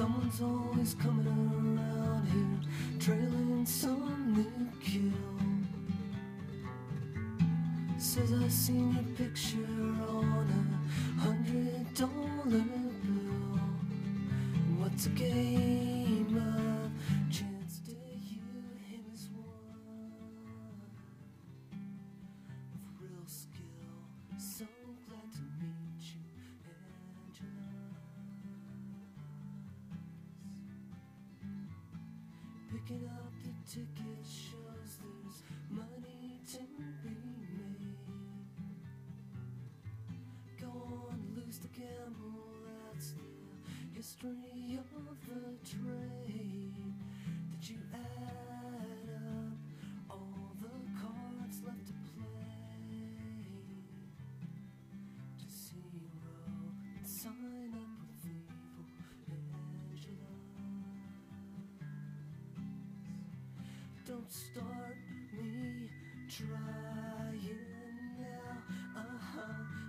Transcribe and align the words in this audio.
Someone's 0.00 0.40
always 0.40 0.94
coming 0.94 1.26
around 1.26 2.26
here, 2.32 2.58
trailing 2.98 3.66
some 3.66 4.32
new 4.32 4.66
kill. 4.82 5.12
Says 7.98 8.32
I 8.32 8.48
seen 8.48 8.94
your 8.94 9.04
picture 9.14 9.58
on 10.08 10.48
a 10.56 11.20
hundred 11.20 11.92
dollar 11.92 12.64
bill. 13.04 13.60
What's 14.78 15.04
a 15.04 15.10
game 15.10 15.49
ticket 33.70 34.24
shows 34.24 34.98
there's 34.98 35.42
money 35.70 36.40
to 36.44 36.58
be 36.58 36.82
made. 37.04 37.94
Go 40.60 40.72
on, 41.08 41.18
lose 41.36 41.58
the 41.58 41.68
gamble, 41.68 42.50
that's 42.66 43.12
the 43.12 43.96
history 43.96 44.76
of 44.76 44.90
the 45.28 45.54
trade. 45.64 46.39
Start 64.30 64.96
me 65.32 65.90
trying 66.28 67.58
now. 68.16 68.62
Uh 68.96 69.18
huh, 69.18 69.42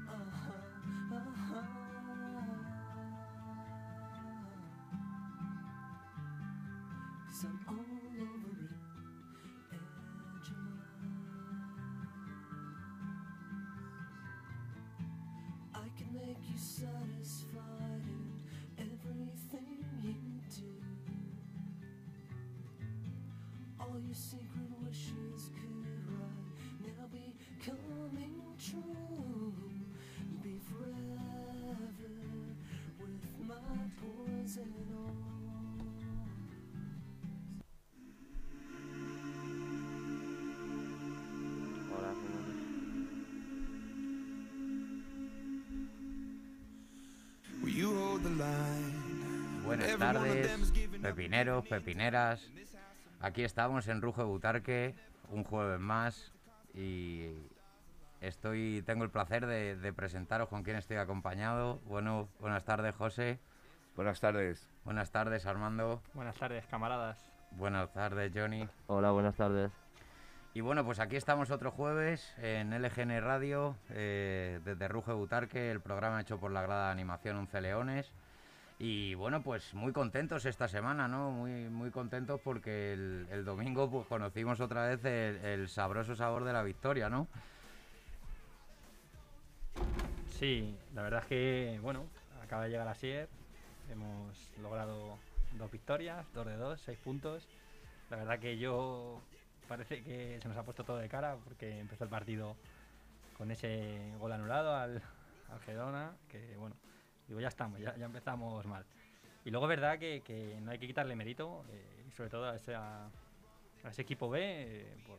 uh 0.10 0.32
huh, 0.34 1.16
uh 1.16 1.20
huh. 1.48 1.64
Cause 7.28 7.46
I'm 7.46 7.60
All 23.92 24.00
your 24.00 24.14
secret 24.14 24.72
wishes 24.86 25.50
could 25.54 25.86
right 26.18 26.88
now 26.98 27.08
be 27.12 27.36
coming 27.60 28.42
true. 28.58 29.54
Be 30.42 30.60
forever 30.70 32.14
with 33.00 33.26
my 33.46 33.56
poison 34.00 34.74
on. 34.96 35.18
Hola, 41.90 42.12
señores. 42.16 42.62
Will 47.62 47.70
you 47.70 47.94
hold 47.94 48.24
the 48.24 48.30
line? 48.30 49.12
Buenas 49.66 49.86
Every 49.86 50.06
one 50.08 50.16
of 50.16 50.24
tardes, 50.24 50.48
them's 50.48 50.72
pepineros, 50.72 51.68
pepineras. 51.68 52.40
Aquí 53.22 53.44
estamos 53.44 53.88
en 53.88 54.02
Rujo 54.02 54.22
de 54.22 54.28
Butarque, 54.28 54.96
un 55.30 55.44
jueves 55.44 55.80
más 55.80 56.34
y 56.74 57.36
estoy, 58.20 58.82
tengo 58.84 59.04
el 59.04 59.12
placer 59.12 59.46
de, 59.46 59.76
de 59.76 59.94
presentaros 59.94 60.50
con 60.50 60.64
quién 60.64 60.76
estoy 60.76 60.98
acompañado. 60.98 61.80
Bueno, 61.86 62.30
buenas 62.40 62.66
tardes, 62.66 62.96
José. 62.96 63.38
Buenas 63.96 64.20
tardes. 64.20 64.68
Buenas 64.86 65.12
tardes, 65.12 65.46
Armando. 65.46 66.02
Buenas 66.16 66.36
tardes, 66.36 66.66
camaradas. 66.66 67.24
Buenas 67.52 67.94
tardes, 67.94 68.32
Johnny. 68.34 68.68
Hola, 68.88 69.12
buenas 69.12 69.36
tardes. 69.36 69.72
Y 70.56 70.62
bueno, 70.62 70.84
pues 70.84 71.00
aquí 71.00 71.16
estamos 71.16 71.52
otro 71.52 71.70
jueves 71.70 72.34
en 72.40 72.72
LGN 72.72 73.22
Radio, 73.22 73.76
eh, 73.92 74.60
desde 74.66 74.88
Ruge 74.88 75.14
Butarque, 75.14 75.70
el 75.70 75.80
programa 75.80 76.22
hecho 76.22 76.40
por 76.40 76.52
la 76.52 76.64
grada 76.64 76.88
de 76.88 76.94
animación 76.94 77.38
Once 77.38 77.62
Leones. 77.62 78.12
Y 78.84 79.14
bueno, 79.14 79.44
pues 79.44 79.76
muy 79.76 79.94
contentos 79.94 80.44
esta 80.46 80.68
semana, 80.68 81.08
¿no? 81.08 81.30
Muy, 81.30 81.70
muy 81.70 81.92
contentos 81.92 82.42
porque 82.44 82.94
el, 82.94 83.46
domingo 83.46 83.88
pues 83.92 84.08
conocimos 84.08 84.60
otra 84.60 84.88
vez 84.88 85.06
el, 85.06 85.70
sabroso 85.70 86.16
sabor 86.16 86.46
de 86.46 86.54
la 86.54 86.64
victoria, 86.64 87.08
¿no? 87.08 87.28
Sí, 90.32 90.76
la 90.96 91.04
verdad 91.04 91.22
es 91.22 91.28
que, 91.28 91.80
bueno, 91.84 92.08
acaba 92.44 92.64
de 92.64 92.72
llegar 92.72 92.88
a 92.88 92.96
Sier. 92.96 93.30
Hemos 93.92 94.52
logrado 94.60 95.20
dos 95.60 95.70
victorias, 95.70 96.26
dos 96.34 96.48
de 96.48 96.58
dos, 96.58 96.82
seis 96.82 96.98
puntos. 96.98 97.48
La 98.10 98.18
verdad 98.18 98.40
que 98.40 98.58
yo 98.58 99.22
parece 99.68 100.02
que 100.02 100.40
se 100.42 100.48
nos 100.48 100.58
ha 100.58 100.64
puesto 100.64 100.84
todo 100.84 100.98
de 100.98 101.08
cara 101.08 101.38
porque 101.44 101.78
empezó 101.78 102.06
el 102.06 102.10
partido 102.10 102.56
con 103.38 103.52
ese 103.52 104.12
gol 104.18 104.32
anulado 104.32 104.76
al, 104.76 105.04
al 105.52 105.62
Girona, 105.68 106.14
que 106.30 106.56
bueno, 106.58 106.76
digo, 107.32 107.40
ya 107.40 107.48
estamos, 107.48 107.80
ya, 107.80 107.94
empezamos 107.98 108.66
mal. 108.66 108.86
Y 109.46 109.52
luego 109.52 109.66
es 109.66 109.70
verdad 109.70 109.98
que, 109.98 110.60
no 110.62 110.72
hay 110.72 110.78
que 110.78 110.88
quitarle 110.88 111.16
mérito, 111.16 111.64
eh, 111.70 112.06
sobre 112.16 112.30
todo 112.30 112.50
a 112.50 112.56
ese, 112.56 114.02
equipo 114.02 114.30
B, 114.30 114.40
eh, 114.42 114.98
por, 115.08 115.18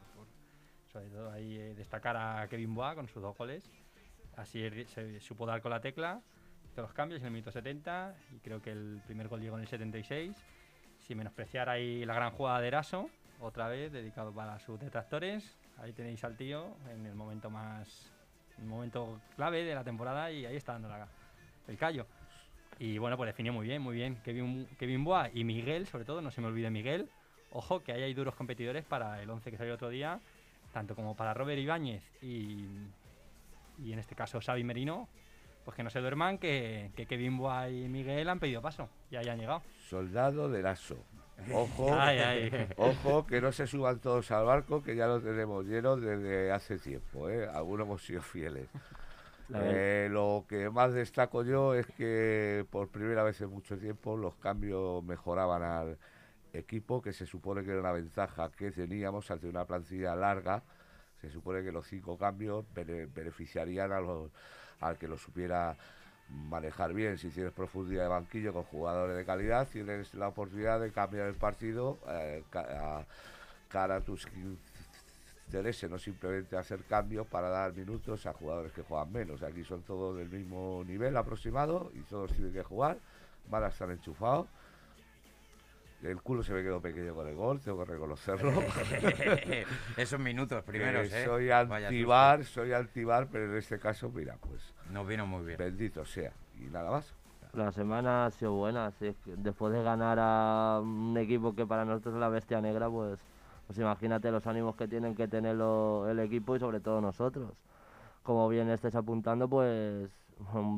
sobre 0.92 1.08
todo 1.08 1.32
ahí 1.32 1.56
eh, 1.56 1.74
destacar 1.74 2.16
a 2.16 2.46
Kevin 2.48 2.74
Boa 2.74 2.94
con 2.94 3.08
sus 3.08 3.22
dos 3.22 3.36
goles. 3.36 3.64
Así 4.36 4.62
se 4.86 5.20
supo 5.20 5.46
dar 5.46 5.62
con 5.62 5.70
la 5.70 5.80
tecla, 5.80 6.20
hizo 6.70 6.82
los 6.82 6.92
cambios 6.92 7.20
en 7.20 7.26
el 7.26 7.32
minuto 7.32 7.50
70 7.50 8.14
y 8.34 8.38
creo 8.40 8.60
que 8.60 8.72
el 8.72 9.00
primer 9.06 9.28
gol 9.28 9.40
llegó 9.40 9.56
en 9.56 9.62
el 9.62 9.68
76. 9.68 10.36
Sin 10.98 11.18
menospreciar 11.18 11.68
ahí 11.68 12.04
la 12.04 12.14
gran 12.14 12.30
jugada 12.30 12.60
de 12.60 12.68
Eraso, 12.68 13.10
otra 13.40 13.68
vez 13.68 13.90
dedicado 13.90 14.32
para 14.32 14.58
sus 14.60 14.78
detractores. 14.78 15.58
Ahí 15.78 15.92
tenéis 15.92 16.22
al 16.24 16.36
tío 16.36 16.76
en 16.90 17.06
el 17.06 17.14
momento 17.14 17.50
más 17.50 18.12
momento 18.58 19.20
clave 19.34 19.64
de 19.64 19.74
la 19.74 19.82
temporada 19.82 20.30
y 20.30 20.46
ahí 20.46 20.56
está 20.56 20.74
dando 20.74 20.88
la- 20.88 21.08
el 21.68 21.76
callo. 21.76 22.06
Y 22.78 22.98
bueno, 22.98 23.16
pues 23.16 23.28
definió 23.28 23.52
muy 23.52 23.66
bien, 23.66 23.82
muy 23.82 23.94
bien. 23.94 24.16
Kevin, 24.24 24.66
Kevin 24.78 25.04
Boa 25.04 25.30
y 25.32 25.44
Miguel, 25.44 25.86
sobre 25.86 26.04
todo, 26.04 26.20
no 26.20 26.30
se 26.30 26.40
me 26.40 26.48
olvide 26.48 26.70
Miguel. 26.70 27.08
Ojo 27.52 27.82
que 27.82 27.92
ahí 27.92 28.02
hay 28.02 28.14
duros 28.14 28.34
competidores 28.34 28.84
para 28.84 29.22
el 29.22 29.28
11 29.30 29.50
que 29.50 29.56
salió 29.58 29.74
otro 29.74 29.90
día, 29.90 30.20
tanto 30.72 30.94
como 30.97 31.14
para 31.14 31.34
Robert 31.34 31.60
Ibáñez 31.60 32.03
y, 32.22 32.66
y 33.78 33.92
en 33.92 33.98
este 33.98 34.14
caso 34.14 34.41
Xavi 34.41 34.64
Merino, 34.64 35.06
pues 35.64 35.76
que 35.76 35.82
no 35.82 35.91
se 35.91 36.00
duerman, 36.00 36.38
que, 36.38 36.91
que 36.97 37.06
Kevin 37.06 37.36
Boa 37.36 37.68
y 37.68 37.88
Miguel 37.88 38.28
han 38.28 38.41
pedido 38.41 38.62
paso 38.62 38.88
y 39.10 39.16
ahí 39.16 39.28
han 39.28 39.38
llegado. 39.38 39.62
Soldado 39.88 40.48
del 40.48 40.66
ASO. 40.66 40.97
Ojo, 41.53 41.92
Ay, 41.92 42.18
ay. 42.18 42.68
ojo, 42.76 43.26
que 43.26 43.41
no 43.41 43.50
se 43.53 43.66
suban 43.66 43.98
todos 43.98 44.30
al 44.30 44.44
barco, 44.44 44.82
que 44.82 44.94
ya 44.94 45.06
lo 45.06 45.20
tenemos 45.20 45.65
lleno 45.66 45.97
desde 45.97 46.53
hace 46.53 46.78
tiempo. 46.78 47.28
¿eh? 47.28 47.48
Algunos 47.53 47.86
hemos 47.86 48.03
sido 48.04 48.22
fieles. 48.22 48.68
Eh, 49.54 50.09
lo 50.10 50.44
que 50.48 50.71
más 50.71 50.92
destaco 50.94 51.44
yo 51.44 51.74
es 51.74 51.86
que 51.86 52.65
por 52.71 52.89
primera 52.89 53.22
vez 53.22 53.41
en 53.41 53.50
mucho 53.50 53.77
tiempo 53.78 54.16
los 54.16 54.34
cambios 54.36 55.03
mejoraban 55.04 55.62
al 55.62 55.98
equipo, 56.53 57.03
que 57.03 57.12
se 57.12 57.27
supone 57.27 57.62
que 57.65 57.71
era 57.71 57.80
una 57.80 57.92
ventaja 57.92 58.50
que 58.50 58.71
teníamos 58.71 59.30
ante 59.30 59.48
una 59.48 59.65
plantilla 59.65 60.15
larga. 60.15 60.62
Se 61.21 61.30
supone 61.30 61.62
que 61.62 61.71
los 61.72 61.86
cinco 61.86 62.18
cambios 62.18 62.65
bene- 62.74 63.06
beneficiarían 63.06 63.92
a 63.92 64.00
los, 64.00 64.30
al 64.80 64.98
que 64.98 65.06
lo 65.06 65.16
supiera 65.16 65.77
manejar 66.28 66.94
bien. 66.94 67.18
Si 67.18 67.28
tienes 67.28 67.53
profundidad 67.53 68.03
de 68.04 68.09
banquillo 68.09 68.53
con 68.53 68.65
jugadores 68.65 69.16
de 69.16 69.24
calidad, 69.24 69.68
tienes 69.68 70.15
la 70.15 70.28
oportunidad 70.28 70.80
de 70.80 70.91
cambiar 70.91 71.27
el 71.28 71.34
partido 71.34 71.98
eh, 72.09 72.42
a- 72.54 73.04
cara 73.68 73.97
a 73.97 74.00
tus 74.00 74.27
intereses, 75.53 75.91
no 75.91 75.99
simplemente 75.99 76.57
hacer 76.57 76.83
cambios 76.84 77.27
para 77.27 77.51
dar 77.51 77.75
minutos 77.75 78.25
a 78.27 78.33
jugadores 78.33 78.72
que 78.72 78.83
juegan 78.83 79.13
menos. 79.13 79.43
Aquí 79.43 79.63
son 79.65 79.83
todos 79.83 80.16
del 80.16 80.31
mismo 80.31 80.83
nivel 80.87 81.15
aproximado 81.16 81.91
y 81.95 82.01
todos 82.01 82.33
tienen 82.33 82.53
que 82.53 82.63
jugar, 82.63 82.97
van 83.51 83.65
a 83.65 83.66
estar 83.69 83.91
enchufados. 83.91 84.47
El 86.03 86.21
culo 86.21 86.43
se 86.43 86.53
me 86.53 86.63
quedó 86.63 86.81
pequeño 86.81 87.15
con 87.15 87.28
el 87.28 87.37
gol, 87.37 87.60
tengo 87.60 87.84
que 87.84 87.93
reconocerlo. 87.93 88.51
Esos 89.97 90.19
minutos 90.19 90.65
primeros, 90.65 91.09
Que 91.09 91.22
¿eh? 91.22 91.25
Soy 91.27 91.51
antibar, 91.51 92.45
soy 92.45 92.72
antibar, 92.72 93.28
pero 93.31 93.45
en 93.53 93.57
este 93.59 93.78
caso, 93.78 94.10
mira, 94.10 94.37
pues. 94.41 94.75
Nos 94.91 95.07
vino 95.07 95.27
muy 95.27 95.45
bien. 95.45 95.59
bendito 95.59 96.04
sea. 96.04 96.33
Y 96.59 96.65
nada 96.65 96.91
más. 96.91 97.15
La 97.53 97.71
semana 97.71 98.27
ha 98.27 98.31
sido 98.31 98.54
buena, 98.54 98.91
sí, 98.93 99.09
es 99.09 99.16
que 99.19 99.37
después 99.37 99.72
de 99.72 99.83
ganar 99.83 100.19
a 100.19 100.81
un 100.83 101.16
equipo 101.19 101.54
que 101.54 101.66
para 101.66 101.84
nosotros 101.84 102.15
es 102.15 102.21
la 102.21 102.31
bestia 102.31 102.60
negra, 102.60 102.89
pues, 102.89 103.21
pues 103.66 103.78
imagínate 103.78 104.30
los 104.30 104.47
ánimos 104.47 104.76
que 104.76 104.88
tienen 104.88 105.14
que 105.14 105.28
tener 105.28 105.56
el 105.56 106.18
equipo 106.20 106.56
y 106.56 106.59
sobre 106.59 106.80
todo 106.80 107.00
nosotros. 107.00 107.53
Como 108.22 108.48
bien 108.48 108.70
estés 108.70 108.94
apuntando, 108.94 109.48
pues 109.48 110.10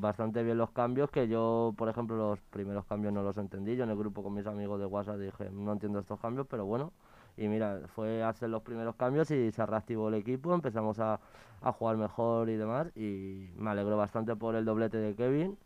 bastante 0.01 0.43
bien 0.43 0.59
los 0.59 0.71
cambios, 0.71 1.11
que 1.11 1.29
yo, 1.29 1.75
por 1.77 1.89
ejemplo, 1.89 2.17
los 2.17 2.41
primeros 2.51 2.85
cambios 2.87 3.13
no 3.13 3.23
los 3.23 3.37
entendí. 3.39 3.77
Yo 3.77 3.85
en 3.85 3.91
el 3.91 3.97
grupo 3.97 4.23
con 4.23 4.35
mis 4.35 4.47
amigos 4.47 4.81
de 4.81 4.87
WhatsApp 4.87 5.19
dije, 5.19 5.51
no 5.51 5.73
entiendo 5.73 5.99
estos 6.01 6.21
cambios, 6.21 6.47
pero 6.49 6.65
bueno. 6.67 6.93
Y 7.37 7.49
mira, 7.49 7.81
fue 7.95 8.23
hacer 8.23 8.51
los 8.51 8.63
primeros 8.63 8.95
cambios 8.97 9.31
y 9.31 9.51
se 9.51 9.67
reactivó 9.67 10.09
el 10.09 10.15
equipo, 10.15 10.55
empezamos 10.55 11.01
a, 11.01 11.19
a 11.63 11.73
jugar 11.73 11.97
mejor 11.97 12.49
y 12.49 12.57
demás. 12.57 12.89
Y 12.97 13.49
me 13.57 13.71
alegro 13.71 13.97
bastante 13.97 14.37
por 14.37 14.55
el 14.55 14.65
doblete 14.65 14.99
de 14.99 15.15
Kevin, 15.15 15.59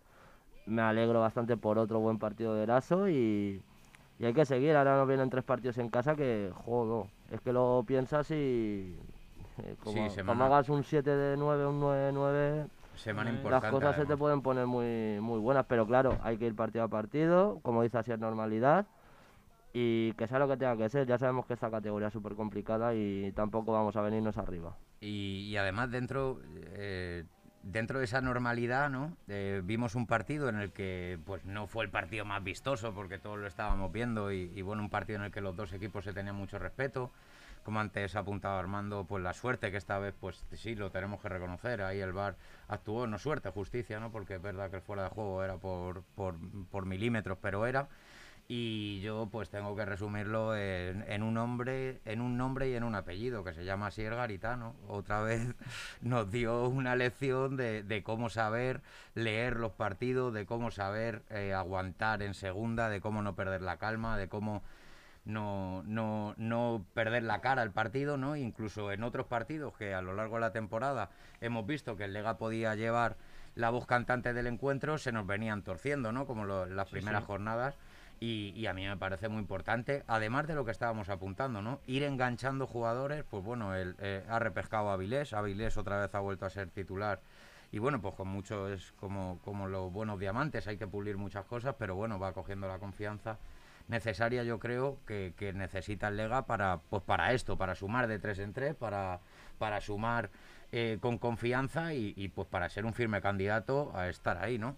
me 0.66 0.82
alegro 0.82 1.20
bastante 1.20 1.56
por 1.56 1.78
otro 1.78 2.00
buen 2.00 2.18
partido 2.18 2.54
de 2.54 2.62
Eraso 2.62 3.08
y, 3.08 3.62
y 4.18 4.24
hay 4.26 4.32
que 4.34 4.44
seguir. 4.44 4.74
Ahora 4.76 4.96
nos 4.96 5.08
vienen 5.08 5.30
tres 5.30 5.44
partidos 5.44 5.78
en 5.78 5.88
casa 5.88 6.14
que, 6.16 6.50
jodo, 6.64 7.06
es 7.30 7.40
que 7.40 7.52
lo 7.52 7.84
piensas 7.86 8.30
y 8.30 8.96
eh, 9.62 9.76
como, 9.82 10.10
semana- 10.10 10.38
como 10.44 10.44
hagas 10.54 10.68
un 10.68 10.84
7 10.84 11.10
de 11.14 11.36
9, 11.36 11.66
un 11.66 11.80
9 11.80 11.98
de 12.06 12.12
9, 12.12 12.66
Semana 12.94 13.30
Las 13.30 13.38
importante. 13.38 13.64
las 13.66 13.72
cosas 13.72 13.96
se 13.96 14.06
te 14.06 14.16
pueden 14.16 14.42
poner 14.42 14.66
muy, 14.66 15.18
muy 15.20 15.38
buenas, 15.38 15.64
pero 15.66 15.86
claro, 15.86 16.18
hay 16.22 16.36
que 16.36 16.46
ir 16.46 16.54
partido 16.56 16.84
a 16.84 16.88
partido, 16.88 17.60
como 17.62 17.82
dice 17.82 17.98
así, 17.98 18.10
es 18.12 18.18
normalidad, 18.18 18.86
y 19.72 20.12
que 20.14 20.26
sea 20.26 20.38
lo 20.40 20.48
que 20.48 20.56
tenga 20.56 20.76
que 20.76 20.88
ser. 20.88 21.06
Ya 21.06 21.18
sabemos 21.18 21.46
que 21.46 21.54
esta 21.54 21.70
categoría 21.70 22.08
es 22.08 22.12
súper 22.12 22.34
complicada 22.34 22.94
y 22.94 23.30
tampoco 23.32 23.72
vamos 23.72 23.94
a 23.96 24.02
venirnos 24.02 24.36
arriba. 24.38 24.76
Y, 25.00 25.46
y 25.48 25.56
además 25.56 25.90
dentro, 25.92 26.40
eh, 26.56 27.24
dentro 27.62 27.98
de 27.98 28.04
esa 28.04 28.20
normalidad, 28.20 28.90
¿no? 28.90 29.16
Vimos 29.64 29.94
un 29.94 30.06
partido 30.06 30.48
en 30.48 30.56
el 30.56 30.72
que 30.72 31.18
pues 31.24 31.44
no 31.44 31.66
fue 31.66 31.84
el 31.84 31.90
partido 31.90 32.24
más 32.24 32.42
vistoso 32.42 32.94
porque 32.94 33.18
todos 33.18 33.38
lo 33.38 33.46
estábamos 33.46 33.92
viendo 33.92 34.32
y, 34.32 34.52
y, 34.54 34.62
bueno, 34.62 34.82
un 34.82 34.90
partido 34.90 35.18
en 35.18 35.26
el 35.26 35.32
que 35.32 35.40
los 35.40 35.56
dos 35.56 35.72
equipos 35.72 36.04
se 36.04 36.12
tenían 36.12 36.36
mucho 36.36 36.58
respeto. 36.58 37.10
Como 37.64 37.80
antes 37.80 38.16
apuntaba 38.16 38.58
Armando, 38.58 39.04
pues 39.04 39.22
la 39.22 39.34
suerte 39.34 39.70
que 39.70 39.76
esta 39.76 39.98
vez 39.98 40.14
pues 40.18 40.42
sí 40.54 40.74
lo 40.74 40.90
tenemos 40.90 41.20
que 41.20 41.28
reconocer. 41.28 41.82
Ahí 41.82 42.00
el 42.00 42.12
VAR 42.12 42.36
actuó, 42.68 43.06
no 43.06 43.18
suerte, 43.18 43.50
justicia, 43.50 44.00
¿no? 44.00 44.10
Porque 44.10 44.36
es 44.36 44.42
verdad 44.42 44.70
que 44.70 44.76
el 44.76 44.82
fuera 44.82 45.02
de 45.02 45.08
juego 45.10 45.44
era 45.44 45.56
por, 45.58 46.02
por 46.14 46.86
milímetros, 46.86 47.36
pero 47.42 47.66
era 47.66 47.88
y 48.58 49.00
yo 49.02 49.28
pues 49.30 49.50
tengo 49.50 49.76
que 49.76 49.84
resumirlo 49.84 50.56
en, 50.56 51.04
en 51.06 51.22
un 51.22 51.34
nombre 51.34 52.00
en 52.06 52.22
un 52.22 52.38
nombre 52.38 52.70
y 52.70 52.74
en 52.74 52.82
un 52.82 52.94
apellido 52.94 53.44
que 53.44 53.52
se 53.52 53.66
llama 53.66 53.90
Sier 53.90 54.14
Garitano 54.14 54.74
otra 54.88 55.20
vez 55.22 55.54
nos 56.00 56.30
dio 56.30 56.66
una 56.66 56.96
lección 56.96 57.58
de, 57.58 57.82
de 57.82 58.02
cómo 58.02 58.30
saber 58.30 58.80
leer 59.14 59.56
los 59.56 59.72
partidos 59.72 60.32
de 60.32 60.46
cómo 60.46 60.70
saber 60.70 61.22
eh, 61.28 61.52
aguantar 61.52 62.22
en 62.22 62.32
segunda 62.32 62.88
de 62.88 63.02
cómo 63.02 63.20
no 63.20 63.34
perder 63.34 63.60
la 63.60 63.76
calma 63.76 64.16
de 64.16 64.28
cómo 64.28 64.62
no, 65.26 65.82
no, 65.84 66.32
no 66.38 66.86
perder 66.94 67.22
la 67.24 67.42
cara 67.42 67.60
al 67.60 67.70
partido, 67.70 68.16
¿no? 68.16 68.34
Incluso 68.34 68.92
en 68.92 69.02
otros 69.02 69.26
partidos 69.26 69.76
que 69.76 69.92
a 69.92 70.00
lo 70.00 70.14
largo 70.14 70.36
de 70.36 70.40
la 70.40 70.52
temporada 70.52 71.10
hemos 71.42 71.66
visto 71.66 71.98
que 71.98 72.04
el 72.04 72.14
Lega 72.14 72.38
podía 72.38 72.74
llevar 72.76 73.16
la 73.54 73.68
voz 73.68 73.84
cantante 73.84 74.32
del 74.32 74.46
encuentro, 74.46 74.96
se 74.96 75.12
nos 75.12 75.26
venían 75.26 75.60
torciendo, 75.60 76.12
¿no? 76.12 76.26
Como 76.26 76.46
lo- 76.46 76.64
las 76.64 76.88
Sí, 76.88 76.92
primeras 76.94 77.22
sí. 77.22 77.26
jornadas. 77.26 77.76
Y, 78.20 78.66
a 78.66 78.74
mí 78.74 78.84
me 78.86 78.96
parece 78.96 79.28
muy 79.28 79.38
importante, 79.40 80.02
además 80.08 80.48
de 80.48 80.54
lo 80.54 80.64
que 80.64 80.72
estábamos 80.72 81.08
apuntando, 81.08 81.62
¿no? 81.62 81.80
Ir 81.86 82.02
enganchando 82.02 82.66
jugadores, 82.66 83.24
pues 83.30 83.44
bueno, 83.44 83.74
él 83.76 83.94
eh, 84.00 84.24
ha 84.28 84.40
repescado 84.40 84.90
a 84.90 84.94
Avilés, 84.94 85.32
Avilés 85.32 85.76
otra 85.76 86.00
vez 86.00 86.12
ha 86.14 86.18
vuelto 86.18 86.44
a 86.44 86.50
ser 86.50 86.68
titular. 86.70 87.20
Y 87.70 87.78
bueno, 87.78 88.00
pues 88.00 88.14
con 88.14 88.28
mucho 88.28 88.68
es 88.68 88.92
como, 88.98 89.38
como 89.44 89.68
los 89.68 89.92
buenos 89.92 90.18
diamantes, 90.18 90.66
hay 90.66 90.78
que 90.78 90.86
pulir 90.86 91.16
muchas 91.16 91.44
cosas, 91.44 91.76
pero 91.78 91.94
bueno, 91.94 92.18
va 92.18 92.32
cogiendo 92.32 92.66
la 92.66 92.78
confianza 92.78 93.38
necesaria, 93.88 94.42
yo 94.42 94.58
creo, 94.58 94.98
que, 95.06 95.34
que 95.36 95.52
necesita 95.52 96.08
el 96.08 96.16
Lega 96.16 96.46
para, 96.46 96.80
pues 96.90 97.02
para 97.02 97.32
esto, 97.32 97.56
para 97.56 97.74
sumar 97.74 98.06
de 98.06 98.18
tres 98.18 98.38
en 98.38 98.52
tres, 98.52 98.74
para, 98.74 99.20
para 99.58 99.80
sumar 99.80 100.30
eh, 100.72 100.98
con 101.00 101.18
confianza 101.18 101.94
y, 101.94 102.14
y, 102.16 102.28
pues 102.28 102.48
para 102.48 102.68
ser 102.68 102.84
un 102.84 102.94
firme 102.94 103.20
candidato 103.20 103.92
a 103.94 104.08
estar 104.08 104.38
ahí, 104.38 104.58
¿no? 104.58 104.76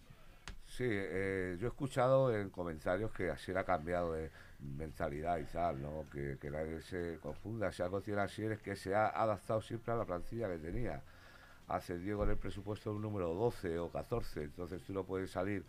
Sí, 0.71 0.85
eh, 0.89 1.57
yo 1.59 1.67
he 1.67 1.71
escuchado 1.71 2.35
en 2.35 2.49
comentarios 2.51 3.11
que 3.13 3.29
así 3.31 3.53
ha 3.53 3.65
cambiado 3.65 4.13
de 4.13 4.31
mentalidad 4.61 5.39
y 5.39 5.45
tal, 5.45 5.83
¿no? 5.83 6.05
Que, 6.13 6.39
que 6.41 6.49
nadie 6.51 6.81
se 6.83 7.19
confunda. 7.21 7.73
Si 7.73 7.83
algo 7.83 8.01
tiene 8.01 8.21
así 8.23 8.45
es 8.45 8.61
que 8.61 8.77
se 8.77 8.95
ha 8.95 9.09
adaptado 9.09 9.61
siempre 9.61 9.93
a 9.93 9.97
la 9.97 10.05
plantilla 10.05 10.49
que 10.49 10.59
tenía. 10.59 11.03
Ascendió 11.69 12.19
con 12.19 12.31
el 12.31 12.37
presupuesto 12.37 12.93
un 12.93 13.03
número 13.03 13.35
12 13.35 13.79
o 13.81 13.91
14, 13.91 14.45
entonces 14.45 14.83
tú 14.83 14.93
no 14.93 15.05
puedes 15.05 15.31
salir 15.33 15.65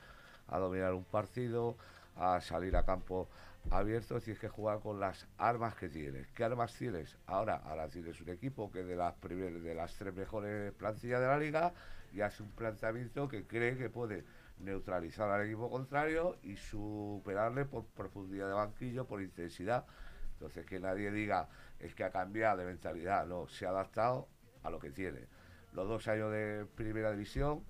a 0.48 0.60
dominar 0.60 0.94
un 0.94 1.04
partido, 1.06 1.78
a 2.18 2.40
salir 2.42 2.76
a 2.76 2.86
campo 2.86 3.28
abierto, 3.72 4.20
tienes 4.20 4.40
que 4.40 4.50
jugar 4.50 4.80
con 4.82 5.00
las 5.00 5.28
armas 5.38 5.76
que 5.76 5.90
tienes. 5.90 6.28
¿Qué 6.36 6.44
armas 6.44 6.74
tienes? 6.76 7.18
Ahora, 7.28 7.56
ahora 7.66 7.88
tienes 7.88 8.20
un 8.22 8.30
equipo 8.30 8.72
que 8.72 8.84
de 8.84 8.96
las 8.96 9.14
primer- 9.16 9.62
de 9.62 9.76
las 9.76 9.96
tres 9.96 10.14
mejores 10.14 10.74
plantillas 10.74 11.22
de 11.22 11.28
la 11.28 11.38
liga 11.38 11.74
y 12.14 12.22
hace 12.22 12.44
un 12.44 12.50
planteamiento 12.52 13.28
que 13.28 13.46
cree 13.46 13.78
que 13.78 13.90
puede 13.90 14.24
neutralizar 14.64 15.30
al 15.30 15.46
equipo 15.46 15.70
contrario 15.70 16.38
y 16.44 16.56
superarle 16.56 17.66
por 17.66 17.86
profundidad 17.86 18.48
de 18.48 18.54
banquillo, 18.54 19.06
por 19.06 19.22
intensidad. 19.22 19.86
Entonces 20.34 20.66
que 20.66 20.80
nadie 20.80 21.12
diga 21.12 21.50
es 21.80 21.94
que 21.96 22.04
ha 22.04 22.12
cambiado 22.12 22.58
de 22.58 22.66
mentalidad, 22.66 23.26
no, 23.26 23.48
se 23.48 23.66
ha 23.66 23.70
adaptado 23.70 24.28
a 24.64 24.70
lo 24.70 24.80
que 24.80 24.92
tiene. 24.92 25.28
Los 25.74 25.88
dos 25.88 26.08
años 26.08 26.32
de 26.32 26.66
primera 26.76 27.12
división 27.12 27.64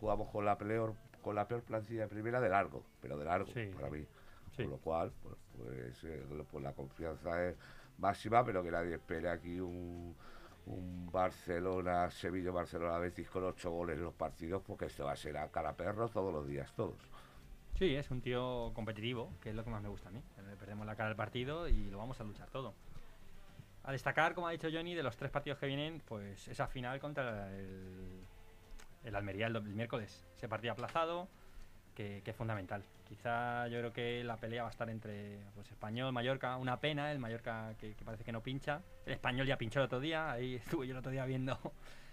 jugamos 0.00 0.30
con 0.30 0.44
la 0.44 0.56
peor, 0.58 0.94
con 1.22 1.34
la 1.34 1.48
peor 1.48 1.62
plantilla 1.62 2.02
de 2.02 2.08
primera 2.08 2.40
de 2.40 2.48
largo, 2.48 2.84
pero 3.00 3.16
de 3.18 3.24
largo 3.24 3.50
Sí. 3.52 3.70
para 3.74 3.90
mí. 3.90 4.06
Sí. 4.56 4.62
Con 4.62 4.70
lo 4.72 4.78
cual, 4.78 5.12
pues, 5.22 5.34
pues, 5.56 6.04
eh, 6.04 6.24
pues 6.50 6.64
la 6.64 6.72
confianza 6.72 7.46
es 7.46 7.56
máxima, 7.98 8.44
pero 8.44 8.62
que 8.62 8.70
nadie 8.70 8.94
espere 8.94 9.28
aquí 9.28 9.60
un, 9.60 10.16
un 10.68 11.10
Barcelona, 11.10 12.10
Sevilla, 12.10 12.50
Barcelona, 12.50 12.98
Betis 12.98 13.28
con 13.28 13.44
ocho 13.44 13.70
goles 13.70 13.96
en 13.96 14.04
los 14.04 14.14
partidos, 14.14 14.62
porque 14.66 14.86
esto 14.86 15.04
va 15.04 15.12
a 15.12 15.16
ser 15.16 15.36
a 15.36 15.48
cara 15.48 15.72
perro 15.72 16.08
todos 16.08 16.32
los 16.32 16.46
días, 16.46 16.72
todos. 16.74 16.96
Sí, 17.78 17.94
es 17.94 18.10
un 18.10 18.20
tío 18.20 18.72
competitivo, 18.74 19.32
que 19.40 19.50
es 19.50 19.54
lo 19.54 19.64
que 19.64 19.70
más 19.70 19.82
me 19.82 19.88
gusta 19.88 20.08
a 20.08 20.12
mí. 20.12 20.20
Perdemos 20.58 20.86
la 20.86 20.96
cara 20.96 21.10
al 21.10 21.16
partido 21.16 21.68
y 21.68 21.90
lo 21.90 21.98
vamos 21.98 22.20
a 22.20 22.24
luchar 22.24 22.50
todo. 22.50 22.74
A 23.84 23.92
destacar, 23.92 24.34
como 24.34 24.48
ha 24.48 24.50
dicho 24.50 24.68
Johnny, 24.70 24.94
de 24.94 25.02
los 25.02 25.16
tres 25.16 25.30
partidos 25.30 25.58
que 25.58 25.66
vienen, 25.66 26.02
pues 26.04 26.48
esa 26.48 26.66
final 26.66 26.98
contra 26.98 27.54
el, 27.56 28.20
el 29.04 29.14
Almería 29.14 29.46
el, 29.46 29.62
miércoles. 29.62 30.26
Ese 30.36 30.48
partido 30.48 30.72
aplazado, 30.72 31.28
que, 31.98 32.22
que 32.24 32.30
es 32.30 32.36
fundamental. 32.36 32.84
Quizá 33.08 33.66
yo 33.66 33.78
creo 33.80 33.92
que 33.92 34.22
la 34.22 34.36
pelea 34.36 34.62
va 34.62 34.68
a 34.68 34.70
estar 34.70 34.88
entre 34.88 35.40
pues, 35.56 35.68
Español, 35.68 36.12
Mallorca. 36.12 36.56
Una 36.56 36.78
pena, 36.78 37.10
el 37.10 37.18
Mallorca 37.18 37.74
que, 37.80 37.94
que 37.94 38.04
parece 38.04 38.22
que 38.22 38.30
no 38.30 38.40
pincha. 38.40 38.82
El 39.04 39.14
Español 39.14 39.48
ya 39.48 39.58
pinchó 39.58 39.80
el 39.80 39.86
otro 39.86 39.98
día, 39.98 40.30
ahí 40.30 40.54
estuve 40.64 40.86
yo 40.86 40.92
el 40.92 40.98
otro 40.98 41.10
día 41.10 41.24
viendo 41.24 41.58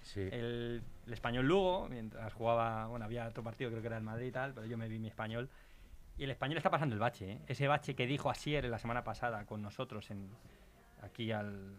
Sí. 0.02 0.22
el, 0.22 0.82
el 1.08 1.14
español 1.14 1.48
Lugo, 1.48 1.88
mientras 1.88 2.34
jugaba, 2.34 2.88
bueno, 2.88 3.06
había 3.06 3.28
otro 3.28 3.44
partido, 3.44 3.70
creo 3.70 3.82
que 3.82 3.88
era 3.88 3.98
el 3.98 4.04
Madrid 4.04 4.28
y 4.28 4.32
tal, 4.32 4.54
pero 4.54 4.66
yo 4.68 4.78
me 4.78 4.88
vi 4.88 4.98
mi 5.00 5.08
español. 5.08 5.50
Y 6.18 6.24
el 6.24 6.32
español 6.32 6.58
está 6.58 6.70
pasando 6.72 6.94
el 6.96 7.00
bache, 7.00 7.32
¿eh? 7.34 7.40
ese 7.48 7.68
bache 7.68 7.96
que 7.96 8.08
dijo 8.08 8.30
Asier 8.32 8.66
la 8.66 8.80
semana 8.80 9.04
pasada 9.04 9.46
con 9.46 9.62
nosotros 9.62 10.10
en, 10.12 10.30
aquí 11.04 11.32
al, 11.32 11.76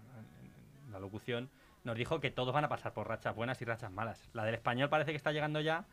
en 0.87 0.93
la 0.93 0.99
locución, 1.01 1.51
nos 1.85 1.97
dijo 1.97 2.21
que 2.21 2.31
todos 2.31 2.53
van 2.55 2.65
a 2.65 2.69
pasar 2.69 2.93
por 2.93 3.09
rachas 3.09 3.35
buenas 3.35 3.61
y 3.63 3.65
rachas 3.65 3.91
malas. 3.93 4.29
La 4.33 4.45
del 4.45 4.55
español 4.55 4.89
parece 4.89 5.11
que 5.13 5.17
está 5.17 5.33
llegando 5.33 5.61
ya. 5.61 5.85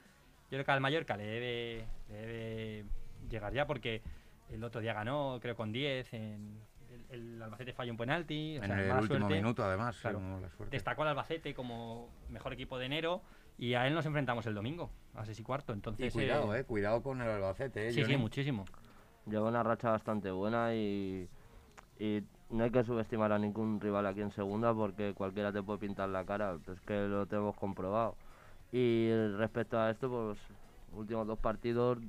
Yo 0.53 0.57
creo 0.57 0.65
que 0.65 0.71
al 0.71 0.81
Mallorca 0.81 1.17
le 1.17 1.25
debe, 1.25 1.87
le 2.09 2.15
debe 2.15 2.85
llegar 3.27 3.51
ya 3.53 3.65
porque 3.65 4.03
el 4.51 4.63
otro 4.63 4.81
día 4.81 4.93
ganó, 4.93 5.39
creo, 5.41 5.55
con 5.55 5.71
10. 5.71 6.13
En, 6.13 6.59
el, 6.91 7.05
el 7.09 7.41
Albacete 7.41 7.73
falló 7.73 7.91
un 7.91 7.97
penalti. 7.97 8.59
o 8.59 8.61
En 8.63 8.67
sea, 8.69 8.79
el 8.79 8.91
último 9.01 9.17
suerte. 9.21 9.33
minuto, 9.35 9.63
además, 9.63 9.97
Claro. 9.99 10.19
como 10.19 10.39
la 10.39 10.49
suerte. 10.51 10.75
Destacó 10.75 11.01
al 11.01 11.07
Albacete 11.07 11.55
como 11.55 12.07
mejor 12.29 12.53
equipo 12.53 12.77
de 12.77 12.85
enero 12.85 13.23
y 13.57 13.73
a 13.73 13.87
él 13.87 13.95
nos 13.95 14.05
enfrentamos 14.05 14.45
el 14.45 14.53
domingo, 14.53 14.91
a 15.15 15.25
6 15.25 15.39
y 15.39 15.41
cuarto. 15.41 15.71
Y 15.71 15.75
Entonces, 15.75 16.13
cuidado, 16.13 16.55
eh, 16.55 16.63
cuidado 16.65 17.01
con 17.01 17.19
el 17.19 17.29
Albacete, 17.31 17.87
eh, 17.87 17.91
Sí, 17.91 18.05
sí, 18.05 18.15
muchísimo. 18.15 18.65
Lleva 19.25 19.49
una 19.49 19.63
racha 19.63 19.89
bastante 19.89 20.29
buena 20.29 20.75
y, 20.75 21.27
y 21.97 22.21
no 22.51 22.63
hay 22.63 22.69
que 22.69 22.83
subestimar 22.83 23.31
a 23.31 23.39
ningún 23.39 23.81
rival 23.81 24.05
aquí 24.05 24.21
en 24.21 24.29
segunda 24.29 24.71
porque 24.71 25.15
cualquiera 25.15 25.51
te 25.51 25.63
puede 25.63 25.79
pintar 25.79 26.09
la 26.09 26.23
cara, 26.25 26.59
es 26.71 26.79
que 26.81 26.93
lo 27.07 27.25
tenemos 27.25 27.55
comprobado. 27.55 28.15
Y 28.73 29.13
respecto 29.37 29.79
a 29.79 29.91
esto, 29.91 30.09
pues 30.09 30.39
últimos 30.93 31.27
dos 31.27 31.37
partidos, 31.37 31.99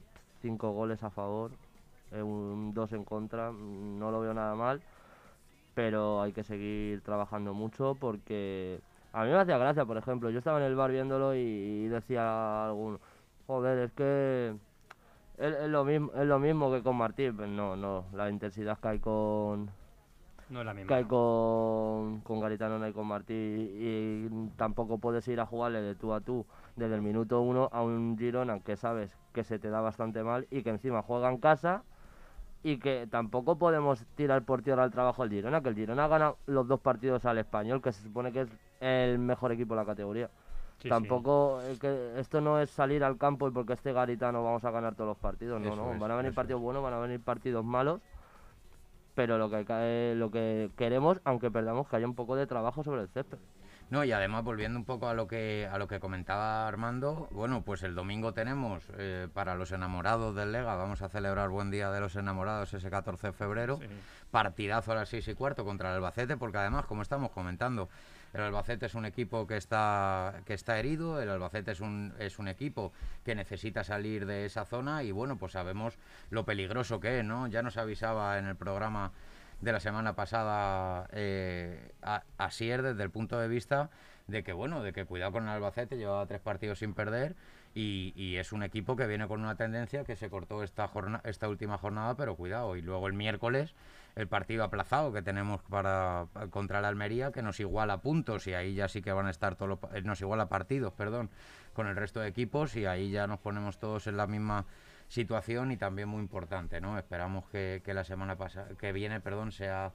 cinco 0.41 0.73
goles 0.73 1.03
a 1.03 1.11
favor, 1.11 1.51
eh, 2.11 2.23
un 2.23 2.73
dos 2.73 2.91
en 2.95 3.05
contra, 3.05 3.53
no 3.53 4.11
lo 4.11 4.21
veo 4.21 4.33
nada 4.33 4.55
mal, 4.55 4.81
pero 5.75 6.23
hay 6.23 6.33
que 6.33 6.43
seguir 6.43 7.03
trabajando 7.03 7.53
mucho 7.53 7.95
porque 8.01 8.81
a 9.13 9.25
mí 9.25 9.31
me 9.31 9.37
hacía 9.37 9.59
gracia, 9.59 9.85
por 9.85 9.99
ejemplo, 9.99 10.31
yo 10.31 10.39
estaba 10.39 10.59
en 10.59 10.65
el 10.65 10.75
bar 10.75 10.91
viéndolo 10.91 11.35
y, 11.35 11.87
decía 11.89 12.65
alguno, 12.65 12.99
joder, 13.47 13.81
es 13.81 13.93
que 13.93 14.57
es, 15.37 15.69
lo 15.69 15.85
mismo, 15.85 16.13
es 16.15 16.27
lo 16.27 16.39
mismo 16.39 16.73
que 16.73 16.83
con 16.83 16.97
Martín, 16.97 17.37
pero 17.37 17.47
no, 17.47 17.77
no, 17.77 18.07
la 18.15 18.31
intensidad 18.31 18.79
que 18.79 18.89
hay 18.89 19.01
con, 19.01 19.69
No 20.55 20.61
es 20.61 20.67
la 20.67 20.73
misma. 20.73 20.87
que 20.87 20.95
hay 20.95 21.05
con, 21.05 22.21
con 22.21 22.39
Garitano 22.39 22.79
no 22.79 22.85
hay 22.85 22.93
con 22.93 23.09
Martí 23.09 23.35
y 23.35 24.29
tampoco 24.57 24.99
puedes 24.99 25.27
ir 25.27 25.41
a 25.41 25.47
jugarle 25.47 25.83
de 25.83 25.97
tú 25.97 26.13
a 26.13 26.21
tú 26.21 26.47
desde 26.77 26.95
el 26.95 27.03
minuto 27.03 27.41
uno 27.41 27.69
a 27.73 27.83
un 27.83 28.17
Girona 28.17 28.61
que 28.61 28.77
sabes 28.77 29.19
que 29.33 29.43
se 29.43 29.59
te 29.59 29.69
da 29.69 29.81
bastante 29.81 30.23
mal 30.23 30.47
y 30.53 30.63
que 30.63 30.71
encima 30.71 31.03
juega 31.03 31.29
en 31.29 31.39
casa 31.39 31.83
y 32.63 32.79
que 32.79 33.09
tampoco 33.11 33.59
podemos 33.59 34.07
tirar 34.15 34.45
por 34.45 34.63
tierra 34.63 34.85
el 34.85 34.93
trabajo 34.93 35.23
del 35.23 35.33
Girona, 35.33 35.61
que 35.61 35.71
el 35.71 35.75
Girona 35.75 36.07
gana 36.07 36.35
los 36.47 36.69
dos 36.69 36.79
partidos 36.79 37.25
al 37.25 37.39
español, 37.39 37.83
que 37.83 37.91
se 37.91 38.05
supone 38.05 38.31
que 38.31 38.43
es 38.43 38.49
el 38.79 39.19
mejor 39.19 39.51
equipo 39.51 39.75
de 39.75 39.81
la 39.81 39.87
categoría. 39.87 40.31
Sí, 40.79 40.83
sí. 40.85 40.89
Tampoco, 40.89 41.61
eh, 41.63 41.77
que 41.81 42.13
esto 42.21 42.41
no 42.41 42.61
es 42.61 42.71
salir 42.71 43.03
al 43.03 43.19
campo 43.19 43.49
y 43.49 43.51
porque 43.51 43.73
esté 43.73 43.93
Garitano 43.93 44.45
vamos 44.45 44.65
a 44.65 44.71
ganar 44.71 44.95
todos 44.95 45.09
los 45.09 45.19
partidos, 45.19 45.61
no, 45.61 45.67
Eso 45.67 45.77
no, 45.85 45.95
es, 45.95 45.99
van 45.99 46.13
a 46.13 46.17
venir 46.17 46.33
partidos 46.33 46.63
buenos, 46.63 46.81
van 46.83 46.95
a 46.95 46.99
venir 47.01 47.21
partidos 47.21 47.65
malos, 47.65 48.01
pero 49.15 49.39
lo 49.39 49.51
que, 49.51 49.65
cae- 49.65 50.15
lo 50.15 50.31
que 50.31 50.71
queremos, 50.77 51.21
aunque 51.25 51.51
perdamos, 51.51 51.89
que 51.89 51.97
haya 51.97 52.07
un 52.07 52.15
poco 52.15 52.37
de 52.37 52.47
trabajo 52.47 52.83
sobre 52.85 53.03
el 53.03 53.09
césped. 53.09 53.39
No, 53.91 54.03
y 54.03 54.13
además 54.13 54.43
volviendo 54.43 54.79
un 54.79 54.87
poco 54.87 55.09
a 55.09 55.15
lo 55.15 55.27
que 55.29 55.69
a 55.71 55.77
lo 55.79 55.87
que 55.87 56.01
comentaba 56.01 56.67
Armando, 56.67 57.29
bueno, 57.31 57.63
pues 57.63 57.83
el 57.83 57.95
domingo 57.95 58.33
tenemos 58.33 58.83
eh, 58.97 59.29
para 59.35 59.55
los 59.55 59.73
enamorados 59.73 60.35
del 60.35 60.53
Lega, 60.53 60.75
vamos 60.75 61.03
a 61.03 61.11
celebrar 61.11 61.51
buen 61.51 61.71
día 61.71 61.91
de 61.91 62.01
los 62.01 62.17
enamorados 62.17 62.73
ese 62.73 62.89
14 62.91 63.27
de 63.29 63.33
febrero, 63.35 63.77
Sí. 63.81 63.87
partidazo 64.31 64.93
a 64.93 64.95
las 64.97 65.11
6 65.11 65.29
y 65.29 65.35
cuarto 65.35 65.65
contra 65.67 65.91
el 65.91 65.97
Albacete, 65.97 66.37
porque 66.39 66.59
además, 66.59 66.87
como 66.87 67.03
estamos 67.03 67.31
comentando, 67.31 67.91
el 68.35 68.41
Albacete 68.41 68.87
es 68.87 68.95
un 68.95 69.07
equipo 69.07 69.47
que 69.47 69.57
está, 69.57 70.43
que 70.45 70.55
está 70.55 70.79
herido, 70.79 71.23
el 71.23 71.31
Albacete 71.31 71.71
es 71.71 71.81
un, 71.81 72.13
es 72.19 72.39
un 72.39 72.49
equipo 72.49 72.93
que 73.25 73.35
necesita 73.35 73.85
salir 73.85 74.27
de 74.27 74.45
esa 74.45 74.65
zona 74.65 75.05
y 75.05 75.13
bueno, 75.13 75.39
pues 75.39 75.53
sabemos 75.53 75.99
lo 76.31 76.45
peligroso 76.45 76.99
que 76.99 77.21
es, 77.21 77.25
¿no? 77.25 77.47
Ya 77.47 77.63
nos 77.63 77.77
avisaba 77.77 78.39
en 78.39 78.47
el 78.47 78.57
programa 78.57 79.13
de 79.61 79.73
la 79.73 79.79
semana 79.81 80.15
pasada 80.15 81.09
eh, 81.13 81.93
desde 82.59 83.03
el 83.03 83.11
punto 83.11 83.39
de 83.39 83.47
vista 83.47 83.91
de 84.27 84.43
que 84.43 84.53
bueno, 84.53 84.83
de 84.83 84.93
que 84.93 85.05
cuidado 85.05 85.33
con 85.33 85.45
el 85.45 85.51
Albacete, 85.51 85.97
llevaba 85.97 86.27
tres 86.27 86.41
partidos 86.41 86.81
sin 86.81 86.93
perder 86.93 87.37
y, 87.75 88.37
es 88.37 88.53
un 88.53 88.63
equipo 88.63 88.97
que 88.97 89.07
viene 89.07 89.27
con 89.27 89.41
una 89.41 89.57
tendencia 89.57 90.05
que 90.05 90.17
se 90.17 90.31
cortó 90.31 90.63
esta 90.63 90.91
esta 91.25 91.49
última 91.49 91.79
jornada, 91.79 92.17
pero 92.17 92.37
cuidado, 92.37 92.77
y 92.77 92.83
luego 92.83 93.07
el 93.07 93.15
miércoles 93.15 93.75
el 94.17 94.29
partido 94.29 94.63
aplazado 94.65 95.13
que 95.13 95.23
tenemos 95.23 95.61
para 95.63 96.27
contra 96.51 96.79
el 96.79 96.85
Almería 96.85 97.33
que 97.33 97.43
nos 97.43 97.59
iguala 97.59 98.01
puntos 98.01 98.47
y 98.47 98.55
ahí 98.55 98.75
ya 98.75 98.89
sí 98.89 99.03
que 99.03 99.13
van 99.13 99.27
a 99.27 99.31
estar 99.31 99.57
todos 99.57 99.81
los 99.83 99.95
eh, 99.95 100.03
nos 100.03 100.21
iguala 100.21 100.49
partidos, 100.49 100.93
perdón, 100.93 101.31
con 101.73 101.89
el 101.89 101.97
resto 101.97 102.21
de 102.21 102.29
equipos 102.29 102.77
y 102.77 102.87
ahí 102.87 103.11
ya 103.11 103.27
nos 103.27 103.41
ponemos 103.41 103.79
todos 103.79 104.07
en 104.07 104.17
la 104.17 104.27
misma 104.27 104.67
situación 105.09 105.73
y 105.73 105.77
también 105.77 106.09
muy 106.09 106.21
importante, 106.21 106.81
¿no? 106.81 106.99
Esperamos 106.99 107.45
que, 107.47 107.83
la 107.87 108.05
semana 108.05 108.37
pasada 108.37 108.69
que 108.79 108.93
viene, 108.93 109.21
perdón, 109.21 109.53
sea 109.53 109.93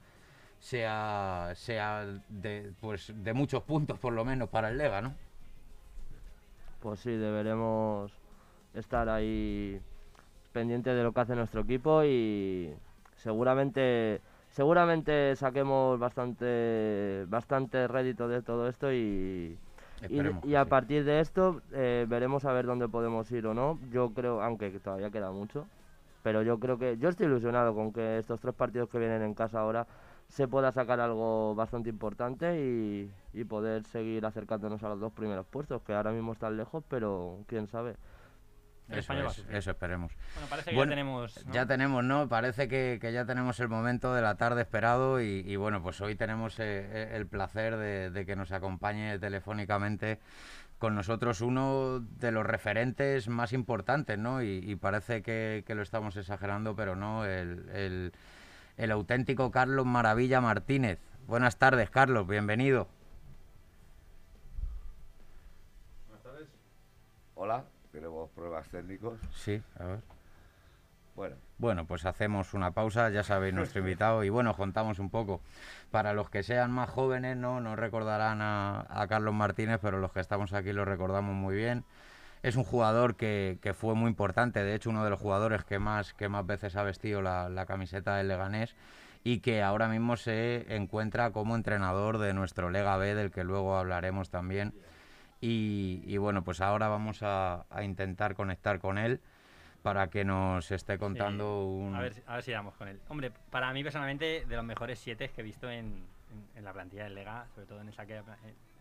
sea 0.58 1.52
sea 1.54 2.04
de 2.28 2.72
pues 2.80 3.14
de 3.16 3.32
muchos 3.32 3.62
puntos 3.62 3.98
por 3.98 4.12
lo 4.12 4.26
menos 4.26 4.50
para 4.50 4.68
el 4.68 4.76
Lega, 4.76 5.00
¿no? 5.00 5.14
Pues 6.80 7.00
sí, 7.00 7.10
deberemos 7.10 8.12
estar 8.74 9.08
ahí 9.08 9.80
pendientes 10.52 10.94
de 10.94 11.02
lo 11.02 11.12
que 11.12 11.20
hace 11.20 11.34
nuestro 11.34 11.62
equipo 11.62 12.04
y 12.04 12.74
seguramente 13.22 14.22
seguramente 14.50 15.36
saquemos 15.36 15.98
bastante 15.98 17.24
bastante 17.28 17.86
rédito 17.88 18.28
de 18.28 18.42
todo 18.42 18.68
esto 18.68 18.92
y, 18.92 19.58
y, 20.08 20.18
Esperemos 20.18 20.42
y 20.42 20.54
que 20.54 20.56
a 20.56 20.64
sí. 20.64 20.68
partir 20.68 21.04
de 21.04 21.20
esto 21.20 21.62
eh, 21.72 22.06
veremos 22.08 22.44
a 22.44 22.52
ver 22.52 22.66
dónde 22.66 22.88
podemos 22.88 23.30
ir 23.32 23.46
o 23.46 23.54
no. 23.54 23.78
Yo 23.90 24.12
creo, 24.14 24.42
aunque 24.42 24.70
todavía 24.80 25.10
queda 25.10 25.30
mucho, 25.32 25.68
pero 26.22 26.42
yo 26.42 26.58
creo 26.60 26.78
que 26.78 26.98
yo 26.98 27.08
estoy 27.08 27.26
ilusionado 27.26 27.74
con 27.74 27.92
que 27.92 28.18
estos 28.18 28.40
tres 28.40 28.54
partidos 28.54 28.88
que 28.88 28.98
vienen 28.98 29.22
en 29.22 29.34
casa 29.34 29.60
ahora 29.60 29.86
se 30.28 30.46
pueda 30.48 30.72
sacar 30.72 31.00
algo 31.00 31.54
bastante 31.54 31.90
importante 31.90 32.60
y, 32.60 33.12
y 33.32 33.44
poder 33.44 33.84
seguir 33.84 34.24
acercándonos 34.26 34.82
a 34.84 34.88
los 34.90 35.00
dos 35.00 35.12
primeros 35.12 35.46
puestos, 35.46 35.82
que 35.82 35.94
ahora 35.94 36.12
mismo 36.12 36.32
están 36.32 36.56
lejos, 36.56 36.84
pero 36.88 37.38
quién 37.48 37.66
sabe. 37.66 37.96
El 38.90 38.98
Eso, 38.98 39.12
España 39.12 39.22
va 39.22 39.28
a 39.28 39.30
es, 39.30 39.36
sufrir. 39.36 39.56
eso 39.56 39.70
esperemos. 39.70 40.12
Bueno, 40.34 40.48
parece 40.50 40.70
que 40.70 40.76
Bueno, 40.76 40.90
ya 40.90 40.94
tenemos. 40.96 41.46
¿no? 41.46 41.52
Ya 41.52 41.66
tenemos, 41.66 42.04
¿no? 42.04 42.28
Parece 42.28 42.68
que, 42.68 42.98
que 43.00 43.12
ya 43.12 43.24
tenemos 43.24 43.60
el 43.60 43.68
momento 43.68 44.14
de 44.14 44.22
la 44.22 44.34
tarde 44.36 44.62
esperado 44.62 45.20
y, 45.20 45.44
y 45.46 45.56
bueno, 45.56 45.82
pues 45.82 46.00
hoy 46.00 46.16
tenemos 46.16 46.58
eh, 46.58 46.62
eh, 46.64 47.12
el 47.14 47.26
placer 47.26 47.76
de, 47.76 48.10
de 48.10 48.26
que 48.26 48.34
nos 48.36 48.50
acompañe 48.52 49.18
telefónicamente 49.18 50.18
con 50.78 50.94
nosotros 50.94 51.40
uno 51.40 52.00
de 52.00 52.32
los 52.32 52.44
referentes 52.44 53.28
más 53.28 53.52
importantes, 53.52 54.18
¿no? 54.18 54.42
Y, 54.42 54.58
y 54.64 54.76
parece 54.76 55.22
que, 55.22 55.62
que 55.66 55.74
lo 55.74 55.82
estamos 55.82 56.16
exagerando, 56.16 56.74
pero 56.74 56.96
no, 56.96 57.24
el, 57.26 57.68
el- 57.72 58.12
el 58.76 58.90
auténtico 58.92 59.50
Carlos 59.50 59.84
Maravilla 59.84 60.40
Martínez. 60.40 60.98
Buenas 61.26 61.58
tardes, 61.58 61.90
Carlos, 61.90 62.26
bienvenido. 62.26 62.88
Hola, 67.34 67.64
tenemos 67.92 68.30
pruebas 68.30 68.68
técnicos. 68.68 69.18
Sí, 69.32 69.62
a 69.78 69.84
ver. 69.84 70.00
Bueno, 71.14 71.36
Bueno, 71.58 71.86
pues 71.86 72.06
hacemos 72.06 72.54
una 72.54 72.70
pausa, 72.70 73.10
ya 73.10 73.22
sabéis 73.22 73.52
nuestro 73.54 73.80
invitado, 73.80 74.24
y 74.24 74.28
bueno, 74.30 74.54
contamos 74.56 74.98
un 74.98 75.10
poco. 75.10 75.40
Para 75.90 76.14
los 76.14 76.30
que 76.30 76.42
sean 76.42 76.70
más 76.70 76.88
jóvenes, 76.88 77.36
no, 77.36 77.60
no 77.60 77.76
recordarán 77.76 78.40
a, 78.42 78.86
a 78.88 79.06
Carlos 79.08 79.34
Martínez, 79.34 79.78
pero 79.82 79.98
los 79.98 80.12
que 80.12 80.20
estamos 80.20 80.52
aquí 80.52 80.72
lo 80.72 80.84
recordamos 80.84 81.34
muy 81.34 81.54
bien. 81.56 81.84
Es 82.42 82.56
un 82.56 82.64
jugador 82.64 83.16
que, 83.16 83.58
que 83.60 83.74
fue 83.74 83.94
muy 83.94 84.08
importante, 84.08 84.64
de 84.64 84.74
hecho 84.74 84.88
uno 84.90 85.04
de 85.04 85.10
los 85.10 85.20
jugadores 85.20 85.64
que 85.64 85.78
más, 85.78 86.14
que 86.14 86.28
más 86.30 86.46
veces 86.46 86.74
ha 86.76 86.82
vestido 86.82 87.20
la, 87.20 87.50
la 87.50 87.66
camiseta 87.66 88.16
del 88.16 88.28
Leganés 88.28 88.74
y 89.24 89.40
que 89.40 89.62
ahora 89.62 89.88
mismo 89.88 90.16
se 90.16 90.74
encuentra 90.74 91.32
como 91.32 91.54
entrenador 91.54 92.16
de 92.18 92.32
nuestro 92.32 92.70
Lega 92.70 92.96
B, 92.96 93.14
del 93.14 93.30
que 93.30 93.44
luego 93.44 93.76
hablaremos 93.76 94.30
también. 94.30 94.72
Y, 95.40 96.02
y 96.06 96.16
bueno, 96.18 96.42
pues 96.44 96.60
ahora 96.60 96.88
vamos 96.88 97.22
a, 97.22 97.64
a 97.70 97.82
intentar 97.82 98.34
conectar 98.34 98.78
con 98.78 98.98
él 98.98 99.20
para 99.82 100.08
que 100.10 100.24
nos 100.24 100.70
esté 100.70 100.98
contando 100.98 101.64
un... 101.64 101.94
A 101.94 102.00
ver, 102.00 102.22
a 102.26 102.34
ver 102.34 102.42
si 102.42 102.50
damos 102.52 102.74
con 102.74 102.88
él. 102.88 103.00
Hombre, 103.08 103.30
para 103.50 103.72
mí 103.72 103.82
personalmente, 103.82 104.44
de 104.46 104.56
los 104.56 104.64
mejores 104.64 104.98
siete 104.98 105.30
que 105.30 105.40
he 105.40 105.44
visto 105.44 105.70
en, 105.70 105.86
en- 106.30 106.48
en 106.56 106.64
la 106.64 106.72
plantilla 106.74 107.04
del 107.04 107.14
Lega, 107.14 107.46
sobre 107.54 107.66
todo 107.66 107.80
en 107.80 107.88
esa 107.88 108.04
que 108.04 108.18
eh, 108.18 108.22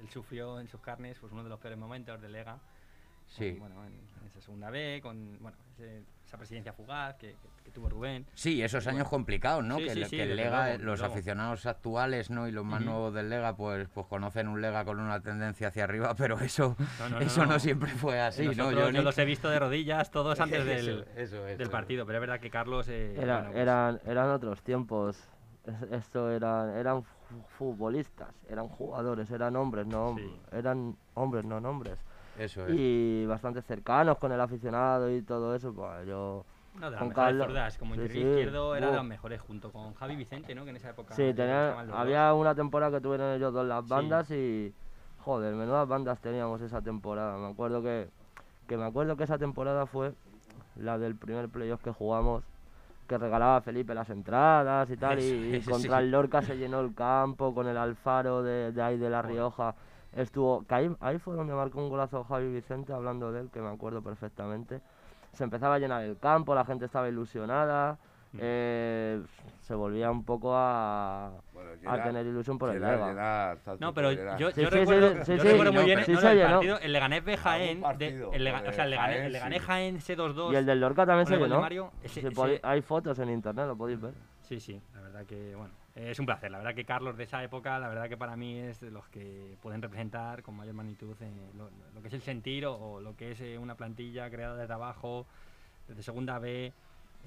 él 0.02 0.10
sufrió 0.10 0.60
en 0.60 0.68
sus 0.68 0.82
carnes, 0.82 1.18
pues 1.20 1.32
uno 1.32 1.44
de 1.44 1.50
los 1.50 1.60
peores 1.60 1.80
momentos 1.80 2.22
del 2.22 2.34
Lega. 2.34 2.58
Sí. 3.30 3.52
con, 3.52 3.60
bueno, 3.60 3.86
en, 3.86 3.94
en 3.94 4.28
esa 4.28 4.42
segunda 4.42 4.70
B, 4.70 5.00
con 5.02 5.38
bueno, 5.40 5.58
ese- 5.74 6.04
esa 6.26 6.38
presidencia 6.38 6.74
fugaz 6.74 7.16
que, 7.16 7.30
que- 7.30 7.64
que 7.64 7.72
tuvo 7.72 7.90
Rubén. 7.90 8.26
Sí, 8.34 8.62
esos 8.62 8.86
años 8.88 9.08
complicados, 9.08 9.64
¿no? 9.64 9.78
Sí, 9.78 9.84
que 9.86 9.90
sí, 9.94 10.00
el, 10.02 10.06
sí, 10.10 10.16
que 10.18 10.24
el 10.24 10.30
desde 10.30 10.44
Lega, 10.44 10.68
luego, 10.70 10.84
los 10.84 11.00
luego. 11.00 11.14
aficionados 11.14 11.66
actuales, 11.66 12.30
¿no? 12.30 12.48
Y 12.48 12.52
los 12.52 12.66
más 12.66 12.82
nuevos 12.82 13.14
del 13.14 13.30
Lega, 13.30 13.56
pues, 13.56 13.88
pues 13.90 14.06
conocen 14.08 14.48
un 14.48 14.62
Lega 14.62 14.84
con 14.86 15.00
una 15.00 15.20
tendencia 15.22 15.68
hacia 15.70 15.84
arriba, 15.86 16.14
pero 16.16 16.40
eso 16.40 16.76
No, 17.10 17.20
eso 17.20 17.46
no, 17.46 17.54
no. 17.54 17.60
siempre 17.60 17.90
fue 17.92 18.20
así, 18.20 18.48
¿no? 18.56 18.72
Yo 18.72 18.92
los 18.92 19.18
he 19.18 19.26
visto 19.26 19.50
de 19.50 19.60
rodillas 19.60 20.12
todos 20.12 20.40
antes 20.40 20.60
Eso, 20.62 20.68
del, 20.68 20.90
eso, 21.16 21.48
eso. 21.48 21.58
del 21.58 21.70
partido, 21.70 22.06
pero 22.06 22.18
es 22.18 22.22
verdad 22.22 22.40
que 22.40 22.50
Carlos... 22.50 22.88
eh, 22.90 23.16
Era- 23.18 23.36
bueno, 23.38 23.52
pues, 23.52 23.62
eran, 23.62 24.00
eran 24.06 24.30
otros 24.30 24.62
tiempos. 24.64 25.18
Es- 25.66 25.92
Esto 25.92 26.32
eran, 26.32 26.76
eran 26.78 27.04
fu- 27.04 27.44
futbolistas, 27.58 28.30
eran 28.50 28.68
jugadores, 28.68 29.30
eran 29.32 29.56
hombres, 29.56 29.86
no 29.86 30.16
Sí. 30.18 30.40
eran 30.52 30.98
hombres, 31.14 31.46
no 31.46 31.60
nombres. 31.60 32.00
Eso 32.40 32.66
es. 32.68 32.74
Y 32.76 33.26
bastante 33.28 33.62
cercanos 33.62 34.18
con 34.18 34.32
el 34.32 34.40
aficionado 34.42 35.10
y 35.12 35.22
todo 35.22 35.54
eso. 35.56 35.74
Pues 35.74 36.08
yo 36.08 36.46
No, 36.76 36.86
de 36.86 36.92
las 36.92 37.00
con 37.00 37.10
mejores 37.10 37.38
Carlos- 37.38 37.78
como 37.78 37.96
sí, 37.96 38.02
interior 38.02 38.24
sí, 38.26 38.30
izquierdo 38.30 38.76
era 38.76 38.86
de 38.88 38.92
buah. 38.92 38.98
los 39.02 39.08
mejores, 39.08 39.42
junto 39.42 39.72
con 39.72 39.94
Javi 39.96 40.16
Vicente, 40.16 40.56
¿no? 40.56 40.64
Que 40.64 40.70
en 40.72 40.76
esa 40.78 40.90
época... 40.92 41.14
Sí, 41.16 41.22
yo 41.22 41.34
creo 41.34 41.36
que 41.36 41.42
tenía- 41.42 41.66
estaban 41.68 41.88
los 41.88 41.96
dos. 41.96 42.02
había 42.02 42.34
una 42.34 42.56
temporada 42.56 42.98
que 42.98 43.02
tuvieron 43.02 43.34
ellos 43.34 43.54
dos 43.54 43.68
las 43.68 43.84
Sí. 43.84 43.90
bandas 43.90 44.32
y 44.32 44.74
joder, 45.20 45.54
menudas 45.56 45.88
bandas 45.88 46.20
teníamos 46.20 46.62
esa 46.62 46.82
temporada. 46.82 47.38
Me 47.38 47.48
acuerdo 47.52 47.84
que, 47.84 48.08
que 48.68 48.78
me 48.78 48.86
acuerdo 48.86 49.18
que 49.18 49.26
esa 49.26 49.38
temporada 49.38 49.86
fue 49.86 50.14
la 50.78 50.98
del 50.98 51.16
primer 51.16 51.50
playoff 51.50 51.84
que 51.84 51.92
jugamos, 51.92 52.44
que 53.08 53.18
regalaba 53.18 53.58
a 53.58 53.62
Felipe 53.62 53.94
las 53.94 54.10
entradas 54.12 54.90
y 54.92 54.96
tal, 54.96 55.20
y, 55.20 55.24
Eso 55.24 55.36
y 55.36 55.56
es, 55.58 55.68
contra 55.68 55.98
sí. 55.98 56.04
el 56.06 56.12
Lorca 56.12 56.42
se 56.42 56.58
llenó 56.58 56.80
el 56.80 56.94
campo 56.94 57.54
con 57.54 57.68
el 57.68 57.76
Alfaro 57.76 58.44
de, 58.44 58.72
de 58.72 58.82
ahí 58.82 58.98
de 58.98 59.10
La. 59.10 59.22
Rioja. 59.24 59.76
Estuvo, 60.14 60.66
que 60.66 60.76
ahí, 60.76 60.96
ahí 61.00 61.20
fue 61.20 61.36
donde 61.36 61.54
marcó 61.54 61.80
un 61.80 61.90
golazo 61.90 62.24
Javi 62.24 62.52
Vicente, 62.52 62.94
hablando 62.94 63.32
de 63.32 63.42
él, 63.42 63.50
que 63.52 63.62
me 63.62 63.70
acuerdo 63.70 64.02
perfectamente. 64.02 64.82
Se 65.34 65.44
empezaba 65.44 65.76
a 65.76 65.80
llenar 65.80 66.04
el 66.04 66.18
campo, 66.18 66.56
la 66.56 66.66
gente 66.66 66.86
estaba 66.86 67.08
ilusionada, 67.08 67.98
Mm. 68.32 68.38
eh, 68.42 69.22
se 69.62 69.74
volvía 69.74 70.12
un 70.12 70.24
poco 70.24 70.54
a, 70.56 71.32
bueno, 71.52 71.72
a 71.72 71.76
llenar- 71.76 72.04
tener 72.04 72.26
ilusión 72.28 72.60
por 72.60 72.70
el 72.70 72.76
llenar, 72.80 73.00
Lega. 73.10 73.58
tanto 73.66 73.84
No, 73.84 73.92
pero 73.92 74.12
yo, 74.12 74.38
yo 74.38 74.52
sí, 74.52 74.66
recuerdo, 74.66 75.10
sí, 75.16 75.22
sí, 75.26 75.38
yo 75.38 75.44
recuerdo 75.44 75.72
muy 75.74 75.82
no, 75.82 75.86
bien 75.86 76.00
no, 76.00 76.06
se 76.06 76.12
el 76.12 76.42
partido, 76.44 76.80
el 76.80 76.94
Leganés 76.94 77.24
B 77.26 77.38
Jaén, 77.38 77.82
de- 77.98 78.08
el, 78.34 78.44
Lega- 78.44 78.64
o 78.70 78.72
sea, 78.72 78.84
el 78.84 78.90
Leganés, 78.92 79.16
Jaén, 79.16 79.26
el 79.26 79.32
Leganés 79.34 79.60
sí. 79.62 79.66
Jaén 79.66 79.98
C2-2. 80.00 80.54
Y 80.54 80.56
el 80.58 80.66
del 80.68 80.80
Lorca 80.80 81.06
también 81.08 81.26
se 81.26 81.34
el 81.36 81.40
llenó. 81.42 81.60
Mario, 81.60 81.92
ese- 82.04 82.22
Se 82.22 82.28
ese- 82.28 82.60
hay 82.62 82.82
fotos 82.84 83.18
en 83.18 83.30
internet, 83.32 83.66
lo 83.66 83.76
podéis 83.76 84.00
ver. 84.00 84.14
Sí, 84.42 84.60
sí, 84.60 84.80
la 84.94 85.02
verdad 85.02 85.26
que, 85.26 85.56
bueno, 85.56 85.74
eh, 85.74 85.79
es 85.96 86.20
un 86.20 86.26
placer. 86.26 86.52
La 86.52 86.58
verdad 86.60 86.76
que 86.76 86.86
Carlos 86.86 87.18
de 87.18 87.24
esa 87.26 87.44
época, 87.44 87.78
la 87.80 87.88
verdad 87.90 88.08
que 88.08 88.18
para 88.18 88.36
mí 88.36 88.58
es 88.58 88.80
de 88.80 88.92
los 88.92 89.08
que 89.10 89.58
pueden 89.62 89.82
representar 89.82 90.44
con 90.44 90.56
mayor 90.56 90.74
magnitud 90.76 91.16
eh, 91.22 91.32
lo, 91.58 91.70
lo 91.94 92.02
que 92.02 92.08
es 92.08 92.14
el 92.14 92.22
sentir 92.22 92.66
o, 92.66 92.76
o 92.76 93.02
lo 93.02 93.16
que 93.16 93.32
es 93.32 93.42
eh, 93.42 93.58
una 93.58 93.76
plantilla 93.76 94.30
creada 94.30 94.56
desde 94.56 94.74
abajo, 94.74 95.26
desde 95.88 96.04
segunda 96.04 96.40
B, 96.40 96.72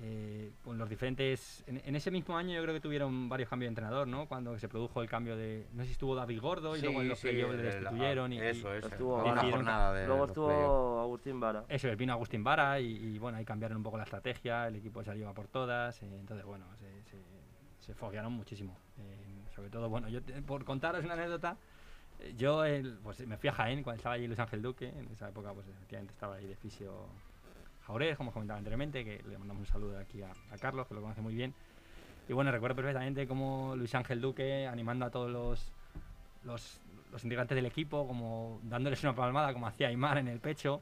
eh, 0.01 0.51
con 0.65 0.79
los 0.79 0.89
diferentes... 0.89 1.63
En, 1.67 1.83
en 1.85 1.97
ese 1.97 2.11
mismo 2.11 2.37
año 2.37 2.55
yo 2.55 2.63
creo 2.63 2.75
que 2.75 2.81
tuvieron 2.81 3.29
varios 3.29 3.51
cambios 3.51 3.67
de 3.67 3.73
entrenador, 3.73 4.09
¿no? 4.09 4.27
Cuando 4.27 4.59
se 4.59 4.67
produjo 4.69 5.03
el 5.03 5.09
cambio 5.09 5.37
de... 5.37 5.67
No 5.75 5.83
sé 5.83 5.89
si 5.89 5.93
estuvo 5.93 6.15
David 6.15 6.41
Gordo 6.41 6.75
y 6.77 6.81
luego 6.81 7.03
en 7.03 7.09
los 7.09 7.19
Sí, 7.19 7.29
playoffs 7.29 7.57
le 7.57 7.63
destituyeron 7.63 8.33
y... 8.33 8.41
Eso 8.41 8.75
y- 8.75 8.79
es. 8.79 8.85
Estuvo 8.87 9.17
una 9.17 9.35
Vara. 9.35 9.51
jornada 9.51 9.93
de 9.93 10.07
Luego 10.07 10.25
estuvo 10.25 11.01
Agustín 11.03 11.41
Vara. 11.41 11.65
Eso, 11.69 11.89
es, 11.89 11.97
vino 11.99 12.13
Agustín 12.15 12.43
Vara 12.43 12.81
y, 12.81 12.87
y, 12.87 13.19
bueno, 13.19 13.37
ahí 13.37 13.45
cambiaron 13.45 13.77
un 13.77 13.83
poco 13.83 13.99
la 13.99 14.05
estrategia, 14.05 14.67
el 14.67 14.77
equipo 14.77 15.05
salió 15.05 15.29
a 15.29 15.35
por 15.35 15.49
todas, 15.49 16.03
eh, 16.03 16.07
entonces 16.19 16.47
bueno, 16.47 16.65
se, 16.79 17.02
se, 17.87 17.95
foguearon 17.95 18.33
muchísimo. 18.33 18.77
Eh, 18.99 19.51
sobre 19.55 19.71
todo, 19.71 19.89
bueno, 19.89 20.09
yo 20.09 20.23
te- 20.23 20.41
por 20.43 20.65
contaros 20.65 21.05
una 21.05 21.15
anécdota, 21.15 21.57
Yo 22.37 22.65
el- 22.65 22.99
pues, 23.03 23.27
me 23.27 23.37
fui 23.37 23.49
a 23.49 23.53
Jaén 23.53 23.83
cuando 23.83 23.97
estaba 23.97 24.15
allí 24.15 24.27
Luis 24.29 24.39
Ángel 24.39 24.63
Duque. 24.63 24.89
En 24.89 25.09
esa 25.13 25.29
época, 25.29 25.53
pues 25.53 25.67
efectivamente 25.67 26.13
estaba 26.13 26.37
ahí 26.37 26.47
de 26.47 26.55
fisio 26.57 27.07
Jaurés, 27.87 28.17
como 28.17 28.33
comentaba 28.33 28.59
anteriormente, 28.59 29.05
que 29.05 29.23
le 29.29 29.39
mandamos 29.39 29.63
un 29.63 29.67
saludo 29.67 29.99
aquí 29.99 30.23
a, 30.23 30.31
a 30.53 30.59
Carlos, 30.59 30.87
que 30.87 30.95
lo 30.95 31.01
conoce 31.03 31.21
muy 31.21 31.35
bien. 31.35 31.53
Y 32.29 32.33
bueno, 32.33 32.53
recuerdo 32.53 32.77
perfectamente 32.77 33.27
cómo 33.27 33.75
Luis 33.77 33.95
Ángel 33.95 34.21
Duque 34.21 34.67
animando 34.69 35.05
a 35.07 35.11
todos 35.11 35.31
los, 35.31 35.73
los, 36.45 36.81
los 37.11 37.25
integrantes 37.25 37.57
del 37.57 37.67
equipo, 37.67 38.07
como 38.07 38.61
dándoles 38.65 39.03
una 39.03 39.15
palmada, 39.15 39.53
como 39.53 39.67
hacía 39.67 39.89
Aymar 39.89 40.19
en 40.19 40.29
el 40.29 40.39
pecho. 40.39 40.81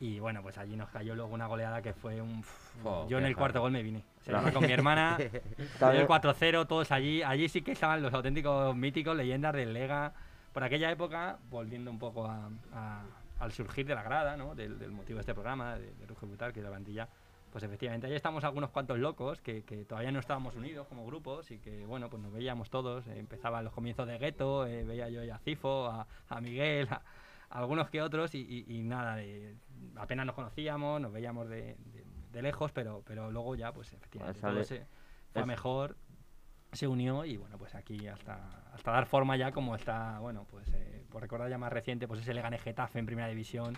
Y 0.00 0.18
bueno, 0.18 0.40
pues 0.42 0.56
allí 0.56 0.76
nos 0.76 0.88
cayó 0.88 1.14
luego 1.14 1.32
una 1.34 1.46
goleada 1.46 1.82
que 1.82 1.92
fue 1.92 2.20
un. 2.22 2.42
Jo, 2.82 3.06
yo 3.08 3.18
en 3.18 3.26
el 3.26 3.36
cuarto 3.36 3.60
gol 3.60 3.70
me 3.70 3.82
vine. 3.82 4.02
O 4.22 4.24
sea, 4.24 4.40
iba 4.40 4.50
con 4.52 4.66
mi 4.66 4.72
hermana, 4.72 5.16
el 5.98 6.06
4-0, 6.08 6.66
todos 6.66 6.90
allí. 6.90 7.22
Allí 7.22 7.48
sí 7.50 7.60
que 7.62 7.72
estaban 7.72 8.00
los 8.02 8.12
auténticos 8.14 8.74
míticos, 8.74 9.14
leyendas 9.16 9.52
del 9.54 9.72
Lega. 9.74 10.12
Por 10.54 10.64
aquella 10.64 10.90
época, 10.90 11.38
volviendo 11.50 11.90
un 11.90 11.98
poco 11.98 12.26
a- 12.26 12.48
a- 12.72 13.02
al 13.40 13.52
surgir 13.52 13.86
de 13.86 13.94
la 13.94 14.02
grada, 14.02 14.36
¿no? 14.36 14.54
del, 14.54 14.78
del 14.78 14.90
motivo 14.90 15.16
de 15.18 15.20
este 15.20 15.32
programa, 15.34 15.76
de, 15.76 15.92
de 15.94 16.06
Ruge 16.06 16.26
Butar, 16.26 16.52
que 16.52 16.60
es 16.60 16.64
la 16.64 16.70
plantilla, 16.70 17.08
pues 17.52 17.64
efectivamente, 17.64 18.06
ahí 18.06 18.14
estamos 18.14 18.42
algunos 18.44 18.70
cuantos 18.70 18.98
locos 18.98 19.40
que, 19.40 19.62
que 19.64 19.84
todavía 19.84 20.12
no 20.12 20.18
estábamos 20.20 20.56
unidos 20.56 20.86
como 20.88 21.06
grupos 21.06 21.50
y 21.50 21.58
que, 21.58 21.84
bueno, 21.86 22.08
pues 22.10 22.22
nos 22.22 22.32
veíamos 22.32 22.68
todos. 22.70 23.06
eh, 23.06 23.18
empezaban 23.18 23.64
los 23.64 23.72
comienzos 23.72 24.06
de 24.06 24.18
Gueto, 24.18 24.66
eh, 24.66 24.84
veía 24.84 25.08
yo 25.08 25.22
a 25.34 25.38
Cifo, 25.38 25.86
a, 25.86 26.06
a 26.28 26.40
Miguel, 26.40 26.88
a 26.90 27.00
algunos 27.50 27.90
que 27.90 28.00
otros 28.02 28.34
y, 28.34 28.38
y- 28.40 28.78
y 28.78 28.82
nada, 28.82 29.16
de- 29.16 29.56
apenas 29.96 30.26
nos 30.26 30.34
conocíamos, 30.34 31.00
nos 31.00 31.12
veíamos 31.12 31.48
de, 31.48 31.76
de- 31.92 32.04
de 32.32 32.42
lejos, 32.42 32.70
pero, 32.72 33.02
pero 33.04 33.30
luego 33.30 33.54
ya, 33.56 33.72
pues 33.72 33.92
efectivamente, 33.92 34.38
Esa 34.38 34.48
todo 34.50 34.64
se 34.64 34.86
fue 35.32 35.42
es- 35.42 35.46
mejor, 35.46 35.96
se 36.72 36.86
unió 36.86 37.24
y 37.24 37.36
bueno, 37.36 37.58
pues 37.58 37.74
aquí 37.74 38.06
hasta, 38.06 38.38
hasta 38.72 38.92
dar 38.92 39.06
forma 39.06 39.36
ya 39.36 39.50
como 39.50 39.74
está, 39.74 40.20
bueno, 40.20 40.46
pues 40.48 40.68
eh, 40.72 41.04
por 41.10 41.22
recordar 41.22 41.50
ya 41.50 41.58
más 41.58 41.72
reciente, 41.72 42.06
pues 42.06 42.20
ese 42.20 42.32
Leganés 42.32 42.62
Getafe 42.62 43.00
en 43.00 43.06
primera 43.06 43.26
división, 43.28 43.76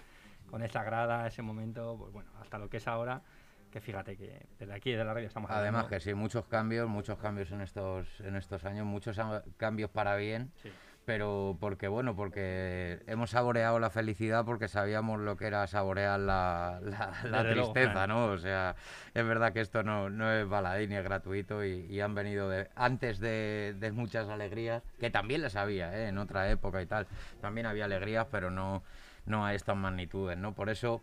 con 0.50 0.62
esa 0.62 0.82
grada, 0.82 1.26
ese 1.26 1.40
momento, 1.40 1.96
pues 1.98 2.12
bueno, 2.12 2.30
hasta 2.40 2.58
lo 2.58 2.68
que 2.68 2.76
es 2.76 2.86
ahora, 2.86 3.22
que 3.70 3.80
fíjate 3.80 4.18
que 4.18 4.46
desde 4.58 4.74
aquí, 4.74 4.90
desde 4.90 5.04
la 5.06 5.14
radio 5.14 5.26
estamos 5.28 5.50
Además 5.50 5.84
hablando- 5.84 5.88
que 5.88 6.00
sí, 6.00 6.12
muchos 6.12 6.44
cambios, 6.46 6.86
muchos 6.90 7.16
cambios 7.18 7.50
en 7.52 7.62
estos, 7.62 8.20
en 8.20 8.36
estos 8.36 8.62
años, 8.66 8.84
muchos 8.84 9.18
cambios 9.56 9.88
para 9.88 10.14
bien, 10.16 10.52
Sí. 10.62 10.70
Pero 11.04 11.56
porque 11.60 11.88
bueno, 11.88 12.14
porque 12.14 13.02
hemos 13.06 13.30
saboreado 13.30 13.78
la 13.80 13.90
felicidad 13.90 14.44
porque 14.44 14.68
sabíamos 14.68 15.18
lo 15.20 15.36
que 15.36 15.46
era 15.46 15.66
saborear 15.66 16.20
la, 16.20 16.78
la- 16.82 17.12
la 17.24 17.42
tristeza. 17.54 18.06
¿no? 18.06 18.26
O 18.26 18.38
sea, 18.38 18.76
es 19.14 19.26
verdad 19.26 19.52
que 19.52 19.60
esto 19.60 19.82
no, 19.82 20.10
no 20.10 20.30
es 20.32 20.48
baladí 20.48 20.86
ni 20.86 20.94
es 20.94 21.02
gratuito 21.04 21.64
y, 21.64 21.86
y 21.90 22.00
han 22.00 22.14
venido 22.14 22.48
de, 22.48 22.68
antes 22.76 23.18
de, 23.18 23.74
de 23.78 23.92
muchas 23.92 24.28
alegrías, 24.28 24.82
que 25.00 25.10
también 25.10 25.42
las 25.42 25.56
había, 25.56 25.96
¿eh? 25.98 26.08
en 26.08 26.18
otra 26.18 26.48
época 26.50 26.80
y 26.80 26.86
tal, 26.86 27.06
también 27.40 27.66
había 27.66 27.86
alegrías, 27.86 28.26
pero 28.30 28.50
no, 28.50 28.82
no 29.26 29.44
a 29.44 29.54
estas 29.54 29.76
magnitudes, 29.76 30.38
¿no? 30.38 30.52
Por 30.54 30.70
eso 30.70 31.00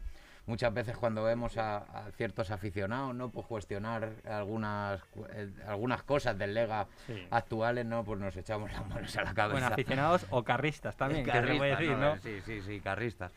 muchas 0.50 0.74
veces 0.74 0.98
cuando 0.98 1.24
vemos 1.24 1.58
a, 1.58 1.78
a 1.78 2.12
ciertos 2.18 2.52
aficionados, 2.52 3.16
¿no? 3.16 3.30
Pues 3.30 3.46
cuestionar 3.46 4.10
algunas 4.26 5.00
eh, 5.34 5.50
algunas 5.68 6.04
cosas 6.04 6.38
del 6.38 6.54
Lega 6.56 6.88
Sí. 7.08 7.14
actuales, 7.32 7.86
¿no? 7.86 8.04
Pues 8.04 8.20
nos 8.20 8.36
echamos 8.36 8.72
las 8.74 8.86
manos 8.90 9.16
a 9.16 9.24
la 9.24 9.34
cabeza. 9.34 9.54
Bueno, 9.60 9.68
aficionados 9.68 10.26
o 10.32 10.44
carristas 10.44 10.96
también, 10.98 11.24
que 11.24 11.32
se 11.32 11.56
puede 11.56 11.76
decir, 11.76 11.96
¿no? 11.96 12.18
Sí, 12.18 12.42
sí, 12.46 12.62
sí, 12.62 12.82
carristas. 12.82 13.32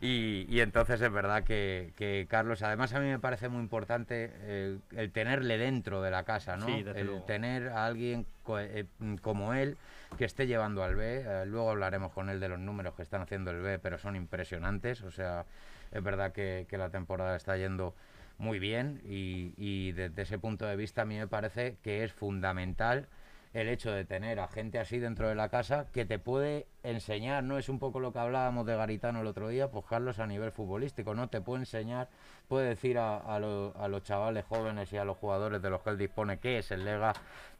Y, 0.00 0.46
y 0.48 0.60
entonces 0.60 1.00
es 1.00 1.12
verdad 1.12 1.44
que, 1.44 1.92
que 1.96 2.26
Carlos, 2.28 2.62
además 2.62 2.92
a 2.94 3.00
mí 3.00 3.06
me 3.06 3.18
parece 3.18 3.48
muy 3.48 3.60
importante 3.60 4.30
eh, 4.34 4.78
el 4.96 5.12
tenerle 5.12 5.58
dentro 5.58 6.02
de 6.02 6.10
la 6.10 6.24
casa, 6.24 6.56
¿no? 6.56 6.66
Sí, 6.66 6.84
el 6.94 7.06
luego. 7.06 7.24
tener 7.26 7.68
a 7.68 7.86
alguien 7.86 8.26
co- 8.42 8.58
eh, 8.58 8.86
como 9.22 9.54
él 9.54 9.76
que 10.16 10.24
esté 10.24 10.46
llevando 10.46 10.82
al 10.82 10.94
B. 10.94 11.22
eh, 11.26 11.46
luego 11.46 11.70
hablaremos 11.70 12.12
con 12.12 12.28
él 12.28 12.40
de 12.40 12.48
los 12.48 12.58
números 12.58 12.94
que 12.94 13.02
están 13.02 13.22
haciendo 13.22 13.50
el 13.50 13.60
B, 13.60 13.78
pero 13.78 13.98
son 13.98 14.16
impresionantes. 14.16 15.02
O 15.02 15.10
sea, 15.10 15.46
es 15.92 16.02
verdad 16.02 16.32
que, 16.32 16.66
la 16.70 16.90
temporada 16.90 17.36
está 17.36 17.56
yendo 17.56 17.94
muy 18.38 18.58
bien 18.58 19.00
y 19.04 19.92
desde 19.92 20.22
ese 20.22 20.38
punto 20.38 20.66
de 20.66 20.74
vista 20.76 21.02
a 21.02 21.04
mí 21.04 21.16
me 21.16 21.28
parece 21.28 21.76
que 21.82 22.02
es 22.02 22.12
fundamental 22.12 23.06
el 23.54 23.68
hecho 23.68 23.92
de 23.92 24.04
tener 24.04 24.40
a 24.40 24.48
gente 24.48 24.80
así 24.80 24.98
dentro 24.98 25.28
de 25.28 25.36
la 25.36 25.48
casa 25.48 25.86
que 25.92 26.04
te 26.04 26.18
puede 26.18 26.66
enseñar, 26.82 27.44
¿no? 27.44 27.56
Es 27.56 27.68
un 27.68 27.78
poco 27.78 28.00
lo 28.00 28.12
que 28.12 28.18
hablábamos 28.18 28.66
de 28.66 28.76
Garitano 28.76 29.20
el 29.20 29.28
otro 29.28 29.48
día, 29.48 29.70
pues 29.70 29.84
Carlos 29.86 30.18
a 30.18 30.26
nivel 30.26 30.50
futbolístico, 30.50 31.14
¿no? 31.14 31.28
Te 31.28 31.40
puede 31.40 31.60
enseñar, 31.60 32.08
puede 32.48 32.68
decir 32.68 32.98
a, 32.98 33.16
a 33.16 33.38
lo- 33.38 33.72
a 33.78 33.86
los 33.86 34.02
chavales 34.02 34.44
jóvenes 34.44 34.92
y 34.92 34.96
a 34.96 35.04
los 35.04 35.16
jugadores 35.16 35.62
de 35.62 35.70
los 35.70 35.82
que 35.82 35.90
él 35.90 35.98
dispone 35.98 36.38
qué 36.40 36.58
es 36.58 36.72
el 36.72 36.84
Lega, 36.84 37.12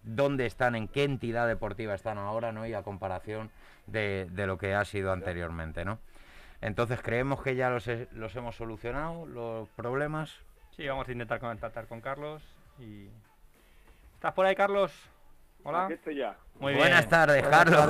dónde 0.02 0.46
están, 0.46 0.74
en 0.74 0.88
qué 0.88 1.04
entidad 1.04 1.46
deportiva 1.46 1.94
están 1.94 2.18
ahora, 2.18 2.50
¿no? 2.50 2.66
Y 2.66 2.74
a 2.74 2.82
comparación 2.82 3.50
de, 3.86 4.28
lo 4.34 4.58
que 4.58 4.74
ha 4.74 4.84
sido 4.84 5.12
anteriormente, 5.12 5.84
¿no? 5.84 6.00
Entonces 6.60 7.00
creemos 7.02 7.40
que 7.40 7.54
ya 7.54 7.70
los, 7.70 7.88
los 8.12 8.34
hemos 8.34 8.56
solucionado, 8.56 9.26
los 9.26 9.68
problemas. 9.70 10.34
Sí, 10.76 10.88
vamos 10.88 11.06
a 11.06 11.12
intentar 11.12 11.38
contactar 11.38 11.86
con 11.86 12.00
Carlos. 12.00 12.42
¿Estás 14.16 14.32
por 14.32 14.46
ahí, 14.46 14.56
Carlos? 14.56 14.92
Hola. 15.64 15.84
Aquí 15.84 15.94
estoy 15.94 16.16
ya. 16.16 16.36
Muy 16.60 16.74
Buenas 16.74 17.00
bien. 17.00 17.10
tardes, 17.10 17.42
Carlos. 17.48 17.86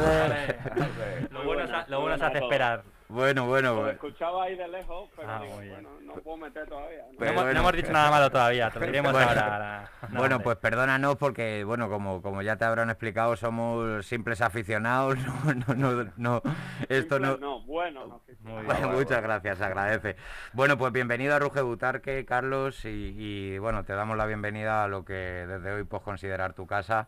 Lo 1.31 1.45
bueno, 1.45 1.65
lo 1.89 2.01
bueno 2.01 2.19
se 2.19 2.25
hace 2.25 2.39
esperar. 2.39 2.83
Bueno, 3.07 3.47
bueno, 3.47 3.69
Lo 3.69 3.75
bueno. 3.77 3.91
escuchaba 3.93 4.45
ahí 4.45 4.57
de 4.57 4.67
lejos, 4.67 5.11
pero 5.15 5.29
Ah, 5.31 5.39
digo, 5.43 5.57
bueno, 5.57 5.89
no 6.03 6.15
puedo 6.15 6.37
meter 6.39 6.67
todavía. 6.67 7.03
¿no? 7.13 7.19
Pero 7.19 7.31
hemos, 7.31 7.43
no 7.43 7.45
bueno. 7.45 7.61
hemos 7.61 7.73
dicho 7.75 7.93
nada 7.93 8.11
malo 8.11 8.31
todavía, 8.31 8.71
te 8.71 8.81
lo 8.81 8.87
diremos 8.87 9.13
Bueno. 9.13 9.29
ahora. 9.29 9.53
ahora. 9.55 9.91
No, 10.09 10.19
Bueno, 10.21 10.37
hombre. 10.37 10.45
pues 10.45 10.57
perdónanos 10.57 11.17
porque, 11.17 11.65
bueno, 11.65 11.89
como, 11.91 12.23
como 12.23 12.41
ya 12.43 12.57
te 12.57 12.65
habrán 12.65 12.89
explicado, 12.91 13.37
somos 13.37 14.07
simples 14.07 14.41
aficionados. 14.41 15.19
No, 15.45 15.75
no, 15.75 15.75
no, 15.95 16.11
no, 16.17 16.43
esto 16.89 17.19
no... 17.21 17.33
Simple 17.33 17.47
No, 17.47 17.61
bueno. 17.67 18.23
Muy 18.41 18.53
bien. 18.55 18.67
Bueno, 18.67 18.89
muchas 18.89 19.23
gracias, 19.23 19.59
se 19.59 19.65
agradece. 19.65 20.17
Bueno, 20.55 20.79
pues 20.79 20.93
bienvenido 20.93 21.35
a 21.35 21.39
Ruge 21.39 21.61
Butarque, 21.61 22.25
Carlos, 22.25 22.85
y, 22.87 22.89
y, 23.17 23.59
bueno, 23.59 23.85
te 23.85 23.93
damos 23.93 24.17
la 24.17 24.25
bienvenida 24.27 24.83
a 24.85 24.89
lo 24.89 25.05
que 25.05 25.13
desde 25.13 25.73
hoy 25.73 25.85
puedes 25.85 26.05
considerar 26.05 26.55
tu 26.55 26.67
casa. 26.67 27.07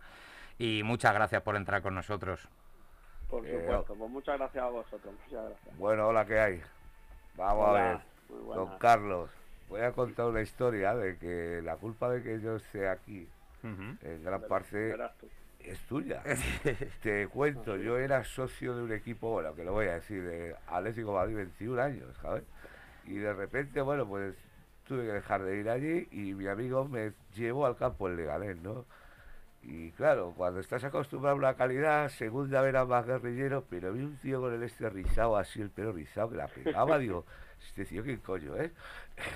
Y 0.59 0.83
muchas 0.83 1.14
gracias 1.14 1.42
por 1.42 1.57
entrar 1.57 1.83
con 1.83 1.95
nosotros. 1.95 2.49
Por 3.29 3.45
Eh, 3.45 3.51
supuesto, 3.61 3.95
pues 3.95 4.11
muchas 4.11 4.38
gracias 4.38 4.64
a 4.64 4.69
vosotros, 4.69 5.14
muchas 5.14 5.45
gracias. 5.49 5.77
Bueno, 5.79 6.09
hola, 6.09 6.25
¿qué 6.27 6.38
hay? 6.40 6.62
Vamos 7.37 7.69
Hola, 7.69 7.81
a 7.92 7.99
ver, 7.99 8.01
don. 8.29 8.79
Carlos. 8.79 9.31
Voy 9.69 9.81
a 9.81 9.92
contar 9.92 10.27
una 10.27 10.42
historia 10.42 10.95
de 10.95 11.19
que 11.19 11.61
la 11.62 11.77
culpa 11.77 12.09
de 12.11 12.23
que 12.23 12.40
yo 12.40 12.57
esté 12.57 12.88
aquí, 12.88 13.29
en 13.62 14.23
gran 14.23 14.47
parte, 14.47 15.01
es 15.59 15.81
tuya. 15.87 16.23
Te 17.03 17.27
cuento, 17.29 17.77
yo 17.77 17.99
era 17.99 18.25
socio 18.25 18.77
de 18.77 18.83
un 18.85 18.92
equipo, 18.92 19.31
bueno, 19.33 19.55
que 19.55 19.64
lo 19.64 19.73
voy 19.73 19.88
a 19.88 19.95
decir, 19.95 20.23
de 20.23 20.57
Atlético 20.66 21.12
Madrid, 21.14 21.37
21 21.37 21.79
años, 21.83 22.16
¿sabes? 22.23 22.45
Y 23.05 23.16
de 23.16 23.33
repente, 23.35 23.81
bueno, 23.81 24.07
pues 24.07 24.37
tuve 24.85 25.05
que 25.07 25.12
dejar 25.12 25.42
de 25.42 25.59
ir 25.59 25.69
allí 25.69 26.09
y 26.12 26.35
mi 26.35 26.47
amigo 26.47 26.87
me 26.87 27.12
llevó 27.35 27.66
al 27.66 27.77
campo 27.77 28.09
en 28.09 28.16
Leganés, 28.16 28.57
¿no? 28.59 28.87
Y 29.62 29.90
claro, 29.92 30.33
cuando 30.37 30.61
estás 30.61 30.85
acostumbrado 30.85 31.35
a 31.35 31.38
una 31.38 31.55
calidad, 31.55 32.09
segunda 32.09 32.61
vez 32.61 32.69
era 32.71 32.85
más 32.85 33.05
guerrillero, 33.05 33.64
pero 33.69 33.92
vi 33.92 34.03
un 34.03 34.16
tío 34.19 34.40
con 34.40 34.55
el 34.55 34.62
este 34.62 34.88
rizado, 34.88 35.37
así 35.37 35.61
el 35.61 35.71
pelo 35.71 35.92
rizado, 35.92 36.31
que 36.31 36.37
la 36.37 36.47
pegaba, 36.47 36.99
digo, 37.01 37.25
este 37.66 37.85
tío, 37.85 38.03
¿qué 38.05 38.19
coño, 38.21 38.57
eh? 38.57 38.73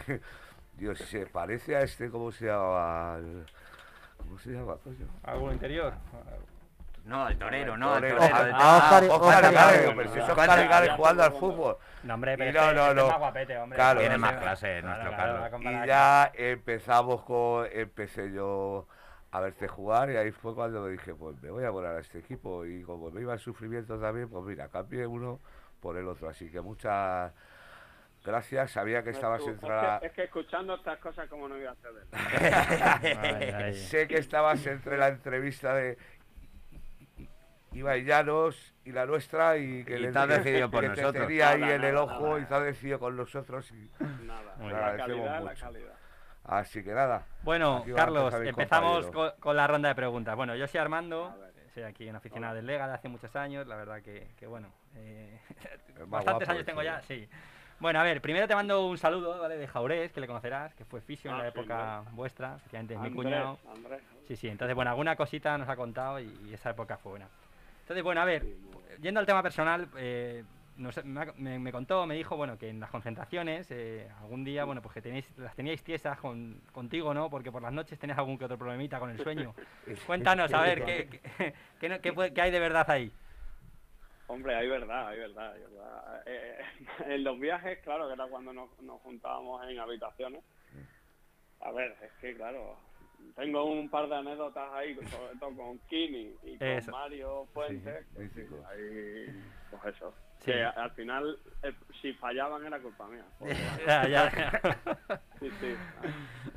Dios, 0.77 0.99
se 0.99 1.27
parece 1.27 1.75
a 1.77 1.81
este, 1.83 2.11
¿cómo 2.11 2.31
se 2.33 2.47
llama? 2.47 3.15
Al- 3.15 3.47
¿Cómo 4.19 4.39
se 4.39 4.51
llama, 4.51 4.77
coño? 4.85 5.07
¿Algún 5.25 5.53
interior? 5.53 5.93
No, 7.07 7.25
al 7.25 7.37
torero, 7.39 7.77
no, 7.77 7.95
al 7.95 8.01
Torero. 8.03 8.19
Ah, 8.21 8.29
Ah, 8.55 8.77
Oscar- 8.77 9.05
Oscar 9.11 9.45
Oscar 9.45 9.53
Gálvez, 9.55 9.93
pero 9.97 10.13
si 10.13 10.19
es 10.19 10.25
¿Cuánto- 10.27 10.43
Oscar 10.53 10.69
Gálvez 10.69 10.93
jugando 10.93 11.23
al 11.25 11.33
fútbol. 11.33 11.77
No, 12.05 12.15
hombre, 12.15 12.37
pero 12.39 12.53
no, 12.53 12.61
este- 12.69 12.75
no, 12.75 12.81
este 12.87 12.91
es 12.91 12.97
no. 13.05 13.09
más 13.09 13.19
guapete, 13.19 13.59
hombre. 13.59 13.77
Claro. 13.77 14.01
Tiene 14.01 14.19
más 14.19 14.33
clase 14.37 14.83
nuestro 14.83 15.11
claro, 15.11 15.51
Carlos. 15.51 15.63
Y 15.85 15.87
ya 15.87 16.31
empezamos 16.35 17.23
con, 17.23 17.67
empecé 17.73 18.33
yo 18.33 18.87
a 19.33 19.41
verte 19.41 19.69
jugar 19.69 20.11
y 20.11 20.17
ahí 20.17 20.31
fue 20.33 20.55
cuando 20.55 20.83
me 20.83 20.91
dije, 20.91 21.15
pues 21.15 21.41
me 21.43 21.51
voy 21.51 21.65
a 21.65 21.71
volar 21.71 21.97
a 21.97 22.01
este 22.01 22.19
equipo 22.19 22.65
y 22.67 22.83
como 22.83 23.11
me 23.11 23.21
iba 23.21 23.33
el 23.35 23.39
sufrimiento 23.41 23.99
también, 23.99 24.29
pues 24.29 24.45
mira, 24.45 24.69
cambié 24.69 25.07
uno 25.07 25.41
por 25.81 25.97
el 25.97 26.07
otro, 26.09 26.29
así 26.29 26.51
que 26.51 26.61
muchas 26.61 27.33
gracias, 28.25 28.73
sabía 28.73 29.03
que 29.03 29.11
estabas 29.11 29.41
Tú, 29.43 29.51
entre 29.51 29.69
es, 29.69 29.75
la, 29.83 29.99
que, 30.01 30.07
es 30.07 30.13
que 30.13 30.25
escuchando 30.25 30.75
estas 30.75 30.99
cosas, 30.99 31.29
como 31.29 31.49
no 31.49 31.57
iba 31.57 31.71
a 31.71 31.75
hacer 31.75 31.93
sé 33.75 34.09
que 34.09 34.19
estabas 34.19 34.67
entre 34.67 34.99
la 34.99 35.09
entrevista 35.09 35.75
de 35.75 35.97
Ibai 37.73 38.05
Llanos 38.05 38.75
y 38.85 38.93
la 38.93 39.07
nuestra 39.07 39.57
y 39.57 39.85
que 39.85 39.97
Y 39.97 40.01
le 40.01 40.13
te 40.13 40.27
decidido 40.27 40.71
por 40.71 40.81
que 40.81 40.91
te 40.91 40.97
nosotros. 41.03 41.27
tenía 41.29 41.51
ahí 41.51 41.61
Nada, 41.61 41.75
en 41.77 41.85
el 41.85 41.97
ojo 41.97 42.27
nada. 42.29 42.41
y 42.41 42.45
te 42.47 42.55
has 42.55 42.65
decidido 42.65 42.99
con 42.99 43.17
nosotros 43.17 43.71
y 43.71 43.91
Nada, 44.25 44.57
la 44.59 44.97
calidad, 44.97 45.43
la 45.45 45.55
calidad. 45.55 45.95
Así 46.45 46.83
que 46.83 46.93
nada. 46.93 47.27
Bueno, 47.43 47.85
Carlos, 47.95 48.35
empezamos 48.35 49.07
con, 49.11 49.31
con 49.41 49.57
la 49.57 49.67
ronda 49.67 49.89
de 49.91 49.95
preguntas. 49.95 50.37
Bueno, 50.37 50.55
yo 50.57 50.67
soy 50.67 50.81
Armando, 50.81 51.27
A 51.27 51.37
ver. 51.37 51.53
soy 51.75 51.83
aquí 51.85 52.09
una 52.09 52.19
aficionada 52.19 52.55
del 52.55 52.67
Lega 52.67 52.87
de 52.89 52.95
hace 52.95 53.09
muchos 53.09 53.35
años, 53.37 53.67
la 53.67 53.77
verdad 53.77 54.03
que, 54.03 54.29
que 54.39 54.47
bueno, 54.47 54.69
eh, 54.97 55.39
bastantes 56.07 56.47
guapo 56.47 56.53
años 56.53 56.65
tengo 56.67 56.83
ya, 56.83 57.01
sí. 57.03 57.29
Bueno, 57.79 57.99
a 57.99 58.03
ver, 58.03 58.21
primero 58.21 58.47
te 58.47 58.55
mando 58.55 58.87
un 58.87 58.99
saludo, 58.99 59.41
¿vale? 59.41 59.57
De 59.57 59.67
Jaurés, 59.67 60.13
que 60.13 60.21
le 60.21 60.27
conocerás, 60.27 60.75
que 60.75 60.85
fue 60.85 61.01
fisio 61.01 61.31
en 61.31 61.37
Ah, 61.37 61.39
la 61.45 61.51
sí, 61.51 61.59
época 61.59 62.03
vuestra, 62.13 62.57
efectivamente 62.57 62.93
es 62.95 63.01
mi 63.01 63.11
cuñado. 63.11 63.59
Andrés. 63.75 64.03
Sí, 64.29 64.37
sí, 64.37 64.49
entonces, 64.49 64.75
bueno, 64.75 64.91
alguna 64.91 65.17
cosita 65.17 65.57
nos 65.57 65.67
ha 65.69 65.77
contado 65.77 66.21
y, 66.21 66.27
y 66.45 66.53
esa 66.53 66.71
época 66.71 66.99
fue 66.99 67.13
buena. 67.13 67.29
Entonces, 67.81 68.05
bueno, 68.05 68.21
a 68.21 68.27
ver, 68.27 68.45
yendo 69.01 69.19
al 69.19 69.25
tema 69.25 69.43
personal, 69.43 69.89
eh, 69.97 70.45
no 70.81 70.91
sé, 70.93 71.03
me, 71.03 71.59
me- 71.59 71.73
contó, 71.73 72.07
me 72.07 72.15
dijo, 72.15 72.37
bueno, 72.37 72.57
que 72.59 72.69
en 72.71 72.81
las 72.81 72.91
concentraciones, 72.91 73.71
eh, 73.71 74.09
algún 74.21 74.45
día, 74.45 74.65
bueno, 74.65 74.81
pues 74.83 74.95
que 74.95 75.03
tenéis, 75.03 75.31
las 75.39 75.55
teníais 75.55 75.83
tiesas 75.85 76.19
con, 76.19 76.61
contigo, 76.73 77.13
¿no? 77.15 77.29
Porque 77.29 77.53
por 77.53 77.63
las 77.63 77.73
noches 77.73 77.99
tenías 77.99 78.19
algún 78.19 78.39
que 78.39 78.47
otro 78.47 78.59
problemita 78.59 78.99
con 78.99 79.11
el 79.11 79.19
sueño. 79.23 79.55
Cuéntanos, 80.07 80.53
a 80.55 80.63
ver, 80.63 80.85
¿qué, 80.85 81.21
qué, 81.81 82.33
qué 82.35 82.41
hay 82.41 82.51
de 82.51 82.61
verdad 82.61 82.91
ahí? 82.91 83.13
Hombre, 84.27 84.55
hay 84.55 84.69
verdad, 84.69 85.09
hay 85.09 85.19
verdad, 85.19 85.53
hay 85.53 85.61
verdad. 85.61 86.23
Eh, 86.27 86.59
en 87.15 87.25
los 87.25 87.39
viajes, 87.39 87.79
claro, 87.81 88.07
que 88.09 88.15
era 88.15 88.27
cuando 88.27 88.53
nos, 88.53 88.71
nos 88.81 89.01
juntábamos 89.03 89.63
en 89.69 89.79
habitaciones. 89.79 90.43
A 91.61 91.73
ver, 91.73 91.95
es 92.03 92.13
que 92.21 92.35
claro, 92.37 92.79
tengo 93.37 93.65
un 93.65 93.91
par 93.91 94.09
de 94.09 94.15
anécdotas 94.17 94.73
ahí, 94.73 94.95
sobre 94.95 95.37
todo 95.39 95.55
con 95.55 95.79
Kini 95.89 96.33
y 96.45 96.57
con 96.57 96.69
Eso. 96.69 96.91
Mario 96.91 97.47
Fuentes. 97.53 98.07
sí, 98.35 98.41
ahí, 98.71 99.43
pues 99.71 99.95
eso. 99.95 100.15
Sí. 100.41 100.53
Que 100.53 100.63
al 100.65 100.91
final, 100.93 101.39
eh, 101.63 101.73
si 102.01 102.13
fallaban 102.15 102.65
era 102.67 102.79
culpa 102.79 103.07
mía. 103.09 103.25
porque- 103.39 103.57
Ya, 103.87 104.09
ya, 104.09 104.31
ya. 104.33 105.21
Sí, 105.39 105.51
sí. 105.61 105.75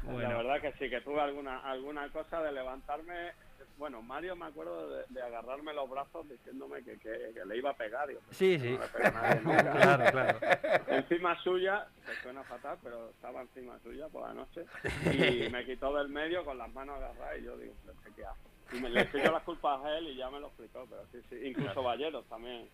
Bueno. 0.04 0.30
La 0.30 0.38
verdad 0.38 0.62
que 0.62 0.72
sí, 0.74 0.90
que 0.90 1.02
tuve 1.02 1.20
alguna 1.22 1.60
alguna 1.60 2.08
cosa 2.10 2.42
de 2.42 2.52
levantarme. 2.52 3.32
Bueno, 3.78 4.02
Mario 4.04 4.36
me 4.36 4.46
acuerdo 4.46 4.88
de, 4.90 5.04
de 5.10 5.22
agarrarme 5.22 5.74
los 5.74 5.90
brazos 5.90 6.30
diciéndome 6.30 6.84
que, 6.84 6.98
que, 7.00 7.32
que 7.34 7.46
le 7.46 7.58
iba 7.58 7.72
a 7.72 7.76
pegar. 7.76 8.08
Digo, 8.08 8.22
Sí, 8.30 8.58
"No 8.58 8.64
sí. 8.64 8.70
le 8.72 8.88
pega 8.88 9.08
a 9.08 9.12
nadie 9.12 9.42
nunca". 9.42 9.72
Claro, 9.82 10.12
claro. 10.12 10.40
Encima 10.88 11.42
suya, 11.42 11.88
que 12.06 12.14
suena 12.22 12.44
fatal, 12.44 12.78
pero 12.84 13.10
estaba 13.10 13.42
encima 13.42 13.80
suya 13.80 14.08
por 14.10 14.28
la 14.28 14.34
noche 14.34 14.66
y 15.12 15.50
me 15.52 15.66
quitó 15.66 15.94
del 15.98 16.10
medio 16.10 16.46
con 16.46 16.58
las 16.58 16.72
manos 16.74 16.98
agarradas 16.98 17.40
y 17.40 17.44
yo 17.46 17.58
digo, 17.58 17.74
"¿Pero 17.86 17.98
este 17.98 18.12
¿qué 18.16 18.26
hace? 18.26 18.78
Y 18.78 18.80
me 18.82 18.90
le 18.90 19.10
yo 19.12 19.32
las 19.32 19.44
culpas 19.44 19.84
a 19.84 19.98
él 19.98 20.08
y 20.08 20.16
ya 20.18 20.30
me 20.30 20.40
lo 20.40 20.48
explicó, 20.48 20.86
pero 20.90 21.04
sí, 21.12 21.22
sí. 21.30 21.48
Incluso 21.48 21.82
Valleros 21.84 22.26
también, 22.30 22.70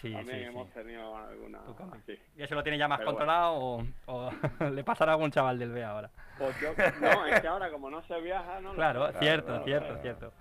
Sí, 0.00 0.12
también 0.12 0.40
sí, 0.40 0.44
hemos 0.46 0.66
sí. 0.68 0.74
tenido 0.74 1.16
alguna 1.16 1.60
así. 1.92 2.18
¿Y 2.36 2.42
eso 2.42 2.54
lo 2.54 2.62
tiene 2.62 2.78
ya 2.78 2.88
más 2.88 2.98
Pero 2.98 3.12
bueno. 3.12 3.18
controlado 3.26 3.54
o, 3.56 3.84
o 4.06 4.30
le 4.70 4.84
pasará 4.84 5.12
a 5.12 5.14
algún 5.14 5.30
chaval 5.30 5.58
del 5.58 5.70
B 5.72 5.82
ahora? 5.84 6.10
Pues 6.38 6.56
yo, 6.60 6.74
no, 7.00 7.26
es 7.26 7.40
que 7.40 7.46
ahora 7.46 7.70
como 7.70 7.90
no 7.90 8.02
se 8.02 8.20
viaja, 8.20 8.60
no 8.60 8.70
lo 8.70 8.74
Claro, 8.74 9.06
sé. 9.12 9.18
cierto, 9.18 9.52
lo 9.58 9.64
cierto, 9.64 9.94
sé. 9.94 10.02
cierto. 10.02 10.32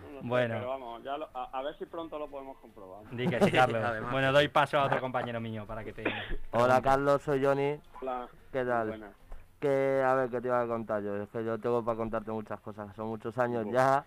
No 0.00 0.08
lo 0.10 0.20
sé, 0.22 0.26
Bueno. 0.28 0.54
Pero 0.54 0.68
vamos, 0.68 1.04
ya 1.04 1.18
lo- 1.18 1.28
a, 1.34 1.44
a 1.52 1.62
ver 1.62 1.76
si 1.78 1.84
pronto 1.86 2.18
lo 2.18 2.28
podemos 2.28 2.56
comprobar. 2.58 3.04
Di 3.12 3.26
que 3.28 3.40
sí, 3.44 3.52
Carlos. 3.52 3.84
Además. 3.84 4.12
Bueno, 4.12 4.32
doy 4.32 4.48
paso 4.48 4.78
a 4.78 4.84
otro 4.84 5.00
compañero 5.00 5.40
mío 5.40 5.66
para 5.66 5.84
que 5.84 5.92
te... 5.92 6.04
Hola 6.52 6.80
Carlos, 6.80 7.22
soy 7.22 7.44
Johnny. 7.44 7.78
Hola. 8.00 8.26
¿Qué 8.52 8.64
tal? 8.64 8.88
Buenas. 8.88 9.14
Que, 9.60 10.02
a 10.04 10.14
ver, 10.14 10.30
¿qué 10.30 10.40
te 10.40 10.48
iba 10.48 10.60
a 10.60 10.66
contar 10.66 11.02
yo? 11.02 11.16
Es 11.22 11.28
que 11.28 11.44
yo 11.44 11.58
tengo 11.58 11.84
para 11.84 11.96
contarte 11.96 12.30
muchas 12.30 12.60
cosas, 12.60 12.94
son 12.96 13.08
muchos 13.08 13.36
años 13.38 13.66
Uf. 13.66 13.72
ya. 13.72 14.04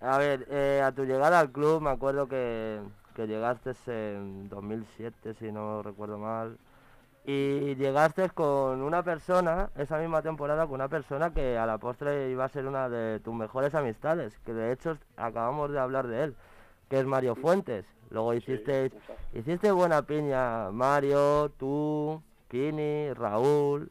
A 0.00 0.18
ver, 0.18 0.46
eh, 0.50 0.80
a 0.84 0.92
tu 0.92 1.04
llegada 1.04 1.38
al 1.40 1.50
club 1.52 1.82
me 1.82 1.90
acuerdo 1.90 2.26
que, 2.26 2.80
que 3.14 3.26
llegaste 3.26 3.72
en 3.86 4.48
2007, 4.48 5.34
si 5.34 5.52
no 5.52 5.82
recuerdo 5.82 6.18
mal. 6.18 6.58
Y 7.24 7.74
llegaste 7.76 8.30
con 8.30 8.80
una 8.80 9.02
persona, 9.02 9.70
esa 9.76 9.98
misma 9.98 10.22
temporada, 10.22 10.66
con 10.66 10.76
una 10.76 10.88
persona 10.88 11.32
que 11.32 11.58
a 11.58 11.66
la 11.66 11.78
postre 11.78 12.30
iba 12.30 12.44
a 12.44 12.48
ser 12.48 12.66
una 12.66 12.88
de 12.88 13.20
tus 13.20 13.34
mejores 13.34 13.74
amistades, 13.74 14.38
que 14.40 14.54
de 14.54 14.72
hecho 14.72 14.96
acabamos 15.16 15.70
de 15.70 15.78
hablar 15.78 16.06
de 16.08 16.24
él, 16.24 16.36
que 16.88 16.98
es 16.98 17.06
Mario 17.06 17.34
Fuentes. 17.36 17.84
Luego 18.10 18.34
hiciste, 18.34 18.86
exacto. 18.86 19.14
hiciste 19.34 19.70
buena 19.70 20.02
piña, 20.02 20.70
Mario, 20.72 21.50
tú, 21.58 22.22
Kini, 22.48 23.12
Raúl, 23.12 23.90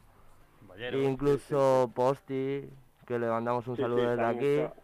incluso 0.92 1.90
Posti, 1.94 2.68
que 3.06 3.18
le 3.18 3.28
mandamos 3.28 3.66
un 3.68 3.76
Sí, 3.76 3.82
saludo 3.82 4.02
sí, 4.02 4.06
desde 4.08 4.24
aquí. 4.24 4.79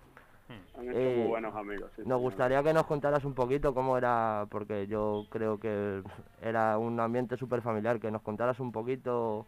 Han 0.49 0.89
hecho 0.89 0.99
Eh, 0.99 1.17
muy 1.19 1.29
buenos 1.29 1.55
amigos. 1.55 1.91
sí, 1.97 2.03
Nos 2.05 2.21
gustaría 2.21 2.63
que 2.63 2.73
nos 2.73 2.87
contaras 2.87 3.25
un 3.25 3.35
poquito 3.35 3.75
cómo 3.75 3.97
era, 3.99 4.47
porque 4.51 4.87
yo 4.87 5.27
creo 5.31 5.59
que 5.59 6.03
era 6.43 6.79
un 6.79 6.99
ambiente 7.01 7.37
súper 7.37 7.63
familiar, 7.63 7.99
que 8.01 8.11
nos 8.11 8.23
contaras 8.23 8.61
un 8.61 8.73
poquito 8.73 9.47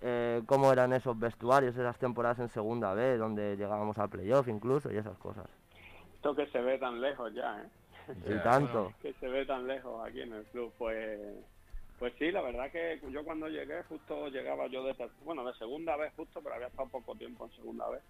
eh, 0.00 0.42
cómo 0.46 0.72
eran 0.72 0.92
esos 0.92 1.18
vestuarios, 1.18 1.76
esas 1.76 1.98
temporadas 1.98 2.38
en 2.38 2.48
segunda 2.48 2.94
B, 2.94 3.18
donde 3.18 3.56
llegábamos 3.56 3.98
al 3.98 4.08
playoff 4.08 4.48
incluso 4.48 4.90
y 4.92 4.96
esas 4.96 5.18
cosas. 5.18 5.46
Esto 6.14 6.34
que 6.34 6.46
se 6.46 6.60
ve 6.60 6.78
tan 6.78 7.00
lejos 7.00 7.32
ya, 7.34 7.62
¿eh? 7.62 7.68
y 8.26 8.42
tanto. 8.42 8.92
que 9.02 9.12
se 9.14 9.28
ve 9.28 9.44
tan 9.44 9.66
lejos 9.66 10.06
aquí 10.06 10.22
en 10.22 10.32
el 10.32 10.44
club, 10.46 10.72
pues 10.78 11.18
pues 11.98 12.14
sí, 12.16 12.30
la 12.30 12.42
verdad 12.42 12.70
que 12.70 13.00
yo 13.10 13.24
cuando 13.24 13.48
llegué 13.48 13.82
justo 13.82 14.28
llegaba 14.28 14.68
yo 14.68 14.84
de 14.84 14.94
bueno 15.24 15.44
de 15.44 15.52
segunda 15.54 15.96
vez 15.96 16.12
justo, 16.14 16.40
pero 16.40 16.54
había 16.54 16.68
estado 16.68 16.88
poco 16.88 17.16
tiempo 17.16 17.44
en 17.46 17.56
segunda 17.56 17.88
vez 17.90 18.02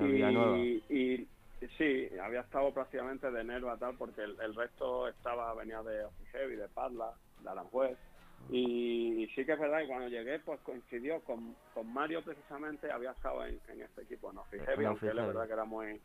y, 0.00 0.82
y 0.88 1.28
sí, 1.78 2.08
había 2.18 2.40
estado 2.40 2.72
prácticamente 2.72 3.30
de 3.30 3.40
enero 3.40 3.70
a 3.70 3.78
tal 3.78 3.96
porque 3.96 4.22
el, 4.22 4.36
el 4.40 4.54
resto 4.54 5.08
estaba 5.08 5.54
venía 5.54 5.82
de 5.82 6.06
Heavy, 6.32 6.56
de 6.56 6.68
Padla, 6.68 7.12
de 7.40 7.48
Aranjuez 7.48 7.98
y, 8.50 9.22
y 9.22 9.26
sí 9.28 9.44
que 9.44 9.52
es 9.52 9.58
verdad 9.58 9.80
que 9.80 9.86
cuando 9.86 10.08
llegué 10.08 10.38
pues 10.40 10.60
coincidió 10.60 11.20
con, 11.20 11.56
con 11.72 11.92
Mario 11.92 12.22
precisamente, 12.22 12.90
había 12.90 13.12
estado 13.12 13.46
en, 13.46 13.58
en 13.68 13.82
este 13.82 14.02
equipo 14.02 14.30
en 14.30 14.60
En 14.60 14.66
Heavy, 14.66 14.84
aunque 14.84 15.08
él 15.08 15.18
es 15.18 15.26
verdad 15.26 15.46
que 15.46 15.52
era 15.52 15.64
muy 15.64 16.00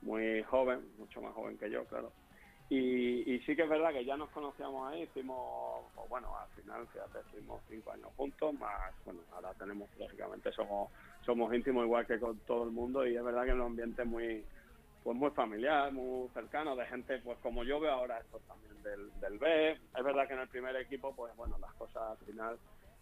muy 0.00 0.42
joven, 0.44 0.80
mucho 0.98 1.20
más 1.20 1.34
joven 1.34 1.58
que 1.58 1.70
yo, 1.70 1.84
claro. 1.86 2.12
Y, 2.70 3.32
y 3.32 3.40
sí 3.40 3.56
que 3.56 3.62
es 3.62 3.68
verdad 3.68 3.92
que 3.92 4.04
ya 4.04 4.16
nos 4.16 4.28
conocíamos 4.30 4.92
ahí, 4.92 5.02
hicimos, 5.04 5.86
bueno, 6.08 6.36
al 6.36 6.48
final, 6.50 6.86
fíjate, 6.88 7.20
estuvimos 7.20 7.62
cinco 7.68 7.92
años 7.92 8.10
juntos, 8.14 8.54
más, 8.60 8.92
bueno, 9.06 9.20
ahora 9.32 9.54
tenemos, 9.54 9.88
lógicamente, 9.98 10.52
somos 10.52 10.90
somos 11.24 11.52
íntimos 11.54 11.84
igual 11.84 12.06
que 12.06 12.20
con 12.20 12.38
todo 12.40 12.64
el 12.64 12.70
mundo 12.70 13.06
y 13.06 13.16
es 13.16 13.24
verdad 13.24 13.44
que 13.44 13.50
es 13.50 13.54
un 13.54 13.62
ambiente 13.62 14.04
muy, 14.04 14.44
pues 15.08 15.16
muy 15.16 15.30
familiar, 15.30 15.90
muy 15.90 16.28
cercano, 16.34 16.76
de 16.76 16.84
gente, 16.84 17.18
pues 17.24 17.38
como 17.38 17.64
yo 17.64 17.80
veo 17.80 17.92
ahora 17.92 18.18
esto 18.18 18.42
también 18.46 18.82
del, 18.82 19.20
del 19.20 19.38
B. 19.38 19.70
Es 19.70 20.04
verdad 20.04 20.28
que 20.28 20.34
en 20.34 20.40
el 20.40 20.48
primer 20.48 20.76
equipo, 20.76 21.16
pues 21.16 21.34
bueno, 21.34 21.56
las 21.62 21.72
cosas 21.76 22.10
al 22.10 22.26
final, 22.26 22.58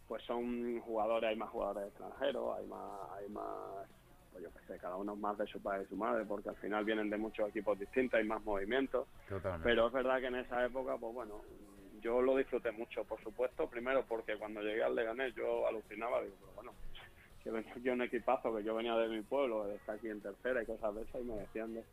pues 0.06 0.22
son 0.22 0.78
jugadores, 0.82 1.30
hay 1.30 1.34
más 1.34 1.50
jugadores 1.50 1.88
extranjeros, 1.88 2.58
hay 2.58 2.66
más, 2.68 3.10
hay 3.10 3.28
más, 3.30 3.88
pues 4.30 4.44
yo 4.44 4.50
qué 4.52 4.66
sé, 4.68 4.78
cada 4.78 4.94
uno 4.94 5.16
más 5.16 5.36
de 5.36 5.48
su 5.48 5.60
padre 5.60 5.82
y 5.82 5.88
su 5.88 5.96
madre, 5.96 6.24
porque 6.24 6.50
al 6.50 6.56
final 6.58 6.84
vienen 6.84 7.10
de 7.10 7.16
muchos 7.16 7.48
equipos 7.48 7.76
distintos, 7.76 8.20
hay 8.20 8.24
más 8.24 8.40
movimientos. 8.44 9.08
Totalmente. 9.28 9.68
Pero 9.68 9.88
es 9.88 9.92
verdad 9.92 10.20
que 10.20 10.26
en 10.26 10.36
esa 10.36 10.64
época, 10.64 10.96
pues 10.98 11.12
bueno, 11.12 11.40
yo 12.02 12.22
lo 12.22 12.36
disfruté 12.36 12.70
mucho, 12.70 13.02
por 13.02 13.20
supuesto. 13.20 13.68
Primero 13.68 14.04
porque 14.06 14.36
cuando 14.36 14.60
llegué 14.60 14.84
al 14.84 14.94
Leganés 14.94 15.34
yo 15.34 15.66
alucinaba, 15.66 16.22
digo, 16.22 16.36
pero 16.38 16.52
bueno, 16.54 16.72
que 17.46 17.52
venía 17.52 17.72
aquí 17.72 17.88
un 17.90 18.02
equipazo, 18.02 18.56
que 18.56 18.64
yo 18.64 18.74
venía 18.74 18.96
de 18.96 19.08
mi 19.08 19.22
pueblo, 19.22 19.68
de 19.68 19.76
estar 19.76 19.94
aquí 19.94 20.08
en 20.08 20.20
tercera 20.20 20.60
y 20.60 20.66
cosas 20.66 20.92
de 20.96 21.02
esas, 21.02 21.20
y 21.20 21.24
me 21.24 21.34
decían 21.36 21.74
de... 21.74 21.84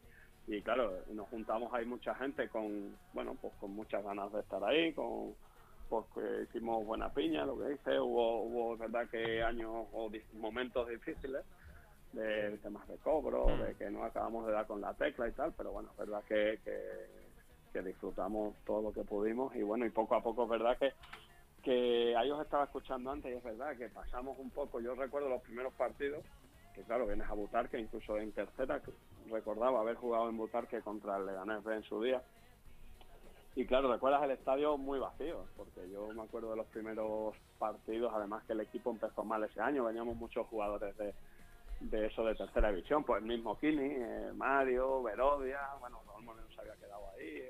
Y 0.48 0.62
claro, 0.64 0.92
nos 1.12 1.30
juntamos 1.30 1.72
ahí 1.72 1.86
mucha 1.86 2.16
gente 2.16 2.50
con, 2.50 2.98
bueno, 3.14 3.38
pues 3.40 3.54
con 3.60 3.70
muchas 3.76 4.04
ganas 4.04 4.34
de 4.34 4.40
estar 4.40 4.64
ahí, 4.64 4.94
con 4.94 5.36
porque 5.90 6.22
hicimos 6.50 6.84
buena 6.88 7.14
piña, 7.14 7.46
lo 7.46 7.60
que 7.60 7.70
dice, 7.70 8.00
hubo, 8.00 8.76
verdad 8.78 9.08
que 9.12 9.44
años 9.44 9.86
o 9.94 10.10
momentos 10.40 10.90
difíciles, 10.90 11.44
de 12.14 12.58
temas 12.58 12.88
de 12.88 12.98
cobro, 12.98 13.46
de 13.58 13.76
que 13.76 13.92
no 13.92 14.04
acabamos 14.04 14.48
de 14.48 14.54
dar 14.54 14.66
con 14.66 14.82
la 14.82 14.96
tecla 14.96 15.28
y 15.28 15.34
tal, 15.34 15.54
pero 15.56 15.72
bueno, 15.72 15.90
es 15.92 15.98
verdad 15.98 16.24
que, 16.28 16.60
que, 16.66 16.80
que 17.72 17.82
disfrutamos 17.84 18.56
todo 18.66 18.82
lo 18.82 18.92
que 18.92 19.04
pudimos. 19.04 19.56
Y 19.56 19.62
bueno, 19.62 19.86
y 19.86 19.92
poco 19.92 20.16
a 20.16 20.24
poco 20.24 20.46
es 20.46 20.50
verdad 20.50 20.80
que, 20.80 20.94
que 21.64 22.16
ahí 22.18 22.30
os 22.30 22.42
estaba 22.42 22.66
escuchando 22.66 23.10
antes 23.10 23.32
y 23.32 23.38
es 23.38 23.44
verdad 23.44 23.76
que 23.78 23.88
pasamos 23.90 24.38
un 24.38 24.50
poco, 24.52 24.82
yo 24.82 24.94
recuerdo 24.96 25.30
los 25.30 25.42
primeros 25.42 25.74
partidos, 25.74 26.24
que 26.76 26.82
claro, 26.84 27.08
vienes 27.08 27.30
a 27.30 27.34
Butarque, 27.34 27.80
incluso 27.80 28.18
en 28.18 28.32
tercera, 28.34 28.82
que 28.82 28.92
recordaba 29.32 29.80
haber 29.80 29.96
jugado 29.96 30.30
en 30.30 30.38
Butarque 30.38 30.82
contra 30.82 31.18
el 31.18 31.26
Leganés 31.26 31.66
en 31.66 31.84
su 31.84 32.02
día, 32.02 32.22
y 33.56 33.66
claro, 33.66 33.92
recuerdas 33.92 34.24
el 34.24 34.32
estadio 34.32 34.78
muy 34.78 35.00
vacío, 35.00 35.46
porque 35.56 35.90
yo 35.90 36.08
me 36.08 36.24
acuerdo 36.24 36.50
de 36.52 36.58
los 36.58 36.66
primeros 36.68 37.36
partidos, 37.60 38.12
además 38.14 38.44
que 38.46 38.54
el 38.54 38.62
equipo 38.62 38.92
empezó 38.92 39.24
mal 39.24 39.44
ese 39.44 39.62
año, 39.62 39.86
veníamos 39.86 40.18
muchos 40.18 40.46
jugadores 40.48 40.98
de, 40.98 41.14
de 41.80 42.08
eso 42.08 42.26
de 42.26 42.36
tercera 42.36 42.72
división, 42.72 43.04
pues 43.04 43.22
el 43.22 43.28
mismo 43.28 43.58
Kini, 43.60 43.94
eh, 43.96 44.32
Mario, 44.36 45.04
Verodia, 45.04 45.62
bueno, 45.80 46.02
Raúl 46.08 46.24
Moreno 46.24 46.48
se 46.54 46.62
había 46.62 46.76
quedado 46.76 47.04
ahí, 47.16 47.44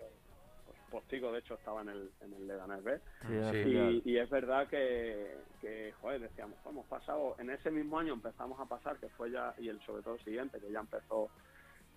Postigo 0.94 1.32
de 1.32 1.40
hecho 1.40 1.56
estaba 1.56 1.82
en 1.82 1.90
el, 1.90 2.12
en 2.22 2.34
el 2.34 2.48
Leganés 2.48 2.84
B, 2.84 3.00
Sí, 3.22 3.64
Sí. 3.64 4.02
y, 4.06 4.12
y 4.12 4.18
es 4.20 4.30
verdad 4.30 4.68
que, 4.68 5.38
que, 5.60 5.92
joder, 6.00 6.22
decíamos, 6.22 6.56
"Jo, 6.64 6.70
hemos 6.70 6.86
pasado, 6.86 7.36
en 7.40 7.50
ese 7.50 7.72
mismo 7.72 7.98
año 7.98 8.14
empezamos 8.14 8.60
a 8.60 8.66
pasar, 8.66 8.98
que 8.98 9.10
fue 9.10 9.32
ya, 9.32 9.56
y 9.58 9.70
el 9.70 9.82
sobre 9.82 10.04
todo 10.04 10.14
el 10.14 10.24
siguiente, 10.24 10.60
que 10.60 10.72
ya 10.72 10.82
empezó, 10.82 11.32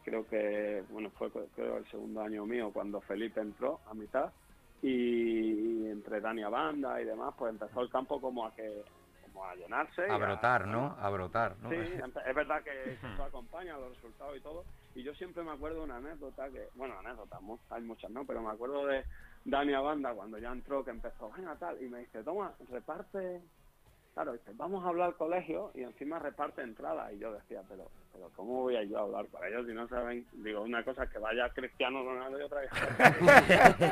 creo 0.02 0.26
que, 0.26 0.82
bueno, 0.88 1.10
fue 1.10 1.30
creo 1.54 1.76
el 1.76 1.86
segundo 1.90 2.22
año 2.22 2.46
mío 2.46 2.70
cuando 2.72 3.02
Felipe 3.02 3.40
entró 3.42 3.80
a 3.86 3.92
mitad, 3.92 4.32
y, 4.80 4.88
y 5.82 5.90
entre 5.90 6.20
Dani 6.22 6.44
Banda 6.44 6.98
y 7.00 7.04
demás, 7.04 7.34
pues 7.36 7.50
empezó 7.52 7.82
el 7.82 7.90
campo 7.90 8.18
como 8.18 8.46
a 8.46 8.54
que 8.54 8.82
como 9.24 9.44
a 9.44 9.54
llenarse. 9.56 10.08
A 10.08 10.16
brotar, 10.16 10.66
¿no? 10.66 10.96
A 10.98 11.10
brotar, 11.10 11.56
¿no? 11.58 11.68
Sí, 11.68 11.76
es 12.26 12.34
verdad 12.34 12.62
que 12.62 12.92
eso 12.94 13.22
acompaña 13.22 13.76
los 13.76 13.90
resultados 13.94 14.36
y 14.38 14.40
todo. 14.40 14.64
Y 14.96 15.02
yo 15.02 15.14
siempre 15.14 15.42
me 15.42 15.52
acuerdo 15.52 15.78
de 15.78 15.84
una 15.84 15.96
anécdota 15.96 16.48
que, 16.50 16.68
bueno, 16.74 16.98
anécdotas, 16.98 17.38
hay 17.70 17.82
muchas, 17.82 18.10
¿no? 18.10 18.24
Pero 18.26 18.40
me 18.42 18.50
acuerdo 18.50 18.86
de 18.86 19.04
Dani 19.44 19.72
Banda 19.74 20.14
cuando 20.14 20.38
ya 20.38 20.50
entró, 20.50 20.82
que 20.84 20.90
empezó, 20.90 21.30
venga 21.36 21.54
tal, 21.56 21.80
y 21.82 21.86
me 21.88 21.98
dice, 22.00 22.22
toma, 22.24 22.54
reparte 22.70 23.42
claro, 24.14 24.32
dice, 24.32 24.50
vamos 24.54 24.82
a 24.82 24.88
hablar 24.88 25.08
al 25.08 25.14
colegio 25.16 25.70
y 25.74 25.82
encima 25.82 26.18
reparte 26.18 26.62
entradas. 26.62 27.12
Y 27.12 27.18
yo 27.18 27.30
decía, 27.34 27.60
pero, 27.68 27.90
pero 28.14 28.30
¿cómo 28.34 28.62
voy 28.62 28.74
a 28.74 28.82
yo 28.84 28.96
a 28.96 29.02
hablar 29.02 29.26
con 29.26 29.44
ellos 29.44 29.66
si 29.66 29.74
no 29.74 29.86
saben? 29.88 30.26
Digo, 30.32 30.62
una 30.62 30.82
cosa 30.82 31.04
es 31.04 31.10
que 31.10 31.18
vaya 31.18 31.50
Cristiano 31.50 32.02
Ronaldo 32.02 32.38
y 32.40 32.42
otra 32.42 32.60
vez. 32.62 32.70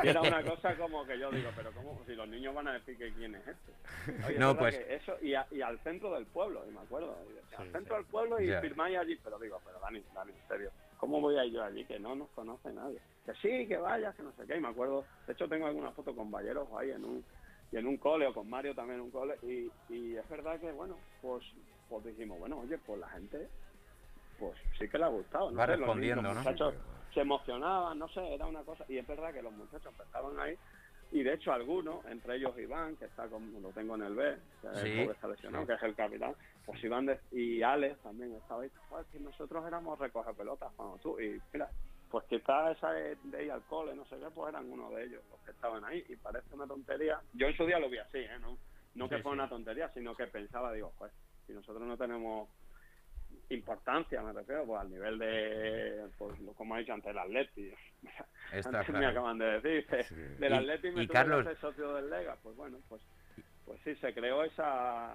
y 0.03 0.07
era 0.07 0.21
una 0.23 0.41
cosa 0.43 0.75
como 0.77 1.05
que 1.05 1.19
yo 1.19 1.29
digo, 1.29 1.51
pero 1.55 1.71
¿cómo? 1.73 2.01
Si 2.07 2.15
los 2.15 2.27
niños 2.27 2.55
van 2.55 2.67
a 2.69 2.73
decir 2.73 2.97
que 2.97 3.13
quién 3.13 3.35
es 3.35 3.47
este. 3.47 4.25
Oye, 4.27 4.39
No, 4.39 4.57
pues- 4.57 4.75
que 4.75 4.95
Eso, 4.95 5.15
y, 5.21 5.35
a- 5.35 5.45
y 5.51 5.61
al 5.61 5.77
centro 5.81 6.11
del 6.15 6.25
pueblo, 6.25 6.63
y 6.67 6.71
me 6.71 6.79
acuerdo. 6.79 7.15
y 7.29 7.33
decía, 7.35 7.59
al 7.59 7.71
centro 7.71 7.95
sí. 7.95 8.01
del 8.01 8.11
pueblo 8.11 8.41
y 8.41 8.47
Ya. 8.47 8.61
firmáis 8.61 8.97
allí. 8.97 9.19
Pero 9.23 9.37
digo, 9.37 9.61
pero 9.63 9.79
Dani, 9.79 10.03
Dani, 10.15 10.31
en 10.31 10.47
serio. 10.47 10.71
¿Cómo 10.97 11.19
voy 11.21 11.37
a 11.37 11.45
ir 11.45 11.53
yo 11.53 11.63
allí? 11.63 11.85
Que 11.85 11.99
no 11.99 12.15
nos 12.15 12.29
conoce 12.29 12.71
nadie. 12.73 12.99
Que 13.25 13.33
sí, 13.35 13.67
que 13.67 13.77
vayas, 13.77 14.15
que 14.15 14.23
no 14.23 14.31
sé 14.33 14.45
qué. 14.45 14.57
Y 14.57 14.61
me 14.61 14.69
acuerdo, 14.69 15.05
de 15.27 15.33
hecho 15.33 15.47
tengo 15.47 15.67
alguna 15.67 15.91
foto 15.91 16.15
con 16.15 16.31
Valleros 16.31 16.67
ahí 16.77 16.91
en 16.91 17.03
un, 17.03 17.23
y 17.71 17.77
en 17.77 17.87
un 17.87 17.97
cole, 17.97 18.27
o 18.27 18.33
con 18.33 18.49
Mario 18.49 18.73
también 18.75 18.99
en 18.99 19.05
un 19.05 19.11
cole. 19.11 19.35
Y, 19.43 19.69
y 19.93 20.15
es 20.15 20.27
verdad 20.29 20.59
que, 20.59 20.71
bueno, 20.71 20.95
pues, 21.21 21.43
pues 21.89 22.05
dijimos, 22.05 22.39
bueno, 22.39 22.59
oye, 22.59 22.77
pues 22.79 22.99
la 22.99 23.09
gente, 23.09 23.47
pues 24.39 24.53
sí 24.79 24.87
que 24.87 24.97
le 24.97 25.05
ha 25.05 25.09
gustado. 25.09 25.51
No 25.51 25.57
Va 25.57 25.65
sé, 25.65 25.75
respondiendo, 25.75 26.21
los 26.21 26.35
muchachos 26.37 26.73
se 27.13 27.21
emocionaban, 27.21 27.97
no 27.99 28.07
sé, 28.09 28.33
era 28.33 28.45
una 28.45 28.61
cosa. 28.63 28.85
Y 28.87 28.97
es 28.97 29.07
verdad 29.07 29.33
que 29.33 29.41
los 29.41 29.53
muchachos 29.53 29.91
empezaban 29.91 30.39
ahí. 30.39 30.57
Y 31.11 31.23
de 31.23 31.33
hecho 31.33 31.53
algunos, 31.53 32.03
entre 32.07 32.35
ellos 32.35 32.57
Iván, 32.57 32.95
que 32.97 33.05
está 33.05 33.27
con, 33.27 33.61
lo 33.61 33.69
tengo 33.69 33.95
en 33.95 34.01
el 34.03 34.15
B, 34.15 34.35
que 34.61 34.67
es 34.67 34.79
Sí, 34.79 34.89
el 34.89 34.99
pobre 35.03 35.13
está 35.15 35.27
lesionado, 35.27 35.63
sí. 35.63 35.67
que 35.67 35.73
es 35.75 35.83
el 35.83 35.95
capitán, 35.95 36.35
pues 36.65 36.83
Iván 36.83 37.05
de- 37.05 37.19
y 37.31 37.61
Alex 37.61 37.99
también 38.01 38.33
estaba 38.35 38.63
ahí, 38.63 38.71
"Joder, 38.89 39.05
que 39.07 39.19
nosotros 39.19 39.65
éramos 39.67 39.97
recoger 39.99 40.33
pelotas 40.35 40.71
cuando 40.75 40.97
tú, 40.97 41.19
y 41.19 41.39
mira, 41.53 41.69
pues 42.09 42.25
quizás 42.25 42.77
esa 42.77 42.91
de, 42.91 43.15
de 43.23 43.45
ir 43.45 43.51
al 43.51 43.63
cole, 43.63 43.95
no 43.95 44.05
sé 44.05 44.17
qué, 44.17 44.27
pues 44.33 44.49
eran 44.49 44.71
uno 44.71 44.89
de 44.91 45.03
ellos 45.05 45.23
los 45.29 45.39
que 45.41 45.51
estaban 45.51 45.83
ahí, 45.85 46.03
y 46.07 46.15
parece 46.15 46.53
una 46.55 46.67
tontería. 46.67 47.19
Yo 47.33 47.47
en 47.47 47.55
su 47.57 47.65
día 47.65 47.79
lo 47.79 47.89
vi 47.89 47.97
así, 47.97 48.19
¿eh? 48.19 48.39
No, 48.39 48.57
no 48.95 49.09
que 49.09 49.17
Sí, 49.17 49.21
fue 49.21 49.31
sí. 49.31 49.33
una 49.39 49.49
tontería, 49.49 49.89
sino 49.89 50.15
que 50.15 50.27
pensaba, 50.27 50.71
digo, 50.73 50.93
pues, 50.97 51.11
si 51.45 51.53
nosotros 51.53 51.83
no 51.83 51.97
tenemos 51.97 52.49
importancia, 53.49 54.21
me 54.21 54.33
refiero, 54.33 54.65
pues 54.65 54.81
al 54.81 54.89
nivel 54.89 55.19
de, 55.19 56.07
pues 56.17 56.39
lo- 56.39 56.53
como 56.53 56.75
ha 56.75 56.79
dicho 56.79 56.93
antes, 56.93 57.11
el 57.11 57.19
Atleti. 57.19 57.71
Está 58.51 58.69
Antes 58.89 58.89
me 58.89 59.05
acaban 59.05 59.37
de 59.37 59.59
decir, 59.59 59.87
de- 59.87 60.03
Sí. 60.03 60.15
del 60.15 60.51
Y- 60.53 60.55
Atleti 60.55 60.91
me 60.91 61.03
y 61.03 61.07
tuve 61.07 61.13
Carlos- 61.13 61.43
que 61.43 61.49
hacer 61.49 61.61
socio 61.61 61.93
del 61.95 62.09
Lega, 62.09 62.37
pues 62.41 62.55
bueno, 62.55 62.79
pues 62.87 63.01
pues 63.65 63.79
sí, 63.83 63.95
se 63.95 64.13
creó 64.13 64.43
esa, 64.43 65.11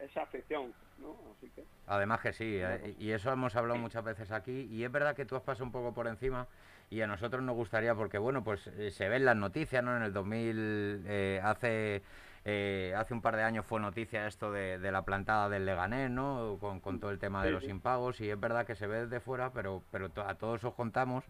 esa 0.00 0.22
afición, 0.22 0.72
¿no? 0.98 1.16
Así 1.36 1.50
que, 1.54 1.64
Además 1.86 2.20
que 2.20 2.32
sí, 2.32 2.56
eh, 2.58 2.94
y 2.98 3.10
eso 3.10 3.30
hemos 3.32 3.56
hablado 3.56 3.78
muchas 3.78 4.04
veces 4.04 4.30
aquí, 4.30 4.68
y 4.70 4.84
es 4.84 4.92
verdad 4.92 5.14
que 5.14 5.24
tú 5.24 5.36
has 5.36 5.42
pasado 5.42 5.64
un 5.66 5.72
poco 5.72 5.92
por 5.92 6.06
encima, 6.06 6.46
y 6.90 7.00
a 7.00 7.06
nosotros 7.06 7.42
nos 7.42 7.54
gustaría, 7.56 7.94
porque 7.94 8.18
bueno, 8.18 8.42
pues 8.44 8.66
eh, 8.68 8.90
se 8.90 9.08
ven 9.08 9.24
las 9.24 9.36
noticias, 9.36 9.82
¿no? 9.82 9.96
En 9.96 10.02
el 10.02 10.12
2000, 10.12 11.02
eh, 11.06 11.40
hace, 11.42 12.02
eh, 12.44 12.94
hace 12.96 13.14
un 13.14 13.20
par 13.22 13.36
de 13.36 13.42
años 13.42 13.66
fue 13.66 13.80
noticia 13.80 14.26
esto 14.26 14.52
de, 14.52 14.78
de 14.78 14.92
la 14.92 15.02
plantada 15.02 15.48
del 15.48 15.66
Leganés, 15.66 16.10
¿no? 16.10 16.58
Con, 16.60 16.80
con 16.80 17.00
todo 17.00 17.10
el 17.10 17.18
tema 17.18 17.42
de 17.42 17.48
Sí, 17.48 17.54
los 17.54 17.64
sí. 17.64 17.70
impagos, 17.70 18.20
y 18.20 18.30
es 18.30 18.38
verdad 18.38 18.66
que 18.66 18.76
se 18.76 18.86
ve 18.86 19.02
desde 19.06 19.20
fuera, 19.20 19.50
pero, 19.52 19.82
pero 19.90 20.10
to- 20.10 20.26
a 20.26 20.34
todos 20.36 20.62
os 20.64 20.74
contamos 20.74 21.24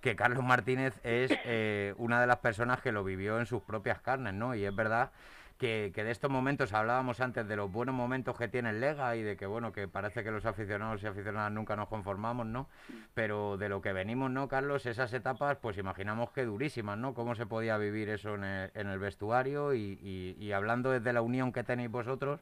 que 0.00 0.14
Carlos 0.14 0.44
Martínez 0.44 0.94
es 1.04 1.32
eh, 1.44 1.94
una 1.98 2.20
de 2.20 2.26
las 2.26 2.38
personas 2.38 2.80
que 2.80 2.92
lo 2.92 3.02
vivió 3.02 3.38
en 3.40 3.46
sus 3.46 3.62
propias 3.62 4.00
carnes, 4.00 4.34
¿no? 4.34 4.54
Y 4.54 4.64
es 4.64 4.74
verdad 4.74 5.10
que, 5.58 5.90
de 5.94 6.10
estos 6.10 6.30
momentos 6.30 6.72
hablábamos 6.72 7.20
antes 7.20 7.46
de 7.48 7.56
los 7.56 7.70
buenos 7.70 7.94
momentos 7.94 8.36
que 8.36 8.48
tiene 8.48 8.70
el 8.70 8.80
Lega 8.80 9.16
y 9.16 9.22
de 9.22 9.36
que 9.36 9.46
bueno 9.46 9.72
que 9.72 9.88
parece 9.88 10.22
que 10.22 10.30
los 10.30 10.44
aficionados 10.46 11.02
y 11.02 11.06
aficionadas 11.06 11.52
nunca 11.52 11.76
nos 11.76 11.88
conformamos, 11.88 12.46
¿no? 12.46 12.68
Pero 13.14 13.56
de 13.56 13.68
lo 13.68 13.80
que 13.80 13.92
venimos, 13.92 14.30
¿no, 14.30 14.48
Carlos? 14.48 14.86
Esas 14.86 15.12
etapas, 15.12 15.56
pues 15.58 15.78
imaginamos 15.78 16.30
que 16.30 16.44
durísimas, 16.44 16.98
¿no? 16.98 17.14
¿Cómo 17.14 17.34
se 17.34 17.46
podía 17.46 17.78
vivir 17.78 18.08
eso 18.10 18.34
en 18.34 18.44
el, 18.44 18.70
en 18.74 18.88
el 18.88 18.98
vestuario? 18.98 19.74
Y- 19.74 19.98
y 20.38 20.52
hablando 20.52 20.90
desde 20.90 21.12
la 21.12 21.22
unión 21.22 21.52
que 21.52 21.64
tenéis 21.64 21.90
vosotros, 21.90 22.40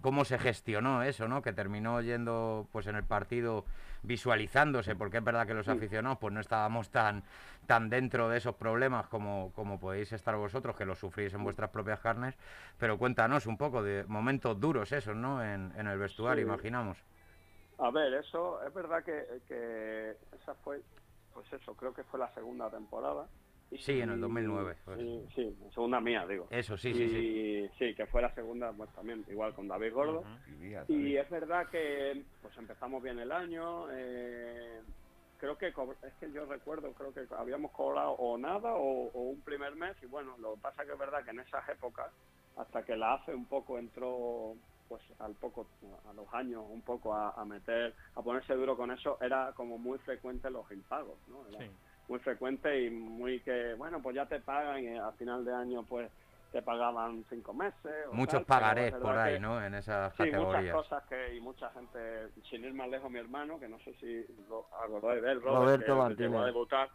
¿cómo 0.00 0.24
se 0.24 0.38
gestionó 0.38 1.02
eso, 1.02 1.28
¿no? 1.28 1.42
Que 1.42 1.52
terminó 1.52 2.00
yendo 2.00 2.66
pues 2.72 2.86
en 2.86 2.96
el 2.96 3.04
partido 3.04 3.64
visualizándose, 4.02 4.96
porque 4.96 5.18
es 5.18 5.24
verdad 5.24 5.46
que 5.46 5.54
los 5.54 5.68
aficionados 5.68 6.18
pues 6.18 6.32
no 6.32 6.40
estábamos 6.40 6.90
tan, 6.90 7.22
tan 7.66 7.90
dentro 7.90 8.28
de 8.28 8.38
esos 8.38 8.54
problemas 8.54 9.06
como, 9.08 9.52
como 9.54 9.78
podéis 9.78 10.12
estar 10.12 10.34
vosotros, 10.36 10.74
que 10.76 10.84
los 10.86 10.98
sufrís 10.98 11.34
en 11.34 11.44
vuestras 11.44 11.70
propias 11.70 12.00
carnes, 12.00 12.34
pero 12.78 12.98
cuéntanos 12.98 13.46
un 13.46 13.56
poco 13.58 13.82
de 13.82 14.04
momentos 14.08 14.58
duros 14.58 14.92
esos, 14.92 15.14
¿no? 15.16 15.44
En, 15.44 15.72
en 15.76 15.86
el 15.86 15.98
vestuario, 15.98 16.44
Sí. 16.44 16.48
imaginamos. 16.48 16.96
a 17.78 17.90
ver, 17.90 18.14
eso 18.14 18.62
es 18.66 18.72
verdad 18.74 19.02
que, 19.04 19.42
que 19.48 20.16
esa 20.40 20.54
fue, 20.56 20.82
pues 21.34 21.50
eso, 21.52 21.74
creo 21.74 21.92
que 21.94 22.04
fue 22.04 22.18
la 22.18 22.32
segunda 22.34 22.70
temporada. 22.70 23.26
Y- 23.70 23.78
Sí, 23.78 24.00
en 24.00 24.10
el 24.10 24.20
2009, 24.20 24.76
pues. 24.84 24.98
Sí, 24.98 25.24
sí, 25.34 25.56
segunda 25.72 26.00
mía, 26.00 26.26
digo. 26.26 26.48
Eso, 26.50 26.76
sí, 26.76 26.92
sí, 26.92 27.08
sí. 27.08 27.70
sí, 27.78 27.94
que 27.94 28.06
fue 28.06 28.20
la 28.20 28.34
segunda, 28.34 28.72
pues 28.72 28.90
también, 28.94 29.24
igual 29.28 29.54
con 29.54 29.68
David 29.68 29.92
Gordo. 29.92 30.24
Y 30.48 30.50
mía 30.52 30.84
Y 30.88 30.92
también. 30.92 31.22
es 31.24 31.30
verdad 31.30 31.68
que 31.68 32.24
pues 32.42 32.56
empezamos 32.58 33.02
bien 33.02 33.18
el 33.20 33.30
año. 33.30 33.86
eh, 33.92 34.80
creo 35.38 35.56
que 35.56 35.68
es 35.68 36.14
que 36.20 36.30
yo 36.32 36.44
recuerdo, 36.46 36.92
creo 36.92 37.14
que 37.14 37.26
habíamos 37.34 37.70
cobrado 37.70 38.10
o 38.12 38.36
nada 38.36 38.74
o, 38.74 39.08
o 39.12 39.20
un 39.30 39.40
primer 39.42 39.74
mes. 39.76 39.96
Y 40.02 40.06
bueno, 40.06 40.36
lo 40.38 40.54
que 40.54 40.60
pasa 40.62 40.84
que 40.84 40.92
es 40.92 40.98
verdad 40.98 41.24
que 41.24 41.30
en 41.30 41.40
esas 41.40 41.66
épocas, 41.68 42.10
hasta 42.56 42.82
que 42.84 42.96
la 42.96 43.14
AFE 43.14 43.34
un 43.34 43.46
poco 43.46 43.78
entró, 43.78 44.54
pues 44.88 45.00
al 45.20 45.34
poco, 45.36 45.66
a 46.08 46.12
los 46.12 46.26
años, 46.34 46.64
un 46.68 46.82
poco 46.82 47.14
a, 47.14 47.30
a 47.30 47.44
meter, 47.44 47.94
a 48.16 48.22
ponerse 48.22 48.52
duro 48.54 48.76
con 48.76 48.90
eso, 48.90 49.16
era 49.20 49.52
como 49.54 49.78
muy 49.78 49.98
frecuente 50.00 50.50
los 50.50 50.68
impagos, 50.72 51.16
¿no? 51.28 51.46
Era 51.48 51.58
Sí. 51.60 51.70
Muy 52.10 52.18
frecuente 52.18 52.82
y 52.82 52.90
muy 52.90 53.40
que, 53.40 53.74
bueno, 53.74 54.02
pues 54.02 54.16
ya 54.16 54.26
te 54.26 54.40
pagan 54.40 54.82
y 54.82 54.98
a 54.98 55.12
final 55.12 55.44
de 55.44 55.54
año 55.54 55.84
pues 55.84 56.10
te 56.50 56.60
pagaban 56.60 57.24
cinco 57.30 57.54
meses. 57.54 58.08
o 58.10 58.12
Muchos 58.14 58.40
tal, 58.40 58.46
pagarés 58.46 58.92
por 58.94 59.16
ahí, 59.16 59.34
que- 59.34 59.40
¿no? 59.40 59.64
En 59.64 59.74
esas 59.74 60.12
Sí, 60.16 60.24
muchas 60.32 60.72
cosas 60.72 61.04
que 61.08 61.36
y 61.36 61.40
mucha 61.40 61.70
gente, 61.70 62.30
sin 62.50 62.64
ir 62.64 62.74
más 62.74 62.88
lejos, 62.88 63.08
mi 63.12 63.20
hermano, 63.20 63.60
que 63.60 63.68
no 63.68 63.78
sé 63.78 63.94
si 64.00 64.26
lo 64.48 64.66
acordáis 64.84 65.22
de 65.22 65.30
él, 65.30 65.40
Roberto 65.40 65.54
Robert, 65.60 65.84
que 65.86 65.92
Martínez. 65.94 66.30
llegó 66.30 66.40
a 66.40 66.46
debutar, 66.46 66.90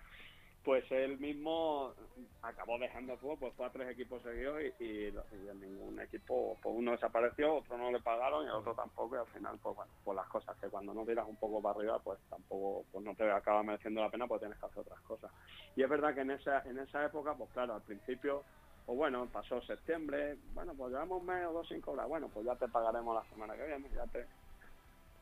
pues 0.65 0.84
él 0.91 1.19
mismo 1.19 1.93
acabó 2.41 2.80
dejando 2.80 3.13
el 3.13 3.19
fútbol, 3.19 3.38
pues 3.39 3.54
fue 3.54 3.67
a 3.67 3.71
tres 3.71 3.89
equipos 3.89 4.21
seguidos 4.23 4.60
y, 4.80 4.84
y, 4.84 5.13
ningún 5.62 5.99
equipo, 6.01 6.58
pues 6.62 6.75
uno 6.75 6.91
desapareció, 6.91 7.58
otro 7.58 7.78
no 7.78 7.91
le 7.91 7.99
pagaron 8.01 8.43
y 8.43 8.47
el 8.47 8.54
otro 8.54 8.73
tampoco, 8.73 9.15
y 9.15 9.19
al 9.19 9.28
final, 9.28 9.60
pues 9.62 9.75
bueno, 9.75 9.91
pues 10.04 10.15
las 10.15 10.28
cosas 10.28 10.58
que 10.58 10.67
cuando 10.67 10.93
no 10.93 11.06
tiras 11.06 11.28
un 11.28 11.38
poco 11.38 11.62
para 11.62 11.78
arriba, 11.78 11.99
pues 11.99 12.19
tampoco, 12.30 12.84
pues 12.91 13.06
no 13.06 13.15
te 13.15 13.32
acaba 13.32 13.63
mereciendo 13.63 14.01
la 14.01 14.10
pena, 14.10 14.28
pues 14.28 14.41
tienes 14.41 14.58
que 14.58 14.65
hacer 14.65 14.80
otras 14.80 14.99
cosas. 15.01 15.32
Y 15.75 15.84
es 15.84 15.89
verdad 15.89 16.13
que 16.13 16.21
en 16.21 16.32
esa, 16.32 16.62
en 16.63 16.80
esa 16.80 17.06
época, 17.06 17.36
pues 17.36 17.49
claro, 17.51 17.75
al 17.75 17.82
principio 17.84 18.43
pues 18.86 18.97
bueno, 18.97 19.28
pasó 19.32 19.62
septiembre, 19.63 20.38
bueno, 20.54 20.73
pues 20.75 20.91
llevamos 20.91 21.21
un 21.21 21.25
mes 21.25 21.45
o 21.47 21.54
dos 21.54 21.67
sin 21.67 21.82
cobrar, 21.82 22.08
bueno, 22.08 22.30
pues 22.32 22.45
ya 22.45 22.56
te 22.56 22.67
pagaremos 22.67 23.15
la 23.15 23.30
semana 23.30 23.56
que 23.56 23.65
viene, 23.65 23.89
ya 23.95 24.06
te... 24.08 24.28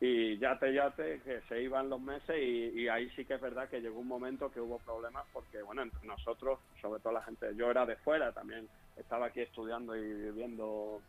Y 0.00 0.36
ya 0.38 0.58
te, 0.58 0.72
ya 0.74 0.90
te, 0.90 1.20
que 1.20 1.40
se 1.48 1.62
iban 1.62 1.88
los 1.88 2.00
meses 2.00 2.36
y, 2.36 2.80
y 2.80 2.88
ahí 2.88 3.08
sí 3.10 3.24
que 3.24 3.34
es 3.34 3.40
verdad 3.40 3.68
que 3.68 3.80
llegó 3.80 4.00
un 4.00 4.08
momento 4.08 4.50
que 4.50 4.60
hubo 4.60 4.78
problemas 4.80 5.24
porque, 5.32 5.62
bueno, 5.62 5.82
entre 5.82 6.06
nosotros, 6.06 6.58
sobre 6.82 7.00
todo 7.00 7.12
la 7.12 7.22
gente, 7.22 7.54
yo 7.56 7.70
era 7.70 7.86
de 7.86 7.96
fuera 7.96 8.32
también, 8.32 8.68
estaba 8.96 9.26
aquí 9.26 9.40
estudiando 9.40 9.96
y 9.96 10.00
viviendo 10.02 11.00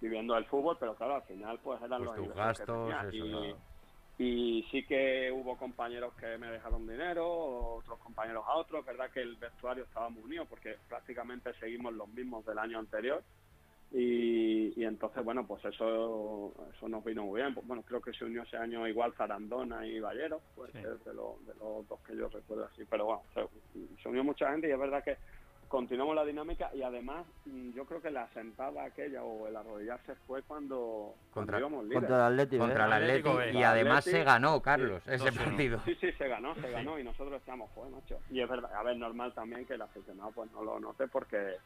viviendo 0.00 0.36
el 0.36 0.44
fútbol, 0.46 0.76
pero 0.78 0.94
claro, 0.94 1.16
al 1.16 1.22
final 1.22 1.58
pues 1.62 1.80
eran 1.82 2.04
Pues 2.04 2.18
los 2.20 2.28
que 2.28 2.34
gastos, 2.34 2.92
eso, 2.92 3.16
y, 3.16 3.30
claro. 3.30 3.56
y 4.18 4.62
sí 4.70 4.84
que 4.84 5.30
hubo 5.32 5.56
compañeros 5.56 6.14
que 6.14 6.38
me 6.38 6.48
dejaron 6.50 6.86
dinero, 6.86 7.26
otros 7.76 7.98
compañeros 7.98 8.44
a 8.46 8.54
otros. 8.56 8.80
Es 8.80 8.86
verdad 8.86 9.10
que 9.10 9.22
el 9.22 9.36
vestuario 9.36 9.84
estaba 9.84 10.08
muy 10.08 10.22
unido 10.22 10.44
porque 10.46 10.76
prácticamente 10.88 11.52
seguimos 11.54 11.92
los 11.94 12.08
mismos 12.08 12.44
del 12.46 12.58
año 12.58 12.78
anterior. 12.78 13.22
Y, 13.90 14.78
y 14.80 14.84
entonces, 14.84 15.24
bueno, 15.24 15.46
pues 15.46 15.64
eso 15.64 16.52
eso 16.76 16.88
nos 16.88 17.02
vino 17.04 17.24
muy 17.24 17.40
bien. 17.40 17.54
Pues, 17.54 17.66
bueno, 17.66 17.82
creo 17.82 18.00
que 18.02 18.12
se 18.12 18.24
unió 18.24 18.42
ese 18.42 18.56
año 18.58 18.86
igual 18.86 19.14
Zarandona 19.14 19.86
y 19.86 19.98
Ballero, 19.98 20.40
pues 20.54 20.70
Sí. 20.72 20.78
de, 20.82 21.14
los, 21.14 21.44
de 21.46 21.54
los 21.58 21.88
dos 21.88 21.98
que 22.06 22.14
yo 22.16 22.28
recuerdo 22.28 22.66
así. 22.66 22.84
Pero 22.84 23.06
bueno, 23.06 23.22
se, 23.34 23.46
se 24.02 24.08
unió 24.08 24.22
mucha 24.22 24.50
gente 24.50 24.68
y 24.68 24.72
es 24.72 24.78
verdad 24.78 25.02
que 25.02 25.16
continuamos 25.68 26.14
la 26.16 26.24
dinámica 26.24 26.70
y 26.74 26.82
además 26.82 27.26
mm, 27.44 27.72
yo 27.72 27.84
creo 27.84 28.00
que 28.00 28.10
la 28.10 28.26
sentada 28.32 28.84
aquella 28.84 29.22
o 29.22 29.46
el 29.48 29.56
arrodillarse 29.56 30.14
fue 30.26 30.42
cuando, 30.42 31.14
cuando 31.32 31.52
Contra- 31.52 31.58
íbamos 31.58 31.84
líderes. 31.84 32.00
Contra 32.00 32.16
el 32.26 32.32
Atlético. 32.32 32.64
Contra 32.64 32.84
el 32.86 32.92
Atlético 32.92 33.38
y 33.58 33.62
además 33.62 34.04
se 34.04 34.22
ganó, 34.24 34.60
Carlos, 34.62 35.02
sí, 35.04 35.12
ese 35.14 35.30
2-1. 35.30 35.44
partido. 35.44 35.80
Sí, 35.86 35.94
sí, 36.00 36.12
se 36.12 36.28
ganó, 36.28 36.54
se 36.56 36.70
ganó 36.70 36.98
y 36.98 37.04
nosotros 37.04 37.34
estamos, 37.40 37.70
joder, 37.74 37.92
macho. 37.92 38.18
Y 38.30 38.40
es 38.40 38.48
verdad, 38.48 38.70
a 38.74 38.82
ver, 38.82 38.96
normal 38.98 39.32
también 39.34 39.64
que 39.66 39.74
el 39.74 39.82
aficionado 39.82 40.30
pues 40.32 40.50
no 40.52 40.62
lo 40.62 40.78
note 40.80 41.06
porque, 41.08 41.56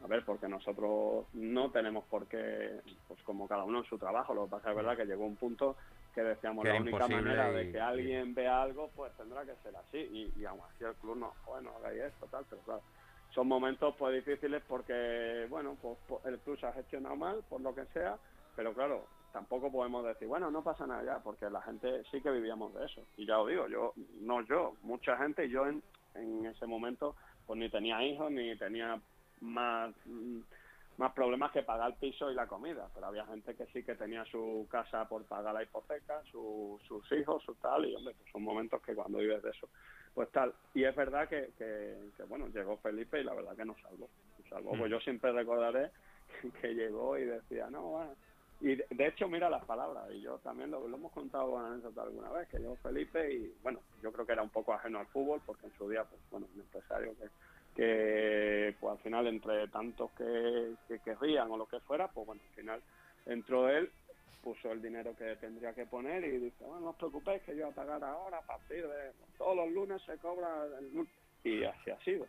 a 0.00 0.06
ver, 0.08 0.24
porque 0.24 0.48
nosotros 0.48 1.26
no 1.34 1.70
tenemos 1.72 2.06
por 2.06 2.28
qué, 2.28 2.80
pues 3.06 3.22
como 3.24 3.48
cada 3.48 3.64
uno 3.64 3.78
en 3.80 3.84
su 3.84 3.98
trabajo, 3.98 4.34
lo 4.34 4.46
que 4.46 4.52
pasa 4.52 4.70
es 4.70 4.76
verdad 4.76 4.96
que 4.96 5.06
llegó 5.06 5.26
un 5.26 5.36
punto 5.36 5.76
que 6.14 6.22
decíamos 6.22 6.64
Que 6.64 6.70
la 6.70 6.76
única 6.80 7.08
manera 7.08 7.50
y- 7.50 7.54
de 7.66 7.72
que 7.72 7.80
alguien 7.80 8.34
vea 8.34 8.62
algo, 8.62 8.90
pues 8.94 9.14
tendrá 9.16 9.44
que 9.46 9.56
ser 9.58 9.76
así. 9.76 9.98
Y, 9.98 10.40
y 10.40 10.44
aún 10.46 10.60
así 10.68 10.84
el 10.84 10.96
club 10.96 11.16
no, 11.18 11.34
joder, 11.44 11.64
no 11.64 11.76
hagáis 11.76 12.02
esto, 12.02 12.28
tal, 12.28 12.46
pero 12.50 12.62
claro. 12.62 12.82
Son 13.34 13.48
momentos 13.48 13.94
pues 13.98 14.14
difíciles 14.14 14.62
porque, 14.68 15.46
bueno, 15.50 15.78
pues, 15.80 15.98
pues, 16.06 16.24
el 16.26 16.40
club 16.42 16.58
se 16.60 16.66
ha 16.66 16.72
gestionado 16.72 17.16
mal, 17.16 17.44
por 17.48 17.60
lo 17.60 17.74
que 17.74 17.86
sea, 17.86 18.18
pero 18.56 18.74
claro, 18.74 19.08
tampoco 19.32 19.72
podemos 19.72 20.04
decir, 20.06 20.28
bueno, 20.28 20.50
no 20.50 20.64
pasa 20.64 20.86
nada 20.86 21.04
ya, 21.04 21.22
porque 21.22 21.50
la 21.50 21.62
gente 21.62 22.04
sí 22.10 22.22
que 22.22 22.30
vivíamos 22.30 22.74
de 22.74 22.86
eso. 22.86 23.06
Y 23.16 23.26
ya 23.26 23.38
os 23.40 23.48
digo, 23.48 23.68
yo, 23.68 23.92
no 24.22 24.42
yo, 24.46 24.76
mucha 24.82 25.16
gente, 25.18 25.48
yo 25.48 25.66
en, 25.66 25.82
en 26.14 26.46
ese 26.46 26.66
momento, 26.66 27.16
pues 27.46 27.58
ni 27.60 27.70
tenía 27.70 28.02
hijos, 28.04 28.30
ni 28.32 28.56
tenía 28.58 29.00
más, 29.40 29.94
mm, 30.04 30.40
más 30.98 31.12
problemas 31.12 31.50
que 31.52 31.62
pagar 31.62 31.90
el 31.92 31.96
piso 31.96 32.30
y 32.30 32.34
la 32.34 32.46
comida, 32.46 32.88
pero 32.94 33.06
había 33.06 33.24
gente 33.26 33.54
que 33.54 33.66
sí 33.66 33.82
que 33.82 33.94
tenía 33.94 34.24
su 34.26 34.66
casa 34.70 35.08
por 35.08 35.24
pagar 35.24 35.54
la 35.54 35.62
hipoteca, 35.62 36.22
su- 36.30 36.78
sus 36.86 37.10
hijos, 37.12 37.42
su 37.44 37.54
tal, 37.54 37.86
y 37.86 37.94
hombre, 37.94 38.14
pues 38.18 38.30
son 38.30 38.42
momentos 38.42 38.82
que 38.82 38.94
cuando 38.94 39.18
vives 39.18 39.42
de 39.42 39.50
eso, 39.50 39.68
pues 40.14 40.30
tal. 40.30 40.52
Y 40.74 40.84
es 40.84 40.94
verdad 40.94 41.28
que, 41.28 41.52
que, 41.56 41.96
que, 42.16 42.22
bueno, 42.24 42.48
llegó 42.48 42.76
Felipe 42.78 43.20
y 43.20 43.24
la 43.24 43.34
verdad 43.34 43.56
que 43.56 43.64
nos 43.64 43.80
salvó. 43.80 44.08
Nos 44.38 44.48
salvó. 44.48 44.70
Pues 44.78 44.90
yo 44.90 45.00
siempre 45.00 45.32
recordaré 45.32 45.90
que 46.60 46.74
llegó 46.74 47.16
y 47.16 47.24
decía, 47.24 47.70
no, 47.70 47.82
bueno. 47.82 48.14
Y 48.62 48.74
de, 48.74 48.86
de 48.90 49.06
hecho, 49.06 49.26
mira 49.26 49.48
las 49.48 49.64
palabras, 49.64 50.10
y 50.12 50.20
yo 50.20 50.36
también 50.40 50.70
lo, 50.70 50.86
lo 50.86 50.96
hemos 50.98 51.12
contado 51.12 51.58
alguna 51.58 52.30
vez, 52.30 52.46
que 52.48 52.58
llegó 52.58 52.76
Felipe 52.76 53.32
y, 53.32 53.54
bueno, 53.62 53.80
yo 54.02 54.12
creo 54.12 54.26
que 54.26 54.32
era 54.32 54.42
un 54.42 54.50
poco 54.50 54.74
ajeno 54.74 54.98
al 54.98 55.06
fútbol, 55.06 55.40
porque 55.46 55.64
en 55.64 55.72
su 55.78 55.88
día, 55.88 56.04
pues 56.04 56.20
bueno, 56.30 56.46
un 56.54 56.60
empresario 56.60 57.16
que, 57.16 57.30
que 57.74 58.74
pues 58.80 58.92
al 58.92 58.98
final 58.98 59.26
entre 59.26 59.68
tantos 59.68 60.10
que, 60.12 60.74
que 60.88 60.98
querrían 61.00 61.50
o 61.50 61.56
lo 61.56 61.66
que 61.66 61.80
fuera, 61.80 62.08
pues 62.08 62.26
bueno, 62.26 62.42
al 62.48 62.54
final 62.54 62.82
entró 63.26 63.68
él, 63.68 63.90
puso 64.42 64.72
el 64.72 64.82
dinero 64.82 65.14
que 65.16 65.36
tendría 65.36 65.72
que 65.74 65.86
poner 65.86 66.24
y 66.24 66.38
dice, 66.38 66.64
bueno, 66.64 66.80
no 66.80 66.90
os 66.90 66.96
preocupéis 66.96 67.42
que 67.42 67.56
yo 67.56 67.64
voy 67.64 67.72
a 67.72 67.74
pagar 67.74 68.02
ahora 68.04 68.38
a 68.38 68.42
partir 68.42 68.86
de 68.86 69.12
todos 69.38 69.56
los 69.56 69.70
lunes 69.70 70.02
se 70.02 70.16
cobra 70.18 70.64
el 70.78 70.92
lunes. 70.92 71.12
Y 71.44 71.64
así 71.64 71.90
ha 71.90 71.98
sido. 72.00 72.26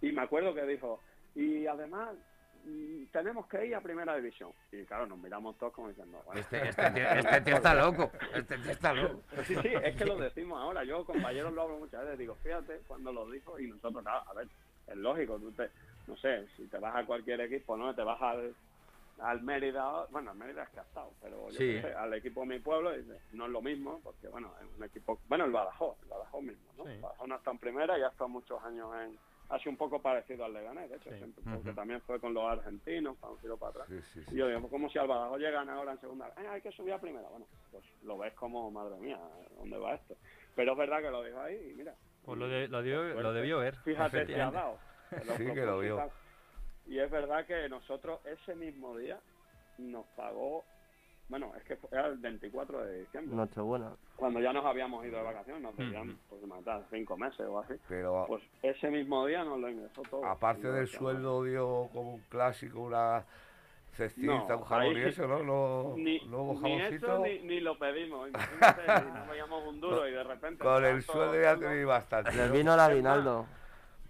Y 0.00 0.12
me 0.12 0.22
acuerdo 0.22 0.54
que 0.54 0.64
dijo, 0.64 1.00
y 1.34 1.66
además 1.66 2.14
mm, 2.64 3.04
tenemos 3.12 3.46
que 3.46 3.66
ir 3.66 3.74
a 3.74 3.80
primera 3.80 4.16
división. 4.16 4.52
Y 4.72 4.84
claro, 4.84 5.06
nos 5.06 5.18
miramos 5.18 5.56
todos 5.58 5.72
como 5.72 5.88
diciendo, 5.88 6.22
bueno, 6.24 6.40
Este, 6.40 6.68
este 6.68 6.90
tío, 6.90 7.10
este 7.10 7.40
tío 7.42 7.56
está 7.56 7.74
loco. 7.74 8.10
Este 8.34 8.58
tío 8.58 8.70
está 8.70 8.92
loco. 8.94 9.22
Sí, 9.44 9.54
sí, 9.56 9.68
es 9.82 9.96
que 9.96 10.04
lo 10.04 10.16
decimos 10.16 10.60
ahora. 10.60 10.84
Yo, 10.84 11.04
compañeros, 11.04 11.52
lo 11.52 11.62
hablo 11.62 11.78
muchas 11.78 12.02
veces. 12.02 12.18
Digo, 12.18 12.36
fíjate 12.42 12.80
cuando 12.86 13.12
lo 13.12 13.30
dijo 13.30 13.58
y 13.58 13.68
nosotros, 13.68 14.02
claro, 14.02 14.24
a 14.28 14.34
ver, 14.34 14.48
es 14.86 14.96
lógico. 14.96 15.38
Tú 15.38 15.52
te, 15.52 15.70
no 16.06 16.16
sé, 16.16 16.46
si 16.56 16.68
te 16.68 16.78
vas 16.78 16.94
a 16.96 17.06
cualquier 17.06 17.40
equipo, 17.42 17.76
¿no? 17.76 17.94
Te 17.94 18.02
vas 18.02 18.20
al, 18.20 18.54
al 19.18 19.42
Mérida, 19.42 20.06
bueno, 20.10 20.30
al 20.32 20.36
Mérida 20.36 20.64
es 20.64 20.70
que 20.70 20.80
ha 20.80 20.82
estado, 20.82 21.12
pero 21.20 21.50
yo 21.50 21.58
Sí. 21.58 21.80
sé, 21.80 21.92
al 21.94 22.12
equipo 22.14 22.40
de 22.40 22.46
mi 22.46 22.58
pueblo 22.58 22.90
no 23.32 23.44
es 23.46 23.50
lo 23.50 23.62
mismo, 23.62 24.00
porque 24.02 24.28
bueno, 24.28 24.52
es 24.60 24.66
un 24.76 24.84
equipo, 24.84 25.20
bueno, 25.26 25.44
el 25.44 25.52
Badajoz, 25.52 25.96
el 26.02 26.08
Badajoz 26.08 26.42
mismo, 26.42 26.72
¿no? 26.76 26.84
Sí. 26.84 26.90
El 26.92 27.00
Badajoz 27.00 27.28
no 27.28 27.36
está 27.36 27.50
en 27.52 27.58
primera 27.58 27.98
y 27.98 28.02
ha 28.02 28.08
estado 28.08 28.28
muchos 28.28 28.62
años 28.64 28.90
en, 29.02 29.18
ha 29.50 29.58
sido 29.58 29.70
un 29.72 29.76
poco 29.76 30.00
parecido 30.02 30.44
al 30.44 30.52
Leganés, 30.54 30.90
de 30.90 30.96
hecho, 30.96 31.10
Sí. 31.10 31.16
siempre, 31.18 31.44
porque 31.44 31.72
también 31.74 32.00
fue 32.02 32.18
con 32.18 32.34
los 32.34 32.44
argentinos, 32.44 33.16
cuando 33.20 33.38
tiró 33.38 33.56
para 33.56 33.70
atrás. 33.70 33.88
Sí, 33.88 34.00
sí, 34.24 34.34
Y 34.34 34.36
yo 34.38 34.48
digo, 34.48 34.60
pues 34.60 34.70
como 34.72 34.88
si 34.90 34.98
al 34.98 35.06
Badajoz 35.06 35.38
llegan 35.38 35.68
ahora 35.70 35.92
en 35.92 36.00
segunda. 36.00 36.28
"Eh, 36.36 36.46
hay 36.48 36.60
que 36.62 36.72
subir 36.72 36.92
a 36.94 37.00
primera. 37.00 37.28
Bueno, 37.28 37.46
pues 37.70 37.84
lo 38.02 38.18
ves 38.18 38.34
como, 38.34 38.70
madre 38.70 38.96
mía, 38.98 39.20
¿dónde 39.56 39.78
va 39.78 39.94
esto? 39.94 40.16
Pero 40.56 40.72
es 40.72 40.78
verdad 40.78 41.00
que 41.02 41.10
lo 41.10 41.22
dijo 41.22 41.40
ahí 41.40 41.70
y 41.70 41.74
mira. 41.74 41.94
Pues 42.24 42.38
lo, 42.38 42.48
de- 42.48 42.68
lo, 42.68 42.82
dio- 42.82 43.02
lo 43.04 43.12
Suerte. 43.14 43.32
debió 43.34 43.58
ver. 43.58 43.76
Fíjate 43.76 44.26
si 44.26 44.34
ha 44.34 44.50
dado. 44.50 44.78
Sí 45.36 45.44
que 45.52 45.64
lo 45.66 45.78
vio. 45.78 46.10
Y 46.86 46.98
es 46.98 47.10
verdad 47.10 47.46
que 47.46 47.68
nosotros 47.68 48.20
ese 48.26 48.54
mismo 48.54 48.96
día 48.96 49.18
nos 49.78 50.06
pagó, 50.16 50.64
bueno, 51.28 51.52
es 51.56 51.62
que 51.64 51.76
fue- 51.76 51.88
era 51.92 52.06
el 52.08 52.18
24 52.18 52.84
de 52.84 53.00
diciembre, 53.00 53.34
Nochebuena. 53.36 53.92
cuando 54.16 54.40
ya 54.40 54.52
nos 54.52 54.64
habíamos 54.64 55.04
ido 55.06 55.16
de 55.18 55.22
vacaciones, 55.24 55.62
nos 55.62 55.76
debían, 55.76 56.10
Ujú. 56.10 56.18
pues, 56.30 56.42
matar 56.46 56.84
cinco 56.90 57.16
meses 57.16 57.40
o 57.46 57.60
así. 57.60 57.74
Pero 57.88 58.24
Pues 58.26 58.42
ese 58.62 58.90
mismo 58.90 59.24
día 59.26 59.44
nos 59.44 59.58
lo 59.60 59.68
ingresó 59.70 60.02
todo. 60.10 60.24
aparte 60.26 60.70
del 60.70 60.88
sueldo 60.88 61.42
dio 61.44 61.88
como 61.92 62.14
un 62.14 62.20
clásico, 62.28 62.80
una 62.80 63.24
cestita, 63.94 64.26
No, 64.48 64.58
un 64.58 64.64
jamón 64.64 64.96
ahí- 64.96 65.02
y 65.02 65.04
eso, 65.04 65.26
¿no? 65.26 65.42
No, 65.42 65.94
ni, 65.96 66.20
no 66.26 66.42
hubo 66.42 66.60
ni 66.60 66.80
eso 66.80 67.18
ni, 67.20 67.38
ni 67.40 67.60
lo 67.60 67.78
pedimos. 67.78 68.28
Imagínate 68.28 68.82
no 69.04 69.26
veíamos 69.30 69.64
un 69.66 69.80
duro 69.80 70.06
y 70.08 70.12
de 70.12 70.22
repente. 70.24 70.62
Con 70.64 70.84
el 70.84 71.02
sueldo 71.02 71.40
ya 71.40 71.56
tenéis 71.56 71.86
bastante. 71.86 72.32
Le 72.32 72.46
¿no? 72.48 72.52
vino 72.52 72.74
el 72.74 72.80
aguinaldo. 72.80 73.46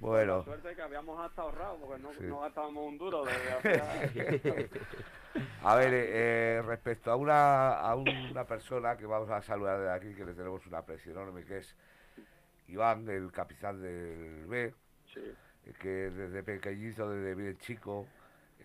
La 0.00 0.06
Bueno, 0.10 0.42
suerte 0.44 0.74
que 0.74 0.82
habíamos 0.82 1.18
hasta 1.24 1.42
ahorrado 1.42 1.76
porque 1.78 2.02
no, 2.02 2.12
Sí. 2.12 2.24
no 2.24 2.40
gastábamos 2.40 2.84
un 2.86 2.98
duro 2.98 3.24
desde 3.24 3.52
hacía- 3.52 4.68
a 5.62 5.74
ver, 5.76 5.90
eh, 5.94 6.62
respecto 6.66 7.10
a 7.10 7.16
una, 7.16 7.74
a 7.80 7.94
una 7.94 8.44
persona 8.44 8.96
que 8.96 9.06
vamos 9.06 9.30
a 9.30 9.40
saludar 9.42 9.80
de 9.80 9.90
aquí, 9.92 10.14
que 10.14 10.24
le 10.24 10.34
tenemos 10.34 10.66
una 10.66 10.78
aprecio 10.78 11.12
enorme, 11.12 11.44
que 11.44 11.58
es 11.58 11.74
Iván, 12.68 13.08
el 13.08 13.30
capitán 13.32 13.80
del 13.80 14.46
B, 14.46 14.74
Sí. 15.12 15.20
que 15.80 15.88
desde 15.88 16.42
pequeñito, 16.42 17.08
desde 17.10 17.34
bien 17.34 17.56
chico, 17.58 18.06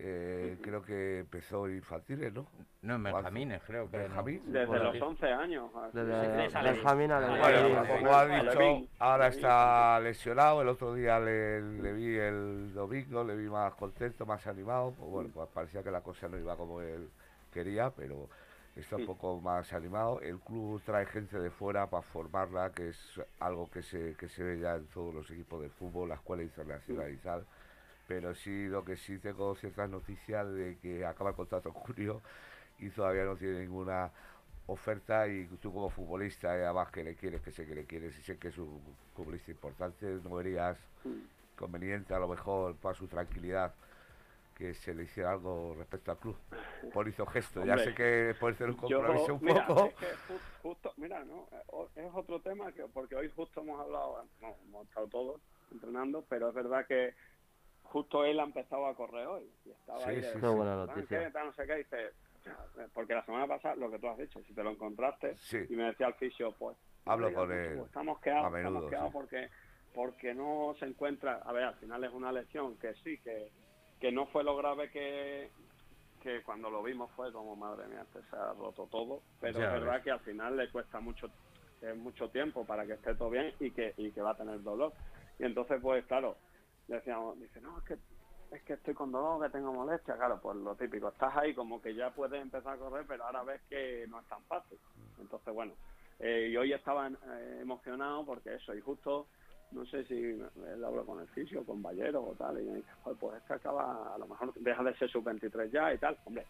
eh, 0.02 0.58
creo 0.62 0.82
que 0.82 1.20
empezó 1.20 1.68
infantiles, 1.70 2.34
¿no? 2.34 2.48
No, 2.82 2.96
en 2.96 3.04
Benjamines, 3.04 3.62
creo 3.68 3.92
que. 3.92 3.98
Desde 3.98 4.66
Bueno, 4.66 4.86
los 4.86 4.94
sí. 4.94 5.00
11 5.02 5.26
años. 5.28 5.70
así. 5.76 5.98
Desde. 5.98 6.62
Benjamín 6.62 7.12
a 7.12 7.20
Bueno, 7.20 7.84
como 7.88 8.14
ha 8.16 8.26
dicho, 8.26 8.88
ahora 9.00 9.28
está 9.28 10.00
lesionado. 10.00 10.62
El 10.62 10.70
otro 10.70 10.94
día 10.94 11.20
le, 11.20 11.62
le 11.62 11.94
vi 11.94 12.16
el 12.16 12.74
domingo, 12.74 13.26
le 13.26 13.36
vi 13.36 13.50
más 13.50 13.74
contento, 13.76 14.26
más 14.26 14.48
animado. 14.48 14.94
Pues 14.98 15.10
bueno, 15.12 15.30
pues 15.34 15.50
parecía 15.54 15.84
que 15.84 15.92
la 15.92 16.02
cosa 16.02 16.30
no 16.30 16.38
iba 16.38 16.56
como 16.56 16.80
él 16.82 17.10
quería, 17.52 17.90
pero 17.90 18.30
está 18.78 18.96
un 18.96 19.06
poco 19.06 19.42
más 19.42 19.74
animado. 19.74 20.22
El 20.22 20.40
club 20.40 20.82
trae 20.86 21.06
gente 21.08 21.38
de 21.40 21.50
fuera 21.50 21.90
para 21.90 22.04
formarla, 22.04 22.72
que 22.72 22.88
es 22.90 23.22
algo 23.42 23.70
que 23.70 23.82
se, 23.82 24.16
que 24.16 24.30
se 24.30 24.44
ve 24.44 24.60
ya 24.60 24.76
en 24.76 24.86
todos 24.88 25.14
los 25.14 25.30
equipos 25.30 25.62
de 25.62 25.70
fútbol, 25.70 26.08
la 26.08 26.16
escuela 26.16 26.44
internacional 26.44 27.12
y 27.12 27.18
tal. 27.18 27.46
Pero 28.10 28.36
sí, 28.36 28.68
lo 28.68 28.84
que 28.86 28.98
sí 28.98 29.20
tengo 29.20 29.56
ciertas 29.56 29.90
noticias 29.90 30.52
de 30.54 30.78
que 30.82 31.06
acaba 31.06 31.32
el 31.32 31.38
contrato 31.38 31.70
en 31.70 31.76
junio 31.76 32.22
y 32.80 32.90
todavía 32.90 33.26
no 33.26 33.38
tiene 33.38 33.62
ninguna 33.62 34.12
oferta 34.68 35.28
y 35.28 35.46
tú 35.62 35.74
como 35.74 35.90
futbolista, 35.92 36.58
y 36.58 36.62
además 36.62 36.92
que 36.92 37.04
le 37.04 37.16
quieres, 37.16 37.42
que 37.42 37.52
sé 37.52 37.68
que 37.68 37.76
le 37.76 37.86
quieres 37.86 38.18
y 38.20 38.24
sé 38.24 38.38
que 38.38 38.50
es 38.50 38.58
un 38.58 38.82
futbolista 39.16 39.52
importante, 39.52 40.08
no 40.24 40.36
verías 40.36 40.78
conveniente 41.58 42.14
a 42.16 42.20
lo 42.20 42.28
mejor 42.28 42.76
para 42.78 42.96
su 42.96 43.08
tranquilidad 43.08 43.74
que 44.58 44.74
se 44.74 44.94
le 44.94 45.04
hiciera 45.04 45.32
algo 45.32 45.76
respecto 45.78 46.12
al 46.12 46.18
club. 46.18 46.36
Por 46.94 47.08
hizo 47.08 47.26
gesto, 47.28 47.64
ya 47.66 47.78
sé 47.78 47.94
que 47.94 48.36
puede 48.40 48.56
ser 48.56 48.70
un 48.70 48.78
Yo, 48.88 49.00
compromiso 49.00 49.36
un 49.36 49.42
mira, 49.42 49.68
poco. 49.68 49.86
es 49.88 49.96
que 49.96 50.08
justo, 50.62 50.94
mira, 50.98 51.24
no, 51.26 51.48
Eh, 51.52 51.90
es 52.08 52.12
otro 52.14 52.42
tema 52.42 52.72
que 52.72 52.84
porque 52.94 53.16
hoy 53.16 53.32
justo 53.36 53.62
hemos 53.62 53.80
hablado, 53.80 54.26
no, 54.42 54.56
hemos 54.68 54.88
estado 54.88 55.08
todos 55.08 55.42
entrenando, 55.72 56.26
pero 56.30 56.50
es 56.50 56.56
verdad 56.56 56.86
que 56.88 57.14
justo 57.90 58.24
él 58.26 58.40
ha 58.40 58.44
empezado 58.44 58.86
a 58.88 58.96
correr 58.96 59.28
hoy 59.28 59.44
y 59.66 59.72
estaba 59.72 60.00
Sí, 60.00 60.10
ahí 60.10 60.16
de 60.18 60.22
sí, 60.22 60.28
decir, 60.28 60.42
Qué 60.42 60.48
buena 60.48 60.76
"¿Sabes 60.76 60.96
noticia. 60.96 61.20
qué? 61.26 61.32
Tal, 61.32 61.46
no 61.48 61.54
sé 61.54 61.66
qué, 61.68 61.76
dice, 61.76 62.06
"Eh, 62.06 62.88
porque 62.94 63.14
la 63.14 63.26
semana 63.26 63.48
pasada 63.48 63.76
lo 63.76 63.90
que 63.92 64.00
tú 64.00 64.08
has 64.08 64.18
dicho, 64.18 64.42
si 64.44 64.54
te 64.54 64.64
lo 64.64 64.72
encontraste 64.72 65.36
Sí. 65.38 65.58
y 65.70 65.76
me 65.76 65.84
decía 65.86 66.08
el 66.08 66.14
fisio, 66.16 66.52
pues 66.54 66.78
Hablo 67.06 67.34
con 67.34 67.48
pues, 67.48 67.68
él 67.68 67.74
pues, 67.78 67.88
estamos 67.88 68.20
quedados, 68.20 68.46
a 68.46 68.50
menudo, 68.50 68.68
estamos 68.70 68.90
quedados 68.90 69.10
sí. 69.12 69.14
porque 69.14 69.50
porque 69.96 70.36
no 70.36 70.76
se 70.80 70.86
encuentra, 70.86 71.42
a 71.44 71.52
ver, 71.52 71.64
al 71.64 71.74
final 71.76 72.04
es 72.04 72.14
una 72.14 72.32
lesión 72.32 72.78
que 72.78 72.94
sí, 73.04 73.18
que, 73.20 73.52
que 74.00 74.12
no 74.12 74.28
fue 74.28 74.44
lo 74.44 74.56
grave 74.56 74.92
que, 74.92 75.50
que 76.22 76.44
cuando 76.44 76.70
lo 76.70 76.84
vimos 76.84 77.10
fue 77.16 77.34
como, 77.34 77.56
madre 77.56 77.88
mía, 77.88 78.04
este 78.04 78.22
se 78.30 78.36
ha 78.36 78.54
roto 78.54 78.88
todo, 78.92 79.24
pero 79.42 79.58
Ya 79.58 79.66
es 79.66 79.72
verdad 79.82 79.94
ves. 79.96 80.04
que 80.04 80.12
al 80.12 80.20
final 80.20 80.56
le 80.58 80.70
cuesta 80.70 81.00
mucho 81.00 81.30
mucho 81.98 82.30
tiempo 82.30 82.66
para 82.66 82.86
que 82.86 82.94
esté 82.94 83.16
todo 83.16 83.30
bien 83.32 83.54
y 83.60 83.72
que, 83.72 83.94
y 83.98 84.12
que 84.12 84.22
va 84.22 84.32
a 84.32 84.36
tener 84.38 84.62
dolor. 84.62 84.92
Y 85.40 85.46
entonces, 85.46 85.80
pues 85.82 86.06
claro, 86.06 86.36
decíamos, 86.90 87.40
dice, 87.40 87.62
no, 87.62 87.78
es 87.78 87.84
que 87.86 87.98
es 88.52 88.64
que 88.64 88.74
estoy 88.74 88.96
con 88.96 89.12
dolor, 89.12 89.44
que 89.46 89.52
tengo 89.56 89.72
molestia, 89.72 90.16
claro, 90.16 90.40
pues 90.42 90.58
lo 90.58 90.76
típico, 90.76 91.10
estás 91.10 91.38
ahí 91.38 91.54
como 91.54 91.80
que 91.80 91.94
ya 91.94 92.10
puedes 92.12 92.42
empezar 92.42 92.74
a 92.74 92.78
correr, 92.80 93.06
pero 93.08 93.24
ahora 93.24 93.44
ves 93.44 93.62
que 93.70 94.08
no 94.10 94.20
es 94.20 94.26
tan 94.28 94.44
fácil. 94.46 94.80
Entonces, 95.20 95.54
bueno, 95.54 95.76
eh, 96.18 96.50
y 96.52 96.58
hoy 96.58 96.74
estaba 96.74 97.08
eh, 97.10 97.60
emocionado 97.62 98.26
porque 98.26 98.56
eso, 98.56 98.74
y 98.74 98.82
justo, 98.82 99.28
no 99.70 99.86
sé 99.86 100.04
si 100.06 100.16
él 100.16 100.84
habló 100.84 101.06
con 101.06 101.20
el 101.22 101.28
fisio, 101.28 101.64
con 101.64 101.84
Ballero 101.84 102.24
o 102.24 102.34
tal, 102.34 102.60
y 102.60 102.66
me 102.66 102.78
dice, 102.78 102.90
"Joder, 103.04 103.20
pues 103.20 103.38
este 103.38 103.54
acaba, 103.54 104.16
a 104.16 104.18
lo 104.18 104.26
mejor 104.28 104.52
deja 104.56 104.84
de 104.84 104.96
ser 104.98 105.12
sub-23 105.12 105.70
ya 105.70 105.94
y 105.94 106.00
tal. 106.00 106.18
Hombre, 106.26 106.48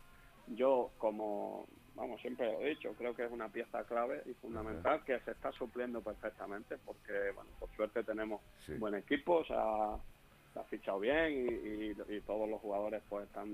yo 0.47 0.93
como, 0.97 1.67
vamos, 1.95 2.21
siempre 2.21 2.49
lo 2.49 2.61
he 2.61 2.69
dicho, 2.69 2.95
creo 2.95 3.13
que 3.13 3.25
es 3.25 3.31
una 3.31 3.49
pieza 3.49 3.83
clave 3.83 4.23
y 4.25 4.33
fundamental 4.35 5.03
que 5.03 5.19
se 5.19 5.31
está 5.31 5.51
supliendo 5.51 6.01
perfectamente 6.01 6.77
porque, 6.77 7.31
bueno, 7.35 7.51
por 7.59 7.69
suerte 7.71 8.05
tenemos 8.05 8.41
Sí. 8.65 8.77
buen 8.77 8.95
equipo, 8.95 9.35
o 9.39 9.43
sea, 9.45 9.97
se 10.07 10.08
ha 10.55 10.63
fichado 10.63 10.99
bien 10.99 11.31
y, 11.31 12.11
y- 12.11 12.15
y 12.17 12.21
todos 12.21 12.49
los 12.49 12.59
jugadores 12.61 13.03
pues 13.07 13.25
están, 13.27 13.49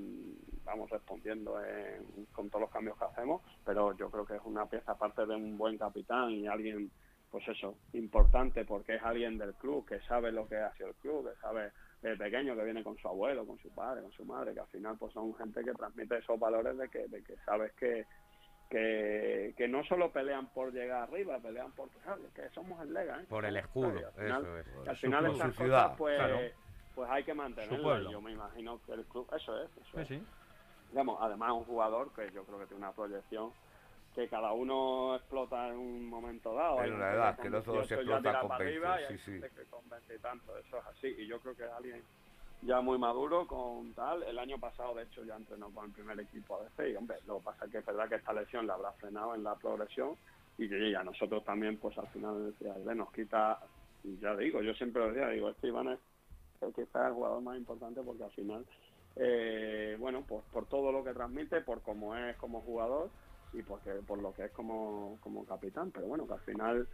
vamos, 0.64 0.90
respondiendo 0.90 1.62
en- 1.64 2.26
con 2.34 2.50
todos 2.50 2.62
los 2.62 2.72
cambios 2.72 2.98
que 2.98 3.06
hacemos, 3.06 3.42
pero 3.66 3.96
yo 3.98 4.10
creo 4.10 4.26
que 4.26 4.36
es 4.36 4.42
una 4.46 4.66
pieza 4.66 4.94
aparte 4.94 5.26
de 5.26 5.36
un 5.36 5.58
buen 5.58 5.78
capitán 5.78 6.32
y 6.32 6.48
alguien, 6.48 6.90
pues 7.30 7.46
eso, 7.48 7.76
importante 7.94 8.64
porque 8.66 8.96
es 8.96 9.04
alguien 9.04 9.38
del 9.38 9.54
club 9.56 9.86
que 9.86 10.00
sabe 10.02 10.32
lo 10.32 10.48
que 10.48 10.56
ha 10.58 10.74
sido 10.76 10.90
el 10.90 10.96
club, 10.96 11.30
que 11.30 11.40
sabe 11.42 11.72
el 12.02 12.18
pequeño 12.18 12.56
que 12.56 12.64
viene 12.64 12.84
con 12.84 12.98
su 12.98 13.08
abuelo, 13.08 13.46
con 13.46 13.58
su 13.60 13.70
padre, 13.74 14.02
con 14.02 14.12
su 14.14 14.24
madre, 14.26 14.54
que 14.54 14.60
al 14.62 14.68
final 14.68 14.96
pues 14.98 15.12
son 15.14 15.36
gente 15.36 15.64
que 15.64 15.74
transmite 15.74 16.18
esos 16.18 16.40
valores 16.40 16.78
de 16.78 16.88
que, 16.90 17.08
de 17.08 17.24
que 17.24 17.36
sabes 17.46 17.74
que 17.74 18.06
que, 18.70 19.54
que 19.56 19.68
no 19.68 19.84
solo 19.86 20.12
pelean 20.12 20.48
por 20.52 20.74
llegar 20.74 21.04
arriba, 21.04 21.40
pelean 21.40 21.72
por 21.74 21.88
¿sabes? 22.04 22.32
que 22.34 22.50
somos 22.50 22.82
el 22.82 22.94
Lega, 22.94 23.22
¿eh? 23.22 23.26
Por 23.30 23.46
el 23.46 23.58
escudo, 23.58 23.90
al 24.08 24.14
final- 24.14 24.42
eso 24.42 24.58
es. 24.58 24.88
al 24.88 24.98
final 24.98 25.26
esas 25.36 25.52
su 25.56 25.62
ciudad, 25.62 25.84
cosas 25.84 25.98
pues, 25.98 26.18
claro. 26.18 26.40
Pues 26.96 27.10
hay 27.10 27.24
que 27.24 27.32
y 27.34 28.12
Yo 28.12 28.22
me 28.22 28.32
imagino 28.32 28.80
que 28.86 28.94
el 28.94 29.04
club, 29.06 29.28
eso 29.36 29.62
es, 29.62 29.70
eso 29.86 30.00
es. 30.00 30.08
sí. 30.08 30.22
Digamos, 30.92 31.18
además 31.22 31.52
un 31.52 31.66
jugador 31.66 32.10
que 32.14 32.32
yo 32.32 32.44
creo 32.46 32.60
que 32.60 32.68
tiene 32.68 32.84
una 32.84 32.94
proyección 32.94 33.52
que 34.14 34.30
cada 34.30 34.54
uno 34.54 35.16
explota 35.16 35.68
en 35.68 35.78
un 35.78 36.06
momento 36.08 36.54
dado. 36.54 36.82
En 36.82 36.94
una 36.94 37.12
edad, 37.12 37.38
que 37.38 37.50
no 37.50 37.62
todos 37.62 37.90
18 37.90 38.04
ya 38.04 38.16
explotan 38.16 38.40
con 38.40 38.50
para 38.50 38.64
20, 38.64 38.88
arriba 38.88 39.02
y 39.02 39.18
sí, 39.18 39.24
sí. 39.26 39.32
gente 39.34 39.50
que 39.50 39.64
con 39.66 39.90
20 39.90 40.16
y 40.16 40.20
tanto, 40.20 40.58
eso 40.58 40.78
es 40.78 40.86
así. 40.86 41.08
Y 41.18 41.28
yo 41.28 41.40
creo 41.42 41.54
que 41.56 41.66
es 41.66 41.72
alguien 41.72 42.02
ya 42.62 42.80
muy 42.80 42.98
maduro 42.98 43.46
con 43.46 43.94
tal. 43.94 44.24
El 44.24 44.40
año 44.40 44.58
pasado, 44.58 44.96
de 44.96 45.04
hecho, 45.04 45.26
ya 45.26 45.36
entrenó 45.36 45.70
con 45.72 45.86
el 45.88 45.92
primer 45.92 46.18
equipo 46.22 46.56
ADC 46.56 46.92
y, 46.92 46.96
hombre, 46.96 47.18
lo 47.28 47.40
que 47.40 47.44
pasa 47.44 47.66
es 47.66 47.72
que 47.72 47.78
es 47.80 47.86
verdad 47.86 48.08
que 48.08 48.16
esta 48.16 48.32
lesión 48.32 48.66
le 48.66 48.72
habrá 48.72 48.94
frenado 48.94 49.36
en 49.36 49.44
la 49.44 49.56
progresión 49.56 50.16
y 50.58 50.70
que 50.70 50.92
ya 50.92 51.04
nosotros 51.04 51.44
también, 51.44 51.76
pues 51.78 51.98
al 51.98 52.08
final 52.08 52.54
decía, 52.54 52.74
"Ve, 52.86 52.96
nos 52.96 53.12
quita, 53.12 53.60
y 54.06 54.18
ya 54.20 54.34
digo, 54.38 54.62
yo 54.62 54.74
siempre 54.76 55.02
lo 55.02 55.10
decía, 55.10 55.28
digo, 55.28 55.50
este 55.50 55.68
Iván 55.68 55.90
es 55.90 56.00
el 56.68 56.74
quizás 56.74 57.08
el 57.08 57.14
jugador 57.14 57.42
más 57.42 57.58
importante 57.58 58.02
porque 58.02 58.24
al 58.24 58.32
final, 58.32 58.66
eh, 59.16 59.96
bueno, 60.00 60.24
pues 60.28 60.44
por 60.52 60.66
todo 60.68 60.92
lo 60.92 61.04
que 61.04 61.14
transmite, 61.14 61.62
por 61.62 61.82
cómo 61.82 62.16
es 62.16 62.36
como 62.38 62.62
jugador 62.62 63.10
y 63.54 63.62
porque 63.64 63.92
por 64.06 64.22
lo 64.22 64.34
que 64.34 64.46
es 64.46 64.52
como, 64.52 65.18
como 65.22 65.46
capitán, 65.46 65.92
pero 65.92 66.08
bueno, 66.08 66.28
que 66.28 66.34
al 66.34 66.42
final 66.42 66.88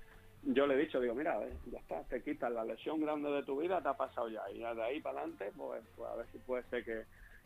yo 0.43 0.65
le 0.65 0.75
he 0.75 0.77
dicho, 0.77 0.99
digo, 0.99 1.15
mira, 1.15 1.41
eh, 1.43 1.57
ya 1.71 1.79
está, 1.79 2.03
te 2.03 2.23
quitas 2.23 2.51
la 2.51 2.65
lesión 2.65 2.99
grande 2.99 3.29
de 3.29 3.43
tu 3.43 3.59
vida, 3.59 3.81
te 3.81 3.89
ha 3.89 3.93
pasado 3.93 4.29
ya, 4.29 4.41
y 4.51 4.59
de 4.59 4.83
ahí 4.83 4.99
para 4.99 5.19
adelante, 5.19 5.51
pues, 5.55 5.83
pues 5.95 6.09
a 6.09 6.15
ver 6.15 6.27
si 6.31 6.39
puede 6.39 6.63
ser 6.63 6.83
que, 6.83 7.05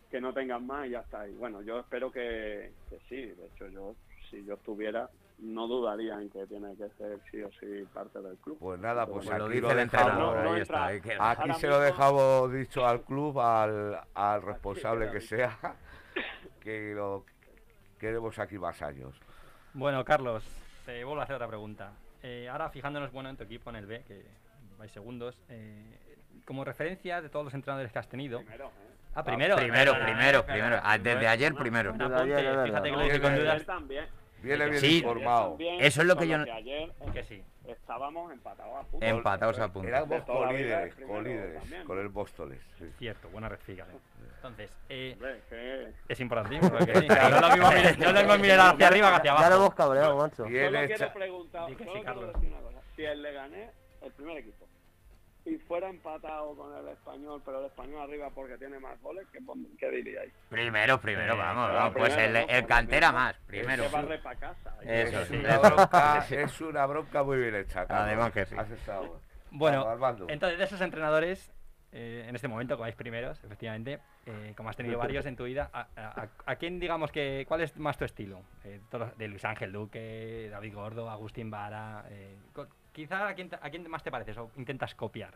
que 0.09 0.21
no 0.21 0.33
tengas 0.33 0.61
más 0.61 0.87
y 0.87 0.91
ya 0.91 1.01
está. 1.01 1.27
Y 1.27 1.35
bueno, 1.35 1.61
yo 1.61 1.79
espero 1.79 2.11
que, 2.11 2.73
que 2.89 2.99
sí, 3.09 3.17
de 3.17 3.47
hecho 3.47 3.67
yo, 3.67 3.95
si 4.29 4.43
yo 4.45 4.55
estuviera, 4.55 5.09
no 5.39 5.67
dudaría 5.67 6.13
en 6.21 6.29
que 6.29 6.45
tiene 6.47 6.75
que 6.75 6.89
ser 6.97 7.19
sí 7.29 7.41
o 7.41 7.49
sí 7.59 7.85
parte 7.93 8.19
del 8.21 8.37
club. 8.37 8.57
Pues 8.59 8.79
nada, 8.79 9.05
pues 9.05 9.25
Pero 9.25 9.39
lo 9.39 9.45
aquí 9.45 9.53
dice 9.55 9.61
lo 9.61 9.71
el 9.71 9.77
dejamos. 9.77 10.07
entrenador, 10.07 10.37
No, 10.37 10.43
no 10.43 10.53
ahí 10.53 10.59
entra- 10.61 10.75
está. 10.77 10.85
ahí 10.85 11.01
queda. 11.01 11.31
Aquí 11.31 11.53
se 11.53 11.67
lo 11.67 11.79
dejamos 11.79 12.53
dicho 12.53 12.85
al 12.87 13.01
club, 13.01 13.39
al, 13.39 13.99
al 14.13 14.41
responsable 14.41 15.11
que 15.11 15.21
sea, 15.21 15.57
que 16.61 16.93
lo 16.95 17.25
queremos 17.99 18.37
aquí 18.39 18.57
más 18.57 18.81
años. 18.81 19.13
Bueno, 19.73 20.03
Carlos, 20.05 20.43
te 20.85 21.03
vuelvo 21.03 21.21
a 21.21 21.23
hacer 21.25 21.35
otra 21.35 21.47
pregunta. 21.47 21.91
Eh, 22.23 22.47
ahora 22.49 22.69
fijándonos 22.69 23.11
bueno 23.11 23.29
en 23.29 23.37
tu 23.37 23.43
equipo 23.43 23.69
en 23.69 23.75
el 23.75 23.85
B, 23.85 24.03
que 24.07 24.25
vais 24.79 24.91
segundos, 24.91 25.37
eh, 25.49 25.99
como 26.45 26.63
referencia 26.63 27.21
de 27.21 27.29
todos 27.29 27.45
los 27.45 27.53
entrenadores 27.53 27.91
que 27.91 27.99
has 27.99 28.07
tenido. 28.07 28.39
Primero, 28.39 28.65
¿eh? 28.67 28.69
Ah, 29.15 29.23
primero. 29.23 29.55
Primero, 29.55 29.91
perdona, 29.93 30.05
primero, 30.13 30.45
primero. 30.45 30.79
Ah, 30.83 30.97
Desde 30.97 31.27
ayer, 31.27 31.53
primero. 31.55 31.91
Apunte, 31.91 32.35
fíjate 32.65 32.89
que 32.89 32.95
lo 32.97 33.05
hice 33.05 33.21
con 33.21 33.35
dudas. 33.35 33.65
Viene 34.45 34.69
bien 34.69 34.79
Sí. 34.81 34.97
Informado. 34.99 35.57
Eso 35.79 36.01
es 36.01 36.07
lo 36.07 36.15
que 36.15 36.27
yo 36.27 36.37
no- 36.37 36.53
ayer 36.53 36.91
Que 37.13 37.23
sí. 37.23 37.43
estábamos 37.67 38.31
empatados 38.31 38.75
a 38.77 38.83
punto. 38.87 39.05
Empatados 39.05 39.59
a 39.59 39.73
punto. 39.73 39.87
Éramos 39.87 40.21
colíderes, 40.23 40.95
colíderes, 40.95 41.63
con 41.85 41.99
el 41.99 42.09
Móstoles. 42.09 42.59
sí. 42.77 42.85
Cierto, 42.99 43.27
buena. 43.29 43.49
Entonces, 44.35 44.69
eh, 44.89 45.13
Hombre, 45.15 45.41
que- 45.49 45.91
es 46.07 46.19
importante, 46.19 46.59
porque 46.69 46.85
sí, 46.85 47.07
no 47.07 47.15
es 47.15 47.41
lo 47.41 47.49
mismo 47.49 47.71
mirar- 47.71 47.97
no 47.99 48.05
es 48.05 48.13
lo 48.13 48.19
mismo 48.21 48.37
mirar 48.37 48.59
hacia 48.75 48.87
arriba 48.87 49.09
que 49.09 49.15
hacia 49.15 49.31
Ya 49.31 49.33
lo 49.33 49.39
abajo. 49.45 49.55
hemos 49.63 49.73
cabreado, 49.75 50.17
macho. 50.17 50.35
Solo 50.35 50.49
quiero 50.49 51.13
preguntar, 51.13 51.67
que 51.67 51.83
solo 51.83 51.93
sí, 51.95 52.01
quiero 52.03 52.27
decir 52.27 52.49
una 52.51 52.61
cosa. 52.61 52.79
Si 52.95 53.03
el 53.05 53.21
Leganés, 53.23 53.69
el 54.03 54.11
primer 54.11 54.37
equipo, 54.37 54.64
y 55.45 55.57
fuera 55.59 55.89
empatado 55.89 56.55
con 56.55 56.75
el 56.75 56.87
español, 56.87 57.41
pero 57.45 57.59
el 57.59 57.67
español 57.67 58.01
arriba 58.01 58.29
porque 58.31 58.57
tiene 58.57 58.79
más 58.79 58.99
goles, 59.01 59.27
¿qué, 59.31 59.39
qué 59.77 59.89
diríais? 59.91 60.33
Primero, 60.49 60.99
primero, 60.99 61.35
Eh, 61.35 61.37
vamos. 61.37 61.71
Vamos, 61.71 61.93
Pues 61.95 62.17
el, 62.17 62.33
¿no? 62.33 62.39
el 62.39 62.61
Por 62.61 62.67
cantera 62.67 63.11
más, 63.11 63.35
primero. 63.45 63.83
Que 63.83 63.89
barre 63.89 64.17
para 64.19 64.39
casa. 64.39 64.75
Eso 64.81 65.21
es, 65.21 65.27
sí. 65.27 65.35
una 65.37 65.57
bronca, 65.59 66.25
es 66.29 66.61
una 66.61 66.85
bronca 66.87 67.23
muy 67.23 67.37
bien 67.37 67.55
hecha. 67.55 67.85
Carlos. 67.85 68.07
Además 68.07 68.31
que 68.31 68.45
sí. 68.45 68.55
Has 68.57 68.71
estado- 68.71 69.21
Bueno, 69.51 69.87
Armando. 69.87 70.25
entonces 70.29 70.57
de 70.57 70.63
esos 70.65 70.81
entrenadores, 70.81 71.51
eh, 71.91 72.25
en 72.27 72.35
este 72.35 72.47
momento, 72.47 72.75
que 72.75 72.81
vais 72.81 72.95
primeros, 72.95 73.41
efectivamente, 73.43 73.99
eh, 74.25 74.53
como 74.57 74.69
has 74.69 74.75
tenido 74.75 74.97
varios 74.97 75.25
en 75.27 75.35
tu 75.35 75.43
vida, 75.45 75.69
¿a, 75.71 75.87
a- 75.95 76.27
a 76.45 76.55
quién 76.55 76.79
digamos 76.79 77.11
que, 77.11 77.45
cuál 77.47 77.61
es 77.61 77.77
más 77.77 77.97
tu 77.97 78.03
estilo? 78.03 78.41
Eh, 78.63 78.81
todos- 78.89 79.15
de 79.17 79.27
Luis 79.27 79.45
Ángel 79.45 79.71
Duque, 79.71 80.49
David 80.51 80.73
Gordo, 80.73 81.09
Agustín 81.09 81.51
Vara, 81.51 82.03
eh, 82.09 82.35
quizá 82.95 83.27
a 83.27 83.35
quién, 83.35 83.49
a 83.61 83.69
quién 83.69 83.87
más 83.89 84.03
te 84.03 84.09
pareces 84.09 84.37
o 84.37 84.49
intentas 84.55 84.95
copiar. 84.95 85.35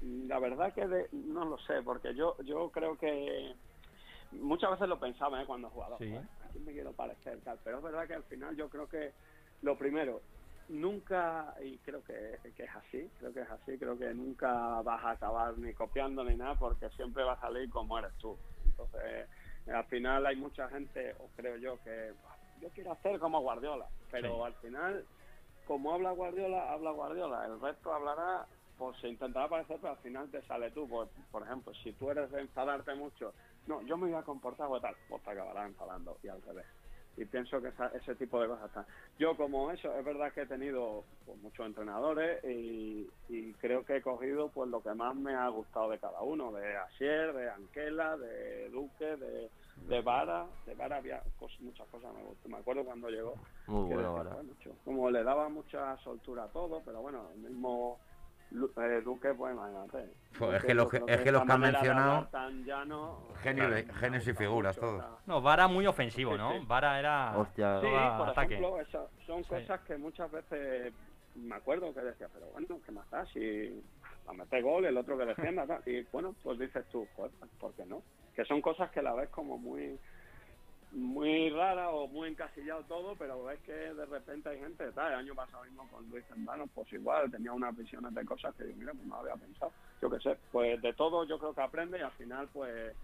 La 0.00 0.38
verdad 0.38 0.72
que 0.72 0.86
de- 0.86 1.08
no 1.12 1.44
lo 1.44 1.58
sé, 1.58 1.82
porque 1.82 2.14
yo 2.14 2.36
yo 2.44 2.70
creo 2.70 2.96
que 2.96 3.52
muchas 4.30 4.70
veces 4.70 4.88
lo 4.88 5.00
pensaba 5.00 5.42
¿eh? 5.42 5.46
cuando 5.46 5.68
jugaba. 5.70 5.98
Sí. 5.98 6.08
"Joder, 6.10 6.24
¿A 6.44 6.48
quién 6.52 6.64
me 6.64 6.72
quiero 6.72 6.92
parecer? 6.92 7.40
Tal. 7.42 7.58
Pero 7.64 7.78
es 7.78 7.82
verdad 7.82 8.06
que 8.06 8.14
al 8.14 8.24
final 8.24 8.56
yo 8.56 8.68
creo 8.68 8.88
que 8.88 9.12
lo 9.62 9.76
primero, 9.76 10.22
nunca, 10.68 11.54
y 11.62 11.78
creo 11.78 12.02
que, 12.04 12.38
que 12.56 12.62
es 12.64 12.70
así, 12.76 13.10
creo 13.18 13.32
que 13.32 13.40
es 13.40 13.50
así, 13.50 13.78
creo 13.78 13.98
que 13.98 14.12
nunca 14.14 14.80
vas 14.82 15.04
a 15.04 15.10
acabar 15.12 15.56
ni 15.58 15.72
copiando 15.74 16.22
ni 16.24 16.36
nada, 16.36 16.54
porque 16.54 16.88
siempre 16.90 17.24
va 17.24 17.32
a 17.34 17.40
salir 17.40 17.68
como 17.70 17.98
eres 17.98 18.12
tú. 18.18 18.38
Entonces, 18.64 19.00
eh, 19.04 19.26
al 19.72 19.84
final 19.86 20.26
hay 20.26 20.36
mucha 20.36 20.68
gente, 20.68 21.14
o 21.18 21.28
creo 21.36 21.56
yo, 21.56 21.78
que 21.82 22.12
"Buah, 22.20 22.36
yo 22.60 22.68
quiero 22.70 22.92
hacer 22.92 23.18
como 23.18 23.40
Guardiola, 23.40 23.86
pero 24.10 24.36
Sí. 24.36 24.42
al 24.44 24.54
final, 24.54 25.06
como 25.66 25.92
habla 25.92 26.12
Guardiola, 26.12 26.72
habla 26.72 26.90
Guardiola, 26.92 27.44
el 27.46 27.60
resto 27.60 27.92
hablará 27.92 28.46
pues 28.78 28.96
se 28.98 29.08
intentará 29.08 29.48
parecer, 29.48 29.78
pero 29.80 29.94
al 29.94 29.98
final 29.98 30.30
te 30.30 30.42
sale 30.42 30.70
tú. 30.70 30.86
Pues, 30.88 31.08
por 31.30 31.42
ejemplo, 31.42 31.72
si 31.82 31.92
tú 31.92 32.10
eres 32.10 32.30
de 32.30 32.40
enfadarte 32.42 32.94
mucho, 32.94 33.32
no, 33.66 33.82
yo 33.82 33.96
me 33.96 34.08
voy 34.08 34.16
a 34.16 34.22
comportar 34.22 34.68
o 34.70 34.80
tal, 34.80 34.94
pues 35.08 35.22
te 35.22 35.30
acabarás 35.30 35.66
enfadando 35.66 36.18
y 36.22 36.28
al 36.28 36.42
revés. 36.42 36.66
Y 37.18 37.24
pienso 37.24 37.62
que 37.62 37.68
esa- 37.68 37.88
ese 37.94 38.14
tipo 38.16 38.40
de 38.40 38.48
cosas 38.48 38.66
están. 38.66 38.84
Yo 39.18 39.36
como 39.36 39.70
eso, 39.70 39.94
es 39.96 40.04
verdad 40.04 40.32
que 40.32 40.42
he 40.42 40.46
tenido 40.46 41.04
pues, 41.24 41.38
muchos 41.38 41.64
entrenadores 41.66 42.44
y, 42.44 43.08
y 43.28 43.52
creo 43.54 43.84
que 43.84 43.96
he 43.96 44.02
cogido 44.02 44.50
pues 44.50 44.68
lo 44.70 44.82
que 44.82 44.92
más 44.92 45.14
me 45.16 45.34
ha 45.34 45.48
gustado 45.48 45.90
de 45.90 45.98
cada 45.98 46.20
uno, 46.22 46.52
de 46.52 46.76
Asier, 46.76 47.32
de 47.32 47.50
Anquela, 47.50 48.16
de 48.18 48.68
Duque, 48.68 49.16
de, 49.16 49.50
de 49.88 50.00
Vara. 50.02 50.46
De 50.66 50.74
Vara 50.74 50.96
había 50.96 51.22
cos- 51.40 51.58
muchas 51.60 51.86
cosas 51.88 52.12
me 52.14 52.22
gustó. 52.22 52.48
Me 52.50 52.58
acuerdo 52.58 52.84
cuando 52.84 53.08
llegó, 53.08 53.34
Muy 53.66 53.88
como 54.84 55.10
le 55.10 55.24
daba 55.24 55.48
mucha 55.48 55.96
soltura 55.98 56.44
a 56.44 56.48
todo, 56.48 56.82
pero 56.84 57.00
bueno, 57.00 57.30
el 57.34 57.40
mismo 57.40 57.98
Lu- 58.52 58.72
eh, 58.80 59.00
Duque, 59.04 59.34
pues 59.34 59.54
imagínate. 59.54 60.08
Pues 60.38 60.54
es 60.58 60.64
que 60.64 60.74
los 60.74 60.88
que- 60.90 61.00
creo 61.00 61.16
es 61.16 61.22
que 61.24 61.32
los 61.32 61.44
que 61.44 61.52
han 61.52 61.60
mencionado, 61.60 62.28
llano, 62.64 63.18
genio 63.42 63.64
ha 63.66 63.94
genios 63.94 64.26
y 64.28 64.32
figuras, 64.34 64.76
todos. 64.76 65.04
No, 65.26 65.40
Vara 65.42 65.66
muy 65.66 65.86
ofensivo, 65.86 66.36
¿no? 66.36 66.52
sí. 66.52 66.58
Vara 66.66 66.98
era 66.98 67.36
Hostia. 67.36 67.80
Sí, 67.80 67.86
por 68.18 68.28
ataque. 68.28 68.54
ejemplo, 68.54 68.80
eso- 68.80 69.10
son 69.26 69.42
Sí. 69.44 69.48
cosas 69.50 69.80
que 69.80 69.96
muchas 69.96 70.30
veces 70.30 70.92
me 71.34 71.54
acuerdo 71.56 71.92
que 71.92 72.00
decía, 72.00 72.28
pero 72.32 72.46
bueno, 72.52 72.78
¿qué 72.86 72.92
más 72.92 73.08
da? 73.10 73.26
Si 73.26 73.82
a 74.28 74.32
meter 74.32 74.62
gol, 74.62 74.84
el 74.86 74.96
otro 74.96 75.18
que 75.18 75.26
defienda, 75.26 75.66
y 75.84 76.02
bueno, 76.12 76.34
pues 76.42 76.58
dices 76.58 76.84
tú, 76.90 77.06
pues, 77.16 77.30
¿por 77.60 77.72
qué 77.74 77.84
no? 77.84 78.02
Que 78.34 78.44
son 78.44 78.60
cosas 78.62 78.90
que 78.90 79.02
la 79.02 79.12
ves 79.14 79.28
como 79.30 79.58
muy 79.58 79.98
muy 80.92 81.50
rara 81.50 81.90
o 81.90 82.08
muy 82.08 82.28
encasillado 82.28 82.82
todo, 82.84 83.16
pero 83.16 83.44
ves 83.44 83.60
que 83.60 83.72
de 83.72 84.06
repente 84.06 84.48
hay 84.48 84.58
gente, 84.58 84.90
tal, 84.92 85.12
el 85.12 85.18
año 85.18 85.34
pasado 85.34 85.64
mismo 85.64 85.88
con 85.88 86.08
Luis 86.08 86.24
Zembano, 86.26 86.66
pues 86.74 86.92
igual, 86.92 87.30
tenía 87.30 87.52
unas 87.52 87.76
visiones 87.76 88.14
de 88.14 88.24
cosas 88.24 88.54
que 88.54 88.68
yo, 88.68 88.76
mira, 88.76 88.92
pues 88.92 89.06
no 89.06 89.16
había 89.16 89.34
pensado, 89.34 89.72
yo 90.00 90.10
qué 90.10 90.20
sé, 90.20 90.38
pues 90.52 90.80
de 90.80 90.92
todo 90.94 91.24
yo 91.24 91.38
creo 91.38 91.54
que 91.54 91.62
aprende 91.62 91.98
y 91.98 92.02
al 92.02 92.12
final 92.12 92.48
pues 92.52 92.94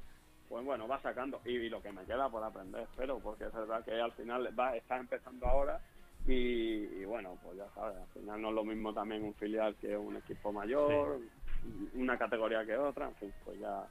pues 0.48 0.66
bueno, 0.66 0.86
va 0.86 1.00
sacando. 1.00 1.40
Y, 1.46 1.52
y 1.52 1.70
lo 1.70 1.80
que 1.80 1.92
me 1.92 2.04
queda 2.04 2.28
por 2.28 2.44
aprender, 2.44 2.82
espero, 2.82 3.18
porque 3.20 3.44
es 3.44 3.52
verdad 3.54 3.82
que 3.82 3.98
al 3.98 4.12
final 4.12 4.48
va, 4.58 4.76
está 4.76 4.98
empezando 4.98 5.46
ahora 5.46 5.80
y, 6.26 6.84
y 7.00 7.04
bueno, 7.06 7.38
pues 7.42 7.56
ya 7.56 7.68
sabes, 7.74 7.96
al 7.96 8.06
final 8.08 8.42
no 8.42 8.48
es 8.50 8.54
lo 8.56 8.64
mismo 8.64 8.92
también 8.92 9.24
un 9.24 9.34
filial 9.34 9.74
que 9.76 9.96
un 9.96 10.16
equipo 10.16 10.52
mayor, 10.52 11.20
una 11.94 12.18
categoría 12.18 12.64
que 12.64 12.76
otra, 12.76 13.08
en 13.08 13.14
fin, 13.16 13.32
pues 13.44 13.58
ya, 13.58 13.86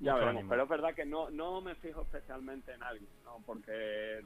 ya 0.00 0.14
veremos. 0.14 0.36
ánimo. 0.40 0.50
Pero 0.50 0.62
es 0.64 0.68
verdad 0.68 0.94
que 0.94 1.04
no, 1.04 1.30
no 1.30 1.60
me 1.60 1.74
fijo 1.76 2.02
especialmente 2.02 2.72
en 2.72 2.82
alguien, 2.82 3.10
¿no? 3.24 3.38
porque 3.46 4.24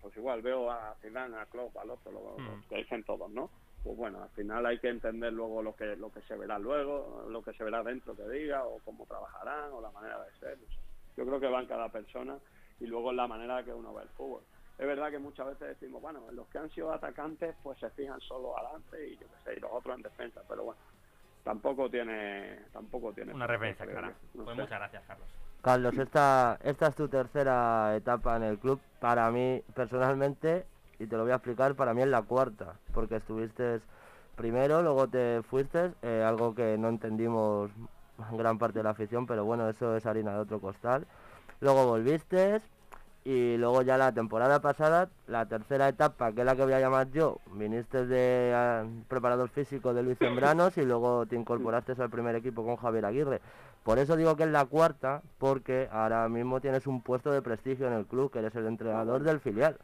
pues 0.00 0.16
igual 0.16 0.42
veo 0.42 0.70
a 0.70 0.94
Zidane, 1.00 1.36
a 1.38 1.46
Klopp, 1.46 1.76
al 1.78 1.90
otro, 1.90 2.12
lo, 2.12 2.20
lo 2.38 2.56
Mm. 2.56 2.62
que 2.68 2.76
dicen 2.76 3.04
todos, 3.04 3.30
¿no? 3.30 3.50
Pues 3.82 3.96
bueno, 3.96 4.22
al 4.22 4.30
final 4.30 4.64
hay 4.66 4.78
que 4.78 4.88
entender 4.88 5.32
luego 5.32 5.62
lo 5.62 5.74
que 5.74 5.96
lo 5.96 6.10
que 6.12 6.20
se 6.22 6.36
verá 6.36 6.58
luego, 6.58 7.26
lo 7.28 7.42
que 7.42 7.52
se 7.54 7.64
verá 7.64 7.82
dentro 7.82 8.14
que 8.16 8.28
diga, 8.28 8.64
o 8.66 8.78
cómo 8.84 9.06
trabajarán, 9.06 9.72
o 9.72 9.80
la 9.80 9.90
manera 9.90 10.22
de 10.24 10.30
ser. 10.38 10.58
no 10.58 10.66
sé. 10.68 10.80
Yo 11.16 11.24
creo 11.26 11.40
que 11.40 11.48
va 11.48 11.60
en 11.60 11.66
cada 11.68 11.88
persona 11.90 12.38
y 12.80 12.86
luego 12.86 13.10
en 13.10 13.16
la 13.16 13.26
manera 13.26 13.62
que 13.64 13.72
uno 13.72 13.92
ve 13.94 14.02
el 14.02 14.08
fútbol. 14.10 14.42
Es 14.78 14.86
verdad 14.86 15.10
que 15.10 15.18
muchas 15.18 15.46
veces 15.46 15.68
decimos, 15.78 16.02
bueno, 16.02 16.20
los 16.32 16.48
que 16.48 16.58
han 16.58 16.68
sido 16.70 16.92
atacantes 16.92 17.54
pues 17.62 17.78
se 17.78 17.88
fijan 17.90 18.20
solo 18.22 18.58
adelante 18.58 19.06
y 19.08 19.16
yo 19.16 19.26
qué 19.28 19.44
sé, 19.44 19.56
y 19.56 19.60
los 19.60 19.70
otros 19.72 19.96
en 19.96 20.02
defensa, 20.02 20.42
pero 20.48 20.64
bueno, 20.64 20.80
tampoco 21.44 21.88
tiene 21.90 22.58
tampoco 22.72 23.12
tiene 23.12 23.32
Una 23.32 23.46
referencia 23.46 23.86
clara. 23.86 24.12
No 24.34 24.44
Pues 24.44 24.56
sé. 24.56 24.62
muchas 24.62 24.78
gracias, 24.78 25.02
Carlos. 25.06 25.28
Carlos, 25.62 25.96
esta, 25.96 26.58
esta 26.62 26.88
es 26.88 26.94
tu 26.94 27.08
tercera 27.08 27.94
etapa 27.96 28.36
en 28.36 28.42
el 28.42 28.58
club. 28.58 28.80
Para 29.00 29.30
mí, 29.30 29.62
personalmente, 29.74 30.66
y 30.98 31.06
te 31.06 31.16
lo 31.16 31.22
voy 31.22 31.32
a 31.32 31.36
explicar, 31.36 31.74
para 31.74 31.94
mí 31.94 32.02
es 32.02 32.08
la 32.08 32.22
cuarta, 32.22 32.74
porque 32.92 33.16
estuviste 33.16 33.80
primero, 34.36 34.82
luego 34.82 35.08
te 35.08 35.42
fuiste, 35.48 35.92
eh, 36.02 36.22
algo 36.26 36.54
que 36.54 36.76
no 36.76 36.88
entendimos 36.88 37.70
gran 38.32 38.58
parte 38.58 38.80
de 38.80 38.84
la 38.84 38.90
afición, 38.90 39.26
pero 39.26 39.44
bueno, 39.44 39.68
eso 39.68 39.96
es 39.96 40.04
harina 40.06 40.32
de 40.34 40.40
otro 40.40 40.60
costal. 40.60 41.06
Luego 41.60 41.86
volviste 41.86 42.60
y 43.24 43.56
luego 43.56 43.80
ya 43.82 43.96
la 43.96 44.12
temporada 44.12 44.60
pasada, 44.60 45.08
la 45.26 45.46
tercera 45.46 45.88
etapa, 45.88 46.32
que 46.32 46.40
es 46.40 46.46
la 46.46 46.54
que 46.56 46.64
voy 46.64 46.74
a 46.74 46.80
llamar 46.80 47.10
yo, 47.10 47.38
viniste 47.52 48.04
de 48.06 48.52
ah, 48.54 48.84
preparador 49.08 49.48
físico 49.48 49.94
de 49.94 50.02
Luis 50.02 50.18
Zembranos 50.18 50.76
y 50.76 50.84
luego 50.84 51.24
te 51.24 51.34
incorporaste 51.36 51.92
al 52.00 52.10
primer 52.10 52.34
equipo 52.36 52.64
con 52.64 52.76
Javier 52.76 53.06
Aguirre. 53.06 53.40
Por 53.82 53.98
eso 53.98 54.16
digo 54.16 54.36
que 54.36 54.42
es 54.44 54.50
la 54.50 54.66
cuarta, 54.66 55.22
porque 55.38 55.88
ahora 55.90 56.28
mismo 56.28 56.60
tienes 56.60 56.86
un 56.86 57.00
puesto 57.00 57.30
de 57.32 57.40
prestigio 57.42 57.86
en 57.86 57.94
el 57.94 58.06
club, 58.06 58.30
que 58.30 58.40
eres 58.40 58.54
el 58.56 58.66
entrenador 58.66 59.22
del 59.22 59.40
filial. 59.40 59.78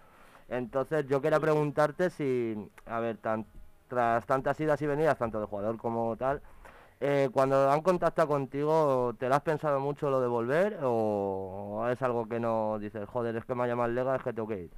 Entonces 0.49 1.07
yo 1.07 1.21
quería 1.23 1.41
preguntarte 1.41 2.11
si, 2.11 2.57
a 2.87 3.01
ver, 3.01 3.17
tan- 3.19 3.47
tras 3.89 4.25
tantas 4.27 4.61
idas 4.61 4.81
y 4.83 4.87
venidas, 4.87 5.17
tanto 5.19 5.41
de 5.41 5.47
jugador 5.47 5.77
como 5.79 6.17
tal, 6.17 6.41
Eh, 7.03 7.31
cuando 7.33 7.71
han 7.71 7.81
contactado 7.81 8.29
contigo, 8.29 9.15
¿te 9.19 9.27
lo 9.29 9.35
has 9.35 9.41
pensado 9.41 9.81
mucho 9.81 10.11
lo 10.11 10.21
de 10.21 10.29
volver 10.29 10.79
o 10.83 11.89
es 11.91 12.01
algo 12.03 12.29
que 12.29 12.39
no 12.39 12.79
dices, 12.79 13.09
joder, 13.09 13.35
es 13.37 13.45
que 13.47 13.55
me 13.55 13.65
ha 13.65 13.67
llamado 13.69 13.91
Lega, 13.91 14.17
es 14.17 14.23
que 14.23 14.35
tengo 14.35 14.49
que 14.49 14.65
ir? 14.65 14.71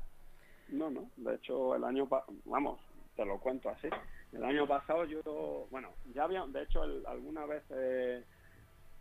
No, 0.69 0.89
no, 0.89 1.11
de 1.17 1.35
hecho 1.35 1.75
el 1.75 1.83
año, 1.83 2.09
vamos, 2.45 2.81
te 3.17 3.25
lo 3.25 3.39
cuento 3.41 3.69
así. 3.71 3.89
El 4.33 4.45
año 4.45 4.69
pasado 4.69 5.05
yo, 5.05 5.67
bueno, 5.71 5.89
ya 6.15 6.25
había, 6.25 6.47
de 6.47 6.63
hecho 6.63 6.85
el- 6.85 7.05
alguna 7.07 7.45
vez 7.45 7.65
eh, 7.71 8.25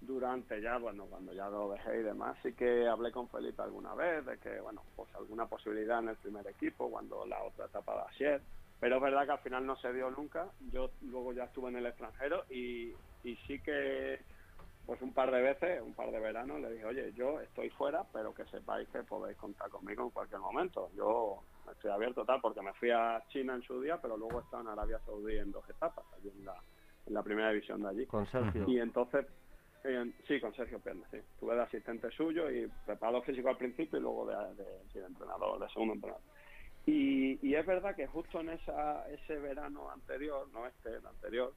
durante 0.01 0.59
ya, 0.59 0.78
bueno, 0.80 1.05
cuando 1.05 1.32
ya 1.32 1.47
lo 1.47 1.69
dejé 1.72 1.99
y 1.99 2.03
demás, 2.03 2.36
sí 2.41 2.53
que 2.53 2.88
hablé 2.88 3.11
con 3.11 3.30
Felipe 3.30 3.61
alguna 3.61 3.93
vez 3.93 4.26
de 4.26 4.39
que, 4.39 4.59
bueno, 4.61 4.82
pues 4.95 5.13
alguna 5.15 5.45
posibilidad 5.45 5.99
en 5.99 6.09
el 6.09 6.15
primer 6.17 6.47
equipo 6.47 6.89
cuando 6.89 7.24
la 7.28 7.41
otra 7.43 7.65
etapa 7.65 7.93
de 7.93 8.01
ayer. 8.15 8.41
Pero 8.80 8.95
es 8.95 9.01
verdad 9.03 9.26
que 9.26 9.32
al 9.34 9.39
final 9.39 9.65
no 9.65 9.76
se 9.78 9.93
dio 9.93 10.09
nunca. 10.09 10.47
Yo 10.72 10.89
luego 11.01 11.34
ya 11.34 11.43
estuve 11.43 11.69
en 11.69 11.78
el 11.78 11.86
extranjero 11.86 12.45
y, 12.49 12.91
y 13.24 13.36
sí 13.47 13.59
que, 13.61 14.19
pues 14.86 15.01
un 15.01 15.13
par 15.13 15.32
de 15.32 15.41
veces, 15.41 15.82
un 15.82 15.93
par 15.93 16.11
de 16.11 16.19
veranos, 16.19 16.59
le 16.59 16.72
dije, 16.72 16.86
oye, 16.86 17.13
yo 17.13 17.39
estoy 17.41 17.69
fuera, 17.72 18.05
pero 18.11 18.34
que 18.34 18.45
sepáis 18.45 18.88
que 18.89 19.03
podéis 19.03 19.38
contar 19.38 19.69
conmigo 19.69 20.03
en 20.03 20.09
cualquier 20.11 20.39
momento. 20.39 20.89
Yo 20.95 21.43
estoy 21.72 21.91
abierto 21.91 22.26
tal, 22.26 22.41
porque 22.41 22.61
me 22.61 22.74
fui 22.74 22.89
a 22.91 23.24
China 23.30 23.55
en 23.55 23.61
su 23.61 23.80
día, 23.82 23.99
pero 24.01 24.17
luego 24.17 24.39
he 24.39 24.43
estado 24.43 24.63
en 24.63 24.69
Arabia 24.69 24.99
Saudí 25.05 25.38
en 25.38 25.51
dos 25.51 25.67
etapas, 25.69 26.05
allí 26.17 26.30
en 26.30 26.45
la, 26.45 26.55
en 27.05 27.13
la 27.13 27.24
primera 27.24 27.49
división 27.51 27.82
de 27.84 27.89
allí. 27.89 28.05
Con 28.07 28.26
Sergio. 28.28 28.65
Y 28.67 28.80
entonces, 28.80 29.26
eh, 29.84 30.11
sí, 30.28 30.39
con 30.41 30.53
Sergio 30.55 30.80
Pérez, 30.80 31.03
sí. 31.11 31.17
Estuve 31.17 31.55
de 31.55 31.61
asistente 31.61 32.09
suyo 32.11 32.49
y 32.51 32.67
preparador 32.86 33.24
físico 33.24 33.49
al 33.49 33.57
principio 33.57 33.97
y 33.99 34.01
luego 34.01 34.26
de, 34.26 34.36
de- 34.55 34.89
sí, 34.91 34.99
de 34.99 35.05
entrenador, 35.05 35.59
de 35.59 35.69
segundo 35.69 35.93
entrenador. 35.95 36.24
Y, 36.86 37.47
y 37.47 37.53
es 37.55 37.65
verdad 37.65 37.95
que 37.95 38.07
justo 38.07 38.39
en 38.39 38.49
esa, 38.49 39.07
ese 39.09 39.36
verano 39.38 39.91
anterior, 39.91 40.47
no 40.51 40.65
este, 40.65 40.89
el 40.95 41.05
anterior, 41.05 41.53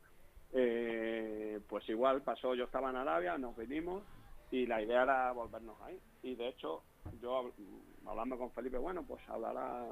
eh, 0.55 1.61
pues 1.69 1.89
igual 1.89 2.23
pasó, 2.23 2.55
yo 2.55 2.65
estaba 2.65 2.91
en 2.91 2.97
Arabia, 2.97 3.37
nos 3.39 3.57
vinimos 3.57 4.03
y 4.51 4.67
la 4.67 4.81
idea 4.81 5.03
era 5.03 5.33
volvernos 5.33 5.77
ahí. 5.83 5.99
Y 6.23 6.35
de 6.37 6.49
hecho, 6.49 6.83
yo 7.21 7.43
hab- 7.43 7.53
hablando 8.07 8.39
con 8.39 8.51
Felipe, 8.53 8.79
bueno, 8.79 9.03
pues 9.07 9.21
hablará, 9.29 9.87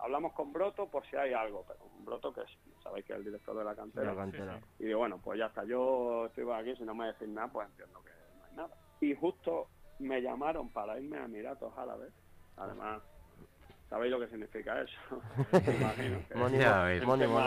hablamos 0.00 0.32
con 0.34 0.52
Broto 0.52 0.88
por 0.88 1.04
si 1.06 1.16
hay 1.16 1.32
algo, 1.32 1.64
pero 1.66 1.80
Broto 2.04 2.32
que 2.32 2.42
es, 2.42 2.50
sabéis 2.82 3.06
que 3.06 3.14
es 3.14 3.18
el 3.18 3.24
director 3.24 3.56
de 3.56 3.64
la 3.64 3.74
cantera, 3.74 4.10
la 4.10 4.16
cantera. 4.16 4.60
y 4.78 4.84
digo, 4.84 4.98
bueno, 4.98 5.18
pues 5.24 5.38
ya 5.38 5.46
está, 5.46 5.64
yo 5.64 6.26
estoy 6.26 6.44
aquí, 6.52 6.76
si 6.76 6.84
no 6.84 6.94
me 6.94 7.06
decís 7.06 7.28
nada, 7.28 7.48
pues 7.48 7.68
entiendo 7.70 8.02
que 8.02 8.10
no 8.38 8.44
hay 8.44 8.54
nada. 8.56 8.74
Y 9.00 9.14
justo 9.14 9.68
me 10.00 10.20
llamaron 10.20 10.68
para 10.70 11.00
irme 11.00 11.16
a 11.18 11.24
Emiratos 11.24 11.72
Árabes, 11.78 12.12
además, 12.56 13.02
¿sabéis 13.88 14.12
lo 14.12 14.20
que 14.20 14.28
significa 14.28 14.80
eso? 14.82 14.92
Me 15.66 15.76
imagino 15.76 16.18
que 16.28 16.34
Money, 16.34 16.58
money, 17.06 17.26
money. 17.28 17.46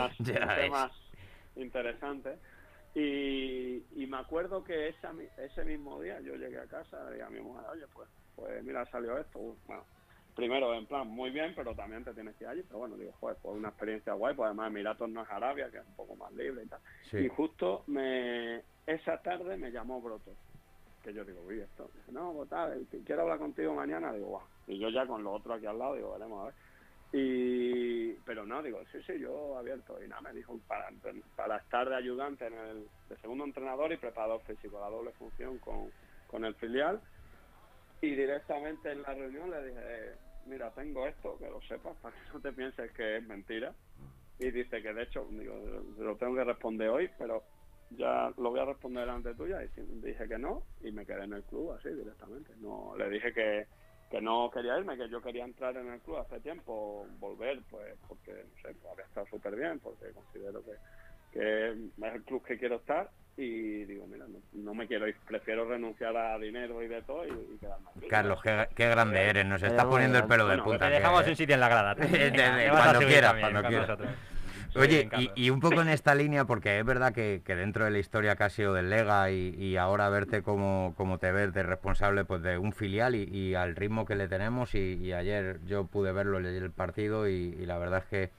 Tema 0.56 0.90
interesante. 1.58 2.38
Y, 2.94 3.84
y 3.94 4.06
me 4.08 4.16
acuerdo 4.16 4.64
que 4.64 4.88
esa, 4.88 5.12
ese 5.36 5.64
mismo 5.64 6.00
día 6.00 6.20
yo 6.20 6.34
llegué 6.34 6.58
a 6.58 6.66
casa 6.66 6.98
y 7.16 7.20
a 7.20 7.28
mi 7.28 7.40
mujer, 7.40 7.64
oye, 7.70 7.84
pues, 7.92 8.08
pues 8.34 8.64
mira, 8.64 8.84
salió 8.86 9.18
esto. 9.18 9.38
Uh, 9.38 9.54
Bueno, 9.66 9.84
primero, 10.34 10.74
en 10.74 10.86
plan, 10.86 11.06
muy 11.06 11.30
bien, 11.30 11.52
pero 11.54 11.74
también 11.74 12.04
te 12.04 12.14
tienes 12.14 12.34
que 12.36 12.44
ir 12.44 12.50
allí. 12.50 12.62
Pero 12.62 12.78
bueno, 12.78 12.96
digo, 12.96 13.12
joder, 13.20 13.36
pues 13.42 13.56
una 13.56 13.68
experiencia 13.68 14.14
guay, 14.14 14.34
pues 14.34 14.46
además 14.46 14.68
Emiratos 14.68 15.10
no 15.10 15.22
es 15.22 15.30
Arabia, 15.30 15.70
que 15.70 15.78
es 15.78 15.86
un 15.86 15.96
poco 15.96 16.16
más 16.16 16.32
libre 16.32 16.62
y 16.64 16.66
tal. 16.66 16.80
Sí. 17.10 17.18
Y 17.18 17.28
justo 17.28 17.84
me 17.86 18.62
esa 18.86 19.20
tarde 19.20 19.56
me 19.58 19.70
llamó 19.70 20.00
Broto. 20.00 20.32
Que 21.02 21.12
yo 21.12 21.24
digo, 21.24 21.42
uy, 21.46 21.60
esto. 21.60 21.90
Dice, 21.94 22.10
no, 22.10 22.32
pues 22.32 22.48
tal, 22.48 22.86
quiero 23.04 23.22
hablar 23.22 23.38
contigo 23.38 23.74
mañana. 23.74 24.12
Digo, 24.12 24.28
guau. 24.28 24.42
Y 24.66 24.78
yo 24.78 24.88
ya 24.88 25.06
con 25.06 25.22
lo 25.22 25.32
otro 25.32 25.54
aquí 25.54 25.66
al 25.66 25.78
lado, 25.78 25.94
digo, 25.94 26.12
veremos 26.12 26.42
a 26.42 26.44
ver. 26.46 26.54
Y, 27.12 27.77
no, 28.44 28.62
digo, 28.62 28.80
sí, 28.92 28.98
sí, 29.06 29.18
yo 29.18 29.56
abierto. 29.58 30.02
Y 30.02 30.08
nada, 30.08 30.20
me 30.22 30.32
dijo 30.32 30.58
para, 30.66 30.90
para 31.36 31.56
estar 31.58 31.88
de 31.88 31.96
ayudante 31.96 32.46
en 32.46 32.54
el 32.54 32.88
de 33.08 33.16
segundo 33.18 33.44
entrenador 33.44 33.92
y 33.92 33.96
preparador 33.96 34.40
físico, 34.42 34.80
la 34.80 34.90
doble 34.90 35.12
función 35.12 35.58
con, 35.58 35.90
con 36.26 36.44
el 36.44 36.54
filial. 36.56 37.00
Y 38.00 38.14
directamente 38.14 38.92
en 38.92 39.02
la 39.02 39.14
reunión 39.14 39.50
le 39.50 39.66
dije, 39.66 40.14
mira, 40.46 40.70
tengo 40.70 41.06
esto, 41.06 41.36
que 41.38 41.48
lo 41.48 41.60
sepas, 41.62 41.96
para 41.98 42.14
que 42.14 42.32
no 42.32 42.40
te 42.40 42.52
pienses 42.52 42.92
que 42.92 43.16
es 43.16 43.26
mentira. 43.26 43.72
Y 44.38 44.50
dice 44.50 44.82
que 44.82 44.92
de 44.92 45.02
hecho, 45.02 45.26
digo, 45.30 45.54
lo 45.98 46.16
tengo 46.16 46.34
que 46.34 46.44
responder 46.44 46.88
hoy, 46.88 47.10
pero 47.18 47.42
ya 47.90 48.32
lo 48.36 48.50
voy 48.50 48.60
a 48.60 48.66
responder 48.66 49.04
delante 49.04 49.34
tuya. 49.34 49.62
Y 49.64 49.68
dije 50.00 50.28
que 50.28 50.38
no, 50.38 50.62
y 50.82 50.92
me 50.92 51.04
quedé 51.04 51.24
en 51.24 51.32
el 51.32 51.42
club 51.44 51.72
así 51.72 51.88
directamente. 51.88 52.52
No, 52.60 52.94
le 52.96 53.10
dije 53.10 53.32
que, 53.32 53.66
que 54.10 54.20
no 54.20 54.50
quería 54.50 54.78
irme, 54.78 54.96
que 54.96 55.08
yo 55.08 55.20
quería 55.20 55.44
entrar 55.44 55.76
en 55.76 55.92
el 55.92 56.00
club 56.00 56.18
hace 56.18 56.40
tiempo, 56.40 57.06
volver, 57.18 57.60
pues 57.70 57.94
porque, 58.08 58.32
no 58.32 58.56
sé, 58.62 58.74
pues 58.80 58.92
había 58.92 59.04
estado 59.04 59.26
súper 59.26 59.54
bien, 59.56 59.78
porque 59.80 60.06
considero 60.12 60.62
que, 60.64 60.72
que 61.32 61.68
es 61.70 62.14
el 62.14 62.22
club 62.24 62.44
que 62.44 62.58
quiero 62.58 62.76
estar. 62.76 63.10
Y 63.36 63.84
digo, 63.84 64.04
mira, 64.08 64.24
no, 64.26 64.38
no 64.54 64.74
me 64.74 64.88
quiero 64.88 65.06
ir, 65.06 65.14
prefiero 65.26 65.64
renunciar 65.68 66.16
a 66.16 66.36
dinero 66.38 66.82
y 66.82 66.88
de 66.88 67.02
todo 67.02 67.24
y, 67.24 67.30
y 67.30 67.58
quedarme 67.58 67.86
aquí. 67.96 68.08
Carlos, 68.08 68.40
qué, 68.42 68.66
qué 68.74 68.88
grande 68.88 69.20
eres, 69.28 69.46
nos 69.46 69.60
Pero 69.60 69.72
estás 69.74 69.86
poniendo 69.86 70.18
el 70.18 70.24
pelo 70.24 70.44
de 70.44 70.50
bueno, 70.56 70.64
punta. 70.64 70.86
Te 70.86 70.90
que- 70.92 70.98
dejamos 70.98 71.26
un 71.28 71.36
sitio 71.36 71.54
en 71.54 71.60
la 71.60 71.68
grada. 71.68 71.94
De- 71.94 72.08
de- 72.08 72.30
de- 72.30 72.64
que 72.64 72.70
cuando 72.70 72.98
quieras, 73.00 73.34
cuando 73.38 73.62
quieras. 73.62 73.98
Oye, 74.74 75.08
y, 75.18 75.30
y 75.34 75.50
un 75.50 75.60
poco 75.60 75.80
en 75.80 75.88
esta 75.88 76.14
línea, 76.14 76.44
porque 76.44 76.78
es 76.78 76.84
verdad 76.84 77.12
que, 77.12 77.42
que 77.44 77.56
dentro 77.56 77.84
de 77.84 77.90
la 77.90 77.98
historia 77.98 78.36
que 78.36 78.44
ha 78.44 78.50
sido 78.50 78.74
del 78.74 78.90
Lega 78.90 79.30
y, 79.30 79.54
y 79.56 79.76
ahora 79.76 80.08
verte 80.08 80.42
como, 80.42 80.94
como 80.96 81.18
te 81.18 81.32
ves 81.32 81.52
de 81.52 81.62
responsable 81.62 82.24
pues 82.24 82.42
de 82.42 82.58
un 82.58 82.72
filial 82.72 83.14
y, 83.14 83.24
y 83.24 83.54
al 83.54 83.76
ritmo 83.76 84.04
que 84.04 84.14
le 84.14 84.28
tenemos 84.28 84.74
y, 84.74 85.12
ayer 85.12 85.60
yo 85.64 85.84
pude 85.86 86.12
verlo 86.12 86.38
leí 86.38 86.56
el 86.56 86.70
partido 86.70 87.28
y, 87.28 87.56
y 87.58 87.66
la 87.66 87.78
verdad 87.78 88.00
es 88.00 88.04
que 88.04 88.30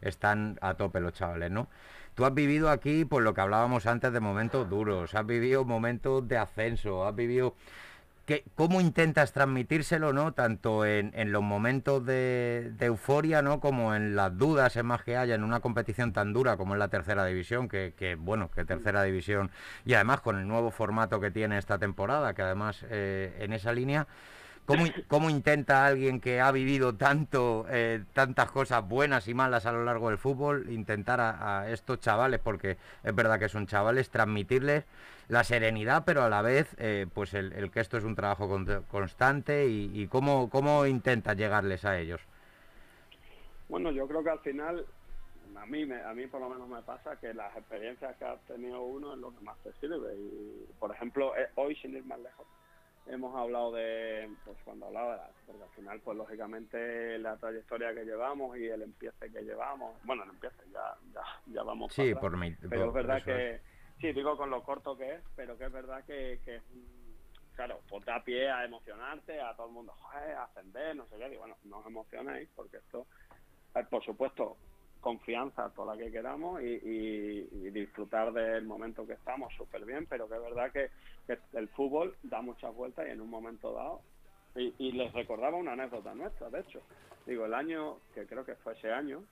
están 0.00 0.58
a 0.60 0.74
tope 0.74 1.00
los 1.00 1.12
chavales, 1.12 1.50
¿no? 1.50 1.68
Tú 2.14 2.24
has 2.24 2.34
vivido 2.34 2.70
aquí, 2.70 3.04
por 3.04 3.22
lo 3.22 3.34
que 3.34 3.42
hablábamos 3.42 3.86
antes, 3.86 4.12
de 4.12 4.20
momentos 4.20 4.68
duros, 4.68 5.14
has 5.14 5.26
vivido 5.26 5.64
momentos 5.64 6.26
de 6.26 6.38
ascenso, 6.38 7.06
has 7.06 7.14
vivido... 7.14 7.54
¿Qué- 8.26 8.44
¿Cómo 8.56 8.80
intentas 8.80 9.32
transmitírselo, 9.32 10.12
no? 10.12 10.32
Tanto 10.34 10.84
en, 10.84 11.12
en 11.14 11.30
los 11.30 11.42
momentos 11.44 12.04
de, 12.04 12.72
euforia, 12.80 13.40
¿no? 13.40 13.60
Como 13.60 13.94
en 13.94 14.16
las 14.16 14.36
dudas, 14.36 14.76
más 14.82 15.02
que 15.04 15.16
haya 15.16 15.36
en 15.36 15.44
una 15.44 15.60
competición 15.60 16.12
tan 16.12 16.32
dura 16.32 16.56
como 16.56 16.74
es 16.74 16.80
la 16.80 16.88
tercera 16.88 17.24
división, 17.24 17.68
que, 17.68 17.94
que, 17.96 18.16
bueno, 18.16 18.50
que 18.50 18.64
tercera 18.64 19.04
división, 19.04 19.52
y 19.84 19.94
además 19.94 20.20
con 20.22 20.38
el 20.40 20.48
nuevo 20.48 20.72
formato 20.72 21.20
que 21.20 21.30
tiene 21.30 21.56
esta 21.56 21.78
temporada, 21.78 22.34
que 22.34 22.42
además 22.42 22.84
eh, 22.90 23.36
en 23.38 23.52
esa 23.52 23.72
línea, 23.72 24.08
¿cómo, 24.66 24.86
in- 24.86 25.04
cómo 25.08 25.30
intenta 25.30 25.86
alguien 25.86 26.20
que 26.20 26.40
ha 26.40 26.50
vivido 26.52 26.94
tanto, 26.94 27.64
eh, 27.70 28.04
tantas 28.12 28.50
cosas 28.50 28.86
buenas 28.86 29.28
y 29.28 29.34
malas 29.34 29.64
a 29.64 29.72
lo 29.72 29.84
largo 29.84 30.10
del 30.10 30.18
fútbol, 30.18 30.66
intentar 30.70 31.20
a, 31.20 31.70
estos 31.70 32.00
chavales, 32.00 32.40
porque 32.40 32.76
es 33.02 33.14
verdad 33.14 33.38
que 33.38 33.48
son 33.48 33.66
chavales, 33.66 34.10
transmitirles 34.10 34.84
la 35.28 35.42
serenidad, 35.44 36.04
pero 36.04 36.22
a 36.22 36.28
la 36.28 36.42
vez, 36.42 36.74
eh, 36.78 37.06
pues 37.12 37.34
el, 37.34 37.70
que 37.70 37.80
esto 37.80 37.96
es 37.96 38.04
un 38.04 38.14
trabajo 38.14 38.48
con- 38.48 38.84
constante 38.90 39.66
y, 39.66 40.06
cómo, 40.08 40.50
cómo 40.50 40.86
intentas 40.86 41.36
llegarles 41.36 41.84
a 41.84 41.98
ellos. 41.98 42.20
Bueno, 43.68 43.90
yo 43.90 44.06
creo 44.06 44.22
que 44.22 44.30
al 44.30 44.38
final, 44.40 44.86
a 45.56 45.66
mí, 45.66 45.84
me, 45.84 46.00
a 46.02 46.12
mí 46.14 46.26
por 46.26 46.40
lo 46.40 46.48
menos 46.48 46.68
me 46.68 46.82
pasa 46.82 47.16
que 47.16 47.34
las 47.34 47.56
experiencias 47.56 48.16
que 48.16 48.24
ha 48.24 48.36
tenido 48.46 48.82
uno 48.82 49.14
es 49.14 49.18
lo 49.18 49.30
que 49.30 49.44
más 49.44 49.56
te 49.64 49.72
sirve. 49.80 50.14
Y, 50.14 50.66
por 50.78 50.92
ejemplo, 50.92 51.36
eh, 51.36 51.48
hoy, 51.56 51.74
sin 51.76 51.96
ir 51.96 52.04
más 52.04 52.20
lejos, 52.20 52.46
hemos 53.06 53.34
hablado 53.36 53.72
de, 53.72 54.28
pues 54.44 54.58
cuando 54.64 54.86
hablaba 54.86 55.12
de 55.12 55.18
la, 55.18 55.30
porque 55.46 55.62
al 55.62 55.70
final, 55.70 56.00
pues 56.00 56.16
lógicamente 56.16 57.18
la 57.18 57.36
trayectoria 57.36 57.94
que 57.94 58.04
llevamos 58.04 58.56
y 58.58 58.66
el 58.66 58.82
empiece 58.82 59.30
que 59.32 59.42
llevamos, 59.42 60.00
bueno, 60.04 60.24
el 60.24 60.30
empiece 60.30 60.62
ya, 60.72 60.96
ya, 61.12 61.22
ya 61.46 61.62
vamos 61.62 61.92
Sí, 61.94 62.10
para 62.10 62.20
por 62.20 62.36
mi... 62.36 62.50
Pero 62.54 62.68
por- 62.70 62.88
es 62.88 62.92
verdad 62.94 63.16
eso 63.18 63.30
es. 63.30 63.36
que, 63.36 63.60
sí, 64.00 64.12
digo 64.12 64.36
con 64.36 64.50
lo 64.50 64.62
corto 64.62 64.96
que 64.96 65.14
es, 65.14 65.24
pero 65.34 65.56
que 65.56 65.64
es 65.66 65.72
verdad 65.72 66.04
que, 66.04 66.40
que 66.44 66.62
claro, 67.54 67.80
pues 67.88 68.04
da 68.04 68.22
pie 68.22 68.50
a 68.50 68.64
emocionarte, 68.64 69.40
a 69.40 69.54
todo 69.56 69.68
el 69.68 69.72
mundo, 69.72 69.92
joder, 69.98 70.32
a 70.36 70.44
ascender, 70.44 70.94
no 70.96 71.06
sé 71.08 71.16
qué, 71.16 71.32
y 71.34 71.36
bueno, 71.36 71.56
no 71.64 71.78
os 71.78 71.86
emocionéis, 71.86 72.50
porque 72.54 72.78
esto, 72.78 73.06
eh, 73.74 73.84
por 73.88 74.04
supuesto, 74.04 74.58
confianza 75.00 75.70
toda 75.70 75.94
la 75.94 76.02
que 76.02 76.10
queramos 76.10 76.60
y, 76.62 77.70
disfrutar 77.70 78.32
del 78.32 78.64
momento 78.64 79.06
que 79.06 79.12
estamos 79.12 79.52
súper 79.54 79.84
bien, 79.84 80.06
pero 80.06 80.28
que 80.28 80.34
es 80.34 80.42
verdad 80.42 80.72
que, 80.72 80.90
el 81.54 81.68
fútbol 81.68 82.14
da 82.22 82.40
muchas 82.40 82.74
vueltas 82.74 83.06
y 83.06 83.10
en 83.10 83.20
un 83.20 83.30
momento 83.30 83.72
dado, 83.72 84.00
y, 84.54 84.92
les 84.92 85.12
recordaba 85.12 85.56
una 85.56 85.72
anécdota 85.72 86.14
nuestra, 86.14 86.48
de 86.50 86.60
hecho, 86.60 86.80
digo, 87.26 87.44
el 87.44 87.54
año, 87.54 87.98
que 88.14 88.26
creo 88.26 88.44
que 88.44 88.54
fue 88.56 88.72
ese 88.74 88.92
año, 88.92 89.22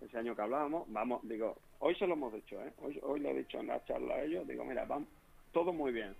ese 0.00 0.18
año 0.18 0.34
que 0.34 0.42
hablábamos, 0.42 0.84
vamos, 0.88 1.20
digo, 1.22 1.56
hoy 1.80 1.94
se 1.96 2.06
lo 2.06 2.14
hemos 2.14 2.32
dicho, 2.32 2.60
¿eh? 2.60 2.72
hoy, 2.82 2.98
hoy 3.02 3.20
lo 3.20 3.30
he 3.30 3.38
dicho 3.38 3.58
en 3.60 3.68
la 3.68 3.84
charla 3.84 4.22
ellos, 4.22 4.46
digo, 4.46 4.64
mira, 4.64 4.84
vamos, 4.84 5.08
todo 5.52 5.72
muy 5.72 5.92
bien, 5.92 6.14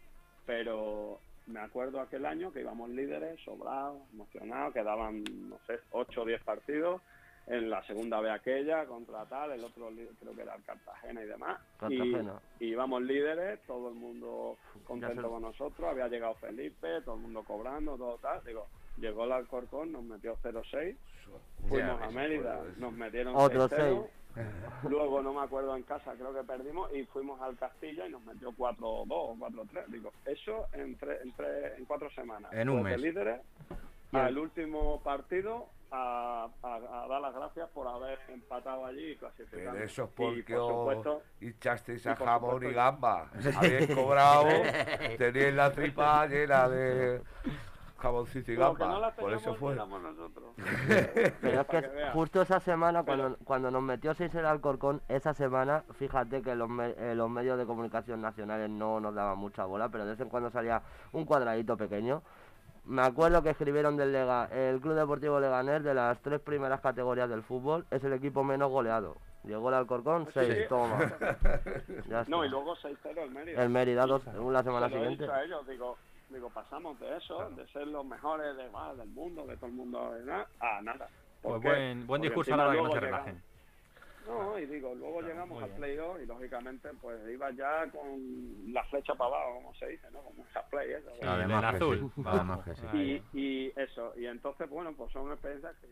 pero 0.47 1.21
me 1.49 1.61
acuerdo 1.61 2.01
aquel 2.01 2.27
año 2.27 2.53
que 2.53 2.61
íbamos 2.61 2.91
líderes, 2.91 3.41
sobrados, 3.41 4.01
emocionados, 4.13 4.75
quedaban, 4.75 5.25
no 5.49 5.59
sé, 5.67 5.81
8 5.91 6.23
o 6.23 6.25
10 6.25 6.43
partidos, 6.43 7.03
en 7.49 7.71
la 7.71 7.83
segunda 7.85 8.21
vez 8.21 8.33
aquella, 8.33 8.85
contra 8.87 9.25
tal, 9.27 9.53
el 9.53 9.65
otro 9.65 9.89
creo 10.21 10.35
que 10.35 10.43
era 10.43 10.55
el 10.55 10.63
Cartagena 10.65 11.23
y 11.23 11.27
demás, 11.27 11.59
y, 11.89 11.99
Cartagena. 11.99 12.41
y 12.61 12.67
íbamos 12.67 13.03
líderes, 13.03 13.61
todo 13.67 13.89
el 13.89 13.95
mundo 13.95 14.57
contento 14.85 15.23
se- 15.23 15.29
con 15.29 15.43
nosotros, 15.43 15.89
había 15.91 16.09
llegado 16.09 16.35
Felipe, 16.35 17.01
todo 17.05 17.15
el 17.17 17.23
mundo 17.23 17.43
cobrando, 17.45 17.97
todo 17.97 18.19
tal, 18.19 18.45
digo, 18.45 18.67
llegó 18.99 19.25
el 19.25 19.33
Alcorcón, 19.33 19.93
nos 19.93 20.03
metió 20.05 20.37
0-6, 20.43 20.95
Ya 20.95 21.69
Fuimos 21.69 22.03
a 22.03 22.11
Mérida, 22.11 22.63
nos 22.79 22.93
metieron 22.93 23.35
Otro 23.37 23.69
6-0, 23.69 24.09
Luego, 24.89 25.21
no 25.23 25.33
me 25.35 25.41
acuerdo 25.43 25.75
en 25.75 25.83
casa, 25.83 26.13
creo 26.15 26.33
que 26.33 26.45
perdimos 26.45 26.93
y 26.95 27.05
fuimos 27.07 27.41
al 27.41 27.57
Castilla 27.57 28.07
y 28.07 28.11
nos 28.13 28.23
metió 28.25 28.53
4-2 28.53 29.07
o 29.11 29.35
4-3. 29.37 29.87
Digo, 29.89 30.13
eso 30.27 30.67
en, 30.75 30.97
tre- 30.99 31.21
en, 31.23 31.33
tre- 31.35 31.77
en 31.77 31.85
cuatro 31.87 32.09
semanas. 32.11 32.53
En 32.53 32.69
un 32.69 32.83
mes. 32.83 33.01
líderes, 33.01 33.41
al 34.13 34.39
último 34.39 35.01
partido, 35.03 35.67
a, 35.91 36.49
a- 36.63 37.05
a 37.05 37.09
dar 37.09 37.21
las 37.21 37.35
gracias 37.35 37.69
por 37.71 37.87
haber 37.89 38.19
empatado 38.29 38.85
allí 38.87 39.13
y 39.13 39.17
clasificado. 39.17 39.73
Pero 39.73 39.85
eso 39.85 40.05
es 40.05 40.11
Y, 40.11 40.13
porque 40.43 40.55
por 40.55 40.63
os 40.63 40.69
supuesto, 40.69 41.23
hinchasteis 41.41 42.05
y 42.07 42.09
a 42.09 42.15
por 42.15 42.27
jamón 42.29 42.65
y 42.65 42.73
gamba. 42.73 43.31
Habéis 43.57 43.95
cobrado, 43.95 44.49
teníais 45.19 45.55
la 45.55 45.73
tripa 45.73 46.27
llena 46.27 46.69
de 46.69 47.23
jamoncito 47.99 48.53
y 48.53 48.57
gamba. 48.57 48.87
no 48.87 49.11
Por 49.17 49.33
eso 49.33 49.55
fue. 49.55 49.75
nosotros. 49.75 50.53
Pero 51.41 51.61
es 51.63 51.67
que 51.67 52.11
justo 52.13 52.43
esa 52.43 52.61
semana, 52.61 53.03
Pero- 53.03 53.19
cuando, 53.23 53.39
cuando 53.45 53.71
nos 53.71 53.83
metió 53.83 54.15
6 54.15 54.35
el 54.37 54.47
Alcorcón, 54.47 55.03
esa 55.09 55.35
semana, 55.35 55.83
fíjate 55.99 56.43
que 56.43 56.55
los, 56.55 56.69
me- 56.69 56.95
eh, 56.99 57.15
los 57.15 57.29
medios 57.31 57.59
de 57.59 57.67
comunicación 57.67 58.21
nacionales 58.21 58.71
no 58.71 59.01
nos 59.01 59.15
daban 59.15 59.39
mucha 59.39 59.65
bola, 59.65 59.89
pero 59.89 60.05
de 60.05 60.11
vez 60.13 60.21
en 60.21 60.29
cuando 60.29 60.51
salía 60.51 60.83
un 61.13 61.25
cuadradito 61.25 61.77
pequeño. 61.77 62.23
Me 62.89 63.03
acuerdo 63.03 63.43
que 63.43 63.51
escribieron 63.51 63.99
del 63.99 64.13
Lega, 64.13 64.47
el 64.47 64.81
Club 64.81 64.95
Deportivo 64.95 65.39
Leganés, 65.39 65.85
de 65.85 65.93
las 65.93 66.19
tres 66.23 66.41
primeras 66.41 66.81
categorías 66.81 67.29
del 67.29 67.43
fútbol, 67.43 67.85
es 67.91 68.03
el 68.03 68.15
equipo 68.15 68.43
menos 68.43 68.71
goleado. 68.71 69.17
Llegó 69.45 69.69
el 69.69 69.75
Alcorcón, 69.75 70.27
6, 70.33 70.55
Sí. 70.55 70.63
toma. 70.71 70.99
Ya 72.09 72.25
No, 72.29 72.45
y 72.45 72.49
luego 72.49 72.75
6-0 72.77 73.23
el 73.23 73.31
Mérida. 73.31 73.63
El 73.63 73.69
Mérida, 73.69 74.07
dos, 74.07 74.25
la 74.27 74.63
semana 74.63 74.87
he 74.87 74.91
siguiente. 74.91 75.23
dicho 75.25 75.33
a 75.35 75.43
ellos, 75.45 75.67
digo, 75.67 75.97
digo, 76.31 76.49
pasamos 76.51 76.99
de 76.99 77.15
eso, 77.19 77.51
de 77.51 77.67
ser 77.69 77.87
los 77.89 78.07
mejores 78.07 78.57
de, 78.57 78.65
ah, 78.75 78.95
del 78.97 79.09
mundo, 79.11 79.47
de 79.47 79.57
todo 79.57 79.67
el 79.67 79.73
mundo, 79.73 80.13
de 80.15 80.25
nada, 80.25 80.47
a 80.61 80.81
nada. 80.81 81.09
Pues 81.43 81.63
buen, 81.63 82.07
buen 82.07 82.23
discurso 82.23 82.51
que 82.53 82.57
no 82.57 82.73
luego 82.73 82.89
se 82.89 83.01
llegamos- 83.01 83.27
relajen. 83.27 83.43
No, 84.29 84.59
y 84.59 84.67
digo, 84.67 84.95
luego 84.95 85.23
llegamos 85.23 85.63
al 85.63 85.71
playoff 85.77 86.21
y 86.23 86.27
lógicamente 86.27 86.91
pues 87.01 87.19
iba 87.31 87.51
ya 87.53 87.91
con 87.91 88.73
la 88.73 88.85
flecha 88.85 89.15
para 89.15 89.35
abajo, 89.37 89.55
como 89.55 89.75
se 89.75 89.87
dice, 89.89 90.11
¿no? 90.11 90.21
Como 90.23 90.45
esas 90.47 90.65
play, 90.67 90.93
eso. 90.93 91.11
Sí, 91.15 91.21
Además 91.27 91.65
en 91.65 91.71
que 91.71 91.77
azul. 91.77 92.13
sí, 92.15 92.23
además 92.27 92.65
que 92.65 92.75
sí. 92.75 92.83
Ahí. 92.89 93.23
Y, 93.33 93.41
y 93.67 93.73
eso, 93.77 94.13
y 94.17 94.27
entonces, 94.27 94.69
bueno, 94.69 94.93
pues 94.95 95.11
son 95.13 95.33
experiencias 95.33 95.75
que... 95.79 95.89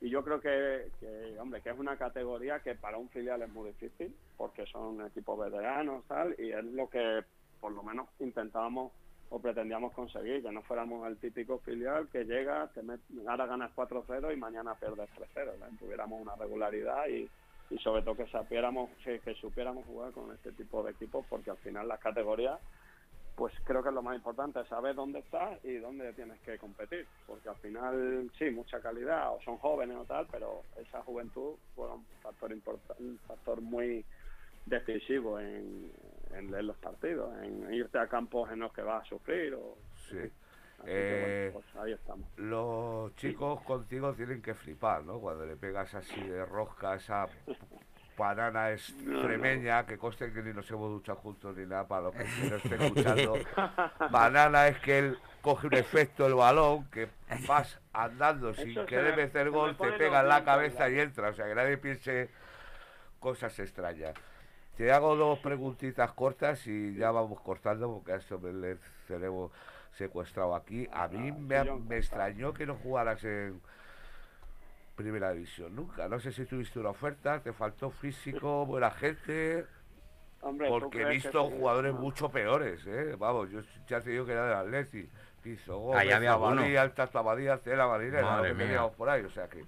Y 0.00 0.10
yo 0.10 0.22
creo 0.24 0.40
que, 0.40 0.90
que, 1.00 1.38
hombre, 1.38 1.62
que 1.62 1.70
es 1.70 1.78
una 1.78 1.96
categoría 1.96 2.60
que 2.60 2.74
para 2.74 2.98
un 2.98 3.08
filial 3.08 3.40
es 3.42 3.48
muy 3.50 3.68
difícil, 3.68 4.14
porque 4.36 4.66
son 4.66 5.06
equipos 5.06 5.38
veteranos, 5.38 6.04
tal, 6.06 6.34
y 6.38 6.50
es 6.52 6.64
lo 6.64 6.88
que 6.90 7.24
por 7.60 7.72
lo 7.72 7.82
menos 7.82 8.08
intentábamos 8.18 8.92
o 9.30 9.40
pretendíamos 9.40 9.92
conseguir, 9.94 10.42
que 10.42 10.52
no 10.52 10.62
fuéramos 10.62 11.06
el 11.08 11.18
típico 11.18 11.58
filial 11.60 12.08
que 12.10 12.24
llega, 12.24 12.68
te 12.74 12.82
met- 12.82 13.00
ahora 13.26 13.46
ganas 13.46 13.72
4-0 13.74 14.32
y 14.32 14.36
mañana 14.36 14.74
pierdes 14.74 15.08
3-0, 15.34 15.52
que 15.70 15.76
tuviéramos 15.78 16.20
una 16.20 16.36
regularidad 16.36 17.08
y, 17.08 17.28
y 17.70 17.78
sobre 17.78 18.02
todo 18.02 18.16
que 18.16 18.26
supiéramos, 18.26 18.90
jugar 19.86 20.12
con 20.12 20.32
este 20.32 20.52
tipo 20.52 20.82
de 20.82 20.92
equipos, 20.92 21.24
porque 21.28 21.50
al 21.50 21.58
final 21.58 21.88
las 21.88 22.00
categorías 22.00 22.58
pues 23.36 23.52
creo 23.64 23.82
que 23.82 23.90
es 23.90 23.94
lo 23.94 24.02
más 24.02 24.16
importante, 24.16 24.64
saber 24.64 24.94
dónde 24.94 25.18
estás 25.18 25.62
y 25.62 25.74
dónde 25.74 26.10
tienes 26.14 26.40
que 26.40 26.56
competir, 26.56 27.06
porque 27.26 27.50
al 27.50 27.56
final 27.56 28.30
sí, 28.38 28.50
mucha 28.50 28.80
calidad, 28.80 29.34
o 29.34 29.42
son 29.42 29.58
jóvenes 29.58 29.98
o 29.98 30.04
tal, 30.06 30.26
pero 30.32 30.62
esa 30.78 31.02
juventud 31.02 31.56
fue 31.74 31.86
un 31.92 32.02
factor 32.22 32.50
un 32.50 33.18
factor 33.26 33.60
muy 33.60 34.06
decisivo 34.64 35.38
en, 35.38 35.92
en 36.32 36.66
los 36.66 36.76
partidos, 36.78 37.30
en 37.42 37.74
irte 37.74 37.98
a 37.98 38.08
campos 38.08 38.50
en 38.50 38.60
los 38.60 38.72
que 38.72 38.80
vas 38.80 39.04
a 39.04 39.08
sufrir. 39.08 39.54
O, 39.54 39.76
Sí. 40.08 40.18
Eh, 40.88 41.50
bueno, 41.52 41.64
pues 41.74 41.84
ahí 41.84 41.92
estamos. 41.92 42.28
Los 42.36 43.14
chicos 43.16 43.60
contigo 43.62 44.12
tienen 44.14 44.40
que 44.42 44.54
flipar, 44.54 45.04
¿no? 45.04 45.18
Cuando 45.20 45.44
le 45.46 45.56
pegas 45.56 45.94
así 45.94 46.20
de 46.20 46.44
rosca 46.46 46.94
esa 46.94 47.26
banana 48.16 48.70
extremeña, 48.72 49.84
que 49.86 49.98
conste 49.98 50.32
que 50.32 50.42
ni 50.42 50.52
nos 50.52 50.70
hemos 50.70 50.90
duchado 50.90 51.18
juntos 51.18 51.56
ni 51.56 51.66
nada 51.66 51.86
para 51.86 52.02
los 52.02 52.14
que 52.14 52.24
no 52.50 52.56
estén 52.56 52.82
escuchando. 52.82 53.34
banana 54.10 54.68
es 54.68 54.78
que 54.78 54.98
él 54.98 55.18
coge 55.42 55.66
un 55.66 55.74
efecto 55.74 56.26
el 56.26 56.34
balón, 56.34 56.84
que 56.90 57.08
vas 57.46 57.78
andando 57.92 58.54
sin 58.54 58.70
Eso 58.70 58.86
querer 58.86 59.16
me- 59.16 59.24
meter 59.24 59.50
gol, 59.50 59.76
te 59.76 59.92
pega 59.92 60.20
en 60.20 60.28
la 60.28 60.44
cabeza 60.44 60.88
y 60.88 60.98
entra. 60.98 61.28
O 61.30 61.32
sea, 61.34 61.46
que 61.46 61.54
nadie 61.54 61.76
piense 61.78 62.30
cosas 63.20 63.58
extrañas. 63.58 64.14
Te 64.76 64.92
hago 64.92 65.16
dos 65.16 65.38
preguntitas 65.38 66.12
cortas 66.12 66.66
y 66.66 66.94
ya 66.96 67.10
vamos 67.10 67.40
cortando 67.40 67.92
porque 67.94 68.12
a 68.12 68.16
esto 68.16 68.38
me 68.38 68.52
le 68.52 68.76
tenemos 69.08 69.50
secuestrado 69.96 70.54
aquí. 70.54 70.88
A 70.92 71.08
mí 71.08 71.30
Ah, 71.30 71.36
me, 71.38 71.72
me 71.80 71.96
extrañó 71.98 72.52
que 72.52 72.66
no 72.66 72.74
jugaras 72.76 73.22
en 73.24 73.60
primera 74.94 75.32
división 75.32 75.74
nunca. 75.76 76.08
No 76.08 76.18
sé 76.20 76.32
si 76.32 76.44
tuviste 76.46 76.78
una 76.78 76.90
oferta, 76.90 77.40
te 77.40 77.52
faltó 77.52 77.90
físico, 77.90 78.64
buena 78.66 78.90
gente, 78.90 79.66
Hombre, 80.40 80.68
¿tú 80.68 80.78
porque 80.80 81.02
he 81.02 81.08
visto 81.08 81.50
jugadores 81.50 81.94
No. 81.94 82.00
mucho 82.00 82.28
peores, 82.30 82.86
¿eh? 82.86 83.16
Vamos, 83.18 83.50
yo 83.50 83.60
ya 83.88 84.00
te 84.00 84.10
digo 84.10 84.24
que 84.26 84.32
era 84.32 84.46
del 84.46 84.56
Atleti. 84.56 85.08
Hizo 85.44 85.78
Gómez, 85.78 86.00
Ahí 86.00 86.10
había. 86.10 86.32
Abadía, 86.32 86.82
Altas 86.82 87.10
Tabadía, 87.12 87.56
Cela, 87.58 87.86
Marinera, 87.86 88.38
lo 88.38 88.42
que 88.42 88.54
teníamos 88.54 88.92
por 88.96 89.08
ahí, 89.08 89.22
o 89.22 89.30
sea 89.30 89.48
que... 89.48 89.64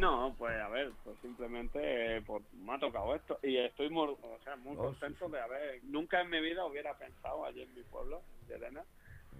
No, 0.00 0.34
pues 0.38 0.54
a 0.58 0.68
ver, 0.68 0.92
pues 1.04 1.18
simplemente 1.20 1.78
eh, 2.16 2.22
pues, 2.22 2.42
me 2.54 2.74
ha 2.74 2.78
tocado 2.78 3.14
esto 3.14 3.38
y 3.42 3.58
estoy 3.58 3.90
muy, 3.90 4.08
o 4.08 4.38
sea, 4.42 4.56
muy 4.56 4.74
No, 4.74 4.82
sí, 4.82 4.98
contento 5.00 5.26
sí. 5.26 5.32
de 5.32 5.40
haber, 5.40 5.84
nunca 5.84 6.20
en 6.22 6.30
mi 6.30 6.40
vida 6.40 6.64
hubiera 6.64 6.94
pensado 6.96 7.44
allí 7.44 7.62
en 7.62 7.74
mi 7.74 7.82
pueblo, 7.82 8.22
de 8.48 8.56
Elena, 8.56 8.82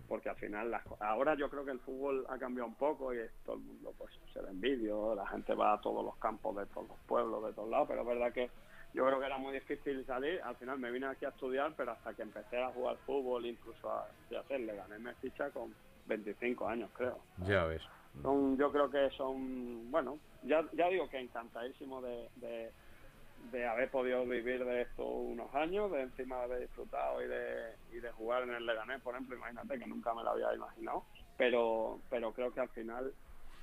porque 0.06 0.28
al 0.28 0.36
final 0.36 0.70
las 0.70 0.82
ahora 1.00 1.34
yo 1.34 1.48
creo 1.48 1.64
que 1.64 1.70
el 1.70 1.80
fútbol 1.80 2.26
ha 2.28 2.38
cambiado 2.38 2.68
un 2.68 2.74
poco 2.74 3.14
y 3.14 3.18
todo 3.44 3.56
el 3.56 3.62
mundo 3.62 3.94
pues 3.96 4.12
se 4.32 4.40
ve 4.40 4.50
en 4.50 4.60
vídeo, 4.60 5.14
la 5.14 5.26
gente 5.28 5.54
va 5.54 5.72
a 5.72 5.80
todos 5.80 6.04
los 6.04 6.16
campos 6.18 6.54
de 6.56 6.66
todos 6.66 6.88
los 6.88 6.98
pueblos, 7.06 7.44
de 7.46 7.52
todos 7.54 7.70
lados, 7.70 7.88
pero 7.88 8.02
es 8.02 8.06
verdad 8.06 8.32
que 8.32 8.50
yo 8.92 9.06
creo 9.06 9.18
que 9.20 9.26
era 9.26 9.38
muy 9.38 9.54
difícil 9.54 10.04
salir, 10.04 10.42
al 10.42 10.56
final 10.56 10.78
me 10.78 10.90
vine 10.90 11.06
aquí 11.06 11.24
a 11.24 11.28
estudiar, 11.30 11.72
pero 11.76 11.92
hasta 11.92 12.12
que 12.12 12.22
empecé 12.22 12.60
a 12.60 12.68
jugar 12.72 12.96
fútbol, 13.06 13.46
incluso 13.46 13.90
a, 13.90 14.00
a 14.36 14.40
hacerle, 14.40 14.74
gané 14.76 14.98
mi 14.98 15.12
ficha 15.22 15.48
con 15.50 15.74
25 16.06 16.68
años 16.68 16.90
creo. 16.92 17.18
Ya 17.46 17.64
ves. 17.64 17.82
Son, 18.22 18.56
yo 18.58 18.70
creo 18.70 18.90
que 18.90 19.10
son, 19.16 19.90
bueno, 19.90 20.18
ya, 20.42 20.64
ya 20.72 20.88
digo 20.88 21.08
que 21.08 21.18
encantadísimo 21.18 22.02
de, 22.02 22.28
de, 23.50 23.66
haber 23.66 23.90
podido 23.90 24.26
vivir 24.26 24.64
de 24.64 24.82
esto 24.82 25.04
unos 25.04 25.54
años, 25.54 25.90
de 25.90 26.02
encima 26.02 26.36
de 26.38 26.42
haber 26.42 26.60
disfrutado 26.60 27.22
y 27.22 27.28
de, 27.28 27.74
y 27.92 28.00
de 28.00 28.12
jugar 28.12 28.42
en 28.42 28.54
el 28.54 28.66
Leganés, 28.66 29.00
por 29.00 29.14
ejemplo, 29.14 29.36
imagínate 29.36 29.78
que 29.78 29.86
nunca 29.86 30.14
me 30.14 30.22
lo 30.22 30.30
había 30.30 30.54
imaginado, 30.54 31.04
pero, 31.38 31.98
pero 32.10 32.32
creo 32.32 32.52
que 32.52 32.60
al 32.60 32.68
final, 32.68 33.12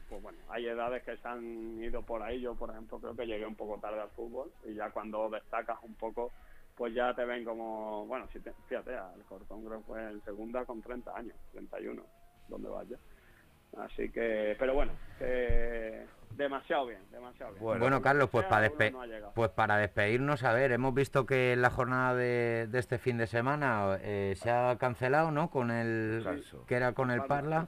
pues 0.09 0.21
bueno, 0.21 0.39
hay 0.49 0.65
edades 0.65 1.03
que 1.03 1.17
se 1.17 1.27
han 1.27 1.83
ido 1.83 2.01
por 2.01 2.23
ahí, 2.23 2.41
yo 2.41 2.55
por 2.55 2.71
ejemplo 2.71 2.99
creo 2.99 3.15
que 3.15 3.27
llegué 3.27 3.45
un 3.45 3.55
poco 3.55 3.79
tarde 3.79 4.01
al 4.01 4.09
fútbol 4.09 4.51
y 4.65 4.73
ya 4.73 4.89
cuando 4.89 5.29
destacas 5.29 5.77
un 5.83 5.93
poco, 5.95 6.31
pues 6.75 6.93
ya 6.93 7.13
te 7.13 7.25
ven 7.25 7.45
como, 7.45 8.05
bueno, 8.07 8.27
si 8.33 8.39
te, 8.39 8.53
fíjate, 8.67 8.91
el 8.93 9.23
Cortón 9.25 9.63
creo 9.65 9.81
fue 9.81 10.03
en 10.03 10.23
segunda 10.23 10.65
con 10.65 10.81
30 10.81 11.15
años, 11.15 11.35
31, 11.51 12.01
donde 12.47 12.69
vaya. 12.69 12.97
Así 13.77 14.09
que, 14.09 14.55
pero 14.57 14.73
bueno, 14.73 14.91
que 15.19 16.05
demasiado 16.31 16.85
bien, 16.87 16.99
demasiado 17.11 17.51
bien. 17.53 17.63
Bueno. 17.63 17.79
Bueno, 17.81 18.01
Carlos, 18.01 18.29
pues 18.31 18.45
para, 18.45 18.67
despe- 18.69 18.91
no 18.91 19.01
ha 19.01 19.07
llegado. 19.07 19.31
pues 19.33 19.49
para 19.51 19.77
despedirnos, 19.77 20.43
a 20.43 20.53
ver, 20.53 20.71
hemos 20.71 20.93
visto 20.93 21.25
que 21.25 21.55
la 21.55 21.69
jornada 21.69 22.15
de, 22.15 22.67
de 22.69 22.79
este 22.79 22.97
fin 22.97 23.17
de 23.17 23.27
semana 23.27 23.97
eh, 24.01 24.33
se 24.37 24.49
ha 24.51 24.75
cancelado, 24.79 25.31
¿no? 25.31 25.49
Con 25.49 25.71
el 25.71 26.23
que 26.67 26.75
era 26.75 26.93
con 26.93 27.11
el 27.11 27.19
Parla. 27.23 27.67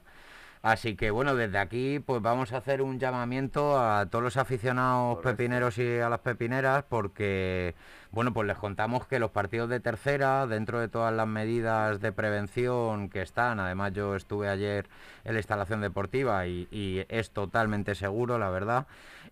Así 0.62 0.94
que 0.94 1.10
bueno, 1.10 1.34
desde 1.34 1.56
aquí 1.56 2.00
pues 2.00 2.20
vamos 2.20 2.52
a 2.52 2.58
hacer 2.58 2.82
un 2.82 2.98
llamamiento 2.98 3.80
a 3.80 4.06
todos 4.10 4.22
los 4.22 4.36
aficionados 4.36 5.16
Correcto. 5.16 5.30
pepineros 5.30 5.78
y 5.78 5.98
a 5.98 6.10
las 6.10 6.20
pepineras 6.20 6.84
porque 6.86 7.74
bueno, 8.10 8.32
pues 8.34 8.46
les 8.46 8.58
contamos 8.58 9.06
que 9.06 9.18
los 9.18 9.30
partidos 9.30 9.70
de 9.70 9.80
tercera, 9.80 10.46
dentro 10.46 10.80
de 10.80 10.88
todas 10.88 11.14
las 11.14 11.28
medidas 11.28 12.00
de 12.00 12.12
prevención 12.12 13.08
que 13.08 13.22
están, 13.22 13.60
además 13.60 13.92
yo 13.94 14.16
estuve 14.16 14.48
ayer 14.48 14.88
en 15.24 15.34
la 15.34 15.38
instalación 15.38 15.80
deportiva 15.80 16.46
y, 16.46 16.68
y 16.70 17.04
es 17.08 17.30
totalmente 17.30 17.94
seguro, 17.94 18.36
la 18.38 18.50
verdad, 18.50 18.86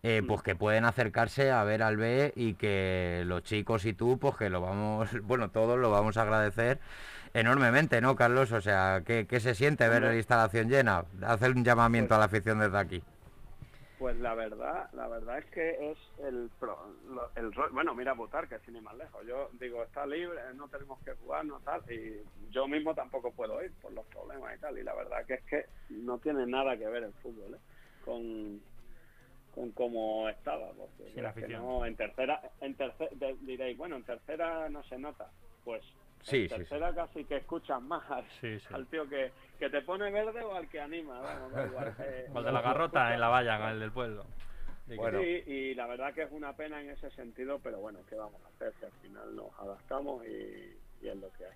eh, 0.05 0.23
pues 0.27 0.43
que 0.43 0.55
pueden 0.55 0.85
acercarse 0.85 1.51
a 1.51 1.65
ver 1.65 1.83
al 1.83 1.97
B 1.97 2.33
y 2.37 2.55
que 2.55 3.25
los 3.27 3.43
chicos 3.43 3.85
y 3.85 3.95
tú, 3.95 4.17
pues 4.19 4.37
que 4.37 4.49
lo 4.49 4.61
vamos, 4.61 5.09
bueno, 5.25 5.51
todos 5.51 5.79
lo 5.79 5.91
vamos 5.91 6.17
a 6.17 6.23
agradecer 6.23 6.79
enormemente, 7.35 8.01
¿no, 8.01 8.17
Carlos? 8.17 8.53
O 8.53 8.61
sea, 8.61 9.03
¿qué, 9.07 9.27
qué 9.27 9.41
se 9.41 9.55
siente 9.55 9.89
ver 9.89 10.03
la 10.03 10.17
instalación 10.17 10.69
llena? 10.69 11.05
Hacer 11.23 11.51
un 11.53 11.65
llamamiento 11.65 12.15
a 12.15 12.19
la 12.19 12.25
afición 12.25 12.59
desde 12.59 12.79
aquí. 12.79 13.03
Pues 13.99 14.17
la 14.19 14.35
verdad, 14.35 14.89
la 14.93 15.09
verdad 15.09 15.39
es 15.39 15.47
que 15.47 15.91
es 15.91 15.99
el, 16.25 16.51
pro- 16.61 16.95
lo- 17.09 17.31
el 17.35 17.53
rol- 17.53 17.73
bueno, 17.73 17.95
mira 17.97 18.13
votar 18.13 18.47
que 18.49 18.61
sin 18.61 18.77
ir 18.77 18.83
más 18.83 18.97
lejos. 18.97 19.27
Yo 19.27 19.51
digo, 19.55 19.83
está 19.83 20.07
libre, 20.07 20.39
no 20.55 20.69
tenemos 20.69 21.01
que 21.01 21.15
jugar, 21.15 21.45
no 21.45 21.59
tal, 21.61 21.83
y 21.91 22.23
yo 22.53 22.69
mismo 22.69 22.95
tampoco 22.95 23.33
puedo 23.33 23.61
ir 23.65 23.73
por 23.83 23.93
los 23.93 24.07
problemas 24.07 24.57
y 24.57 24.61
tal. 24.61 24.79
Y 24.79 24.85
la 24.85 24.95
verdad 24.95 25.25
que 25.27 25.35
es 25.35 25.43
que 25.45 25.67
no 25.89 26.19
tiene 26.19 26.47
nada 26.47 26.77
que 26.77 26.87
ver 26.87 27.03
el 27.03 27.13
fútbol 27.15 27.55
¿eh? 27.55 27.59
con 28.05 28.61
con 29.55 29.73
cómo 29.73 30.29
estaba, 30.29 30.69
porque 30.75 31.11
Sí, 31.13 31.21
la 31.21 31.31
afición. 31.31 31.61
no, 31.63 31.85
en 31.85 31.97
tercera, 31.97 32.41
en 32.61 32.77
tercera 32.77 33.11
diréis, 33.41 33.77
bueno, 33.77 33.97
en 33.97 34.05
tercera 34.05 34.69
no 34.69 34.85
se 34.85 34.97
nota, 34.99 35.29
pues 35.65 35.83
Sí, 36.23 36.37
en 36.37 36.43
sí, 36.43 36.49
sí. 36.49 36.55
tercera 36.57 36.95
casi 36.95 37.25
que 37.25 37.37
escuchas 37.37 37.81
más 37.83 38.03
al, 38.11 38.25
Sí, 38.41 38.59
sí. 38.61 38.67
al 38.75 38.87
tío 38.87 39.09
que, 39.09 39.33
que 39.59 39.71
te 39.71 39.83
pone 39.83 40.11
verde 40.11 40.43
o 40.43 40.55
al 40.55 40.69
que 40.69 40.81
anima, 40.81 41.21
igual. 41.67 41.95
eh, 42.01 42.29
O 42.35 42.39
el 42.39 42.45
de 42.45 42.53
la 42.53 42.61
garrota 42.63 43.15
en 43.15 43.21
la 43.21 43.29
valla, 43.29 43.59
con 43.59 43.69
el 43.69 43.81
del 43.81 43.93
pueblo. 43.93 44.25
Bueno. 44.97 45.21
Sí, 45.21 45.27
y 45.47 45.75
la 45.75 45.87
verdad 45.87 46.15
que 46.15 46.23
es 46.23 46.33
una 46.33 46.55
pena 46.55 46.81
en 46.81 46.91
ese 46.91 47.11
sentido, 47.11 47.59
pero 47.63 47.79
bueno, 47.79 47.99
¿qué 48.09 48.15
vamos 48.15 48.41
a 48.45 48.49
hacer? 48.49 48.73
Si 48.79 48.87
al 48.87 48.93
final 49.03 49.37
nos 49.37 49.51
adaptamos 49.59 50.25
y, 50.27 50.79
y 51.03 51.09
es 51.09 51.17
lo 51.17 51.31
que 51.35 51.45
hay. 51.45 51.53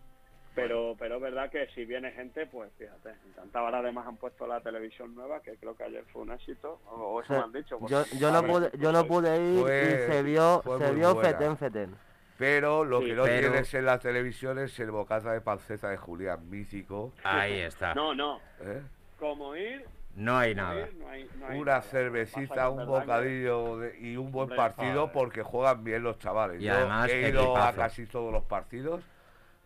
Pero, 0.54 0.94
pero 0.98 1.16
es 1.16 1.22
verdad 1.22 1.50
que 1.50 1.66
si 1.68 1.86
viene 1.86 2.10
gente, 2.12 2.44
pues 2.46 2.70
fíjate, 2.76 3.14
encantado. 3.26 3.64
Ahora 3.64 3.78
además 3.78 4.06
han 4.06 4.18
puesto 4.18 4.46
la 4.46 4.60
televisión 4.60 5.14
nueva, 5.14 5.40
que 5.40 5.56
creo 5.56 5.74
que 5.74 5.84
ayer 5.84 6.04
fue 6.12 6.20
un 6.22 6.32
éxito, 6.32 6.78
o, 6.90 6.94
o 6.94 7.20
eso 7.22 7.28
Sí. 7.32 7.38
me 7.38 7.44
han 7.44 7.52
dicho. 7.52 7.78
Yo, 7.88 8.04
yo 8.18 8.30
no 8.30 8.42
pude, 8.44 8.70
yo 8.78 8.92
no 8.92 9.06
pude 9.06 9.34
ir 9.42 9.60
Fue- 9.60 10.04
y 10.08 10.12
se 10.12 10.22
vio, 10.22 10.62
se 10.78 10.92
vio 10.92 11.14
buena. 11.14 11.30
fetén 11.30 11.56
fetén. 11.56 11.96
Pero 12.42 12.84
lo 12.84 13.00
Sí, 13.00 13.06
que 13.06 13.14
no 13.14 13.22
pero- 13.22 13.50
tienes 13.50 13.72
en 13.74 13.86
la 13.86 13.98
televisión 14.00 14.58
es 14.58 14.76
el 14.80 14.90
bocata 14.90 15.30
de 15.32 15.40
panceta 15.40 15.88
de 15.90 15.96
Julián, 15.96 16.50
mítico. 16.50 17.12
Ahí 17.22 17.60
está. 17.60 17.94
No, 17.94 18.14
no, 18.16 18.40
¿eh? 18.60 18.82
como 19.16 19.54
ir, 19.54 19.84
No 20.16 20.36
hay 20.38 20.52
nada. 20.52 20.80
ir, 20.80 20.94
no 20.96 21.08
hay, 21.08 21.30
no 21.38 21.46
hay 21.46 21.60
Una 21.60 21.70
nada. 21.76 21.82
Cervecita, 21.82 22.68
un 22.68 22.84
bocadillo 22.84 23.78
de- 23.78 23.96
y 24.00 24.16
un 24.16 24.32
buen 24.32 24.48
partido 24.48 25.12
porque 25.12 25.44
juegan 25.44 25.84
bien 25.84 26.02
los 26.02 26.18
chavales. 26.18 26.60
Y 26.60 26.64
Yo 26.64 26.74
además, 26.74 27.08
he 27.10 27.28
ido 27.28 27.56
a 27.56 27.72
casi 27.74 28.06
todos 28.06 28.32
los 28.32 28.42
partidos, 28.42 29.02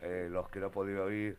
eh, 0.02 0.28
los 0.30 0.50
que 0.50 0.60
no 0.60 0.66
he 0.66 0.70
podido 0.70 1.10
ir 1.10 1.38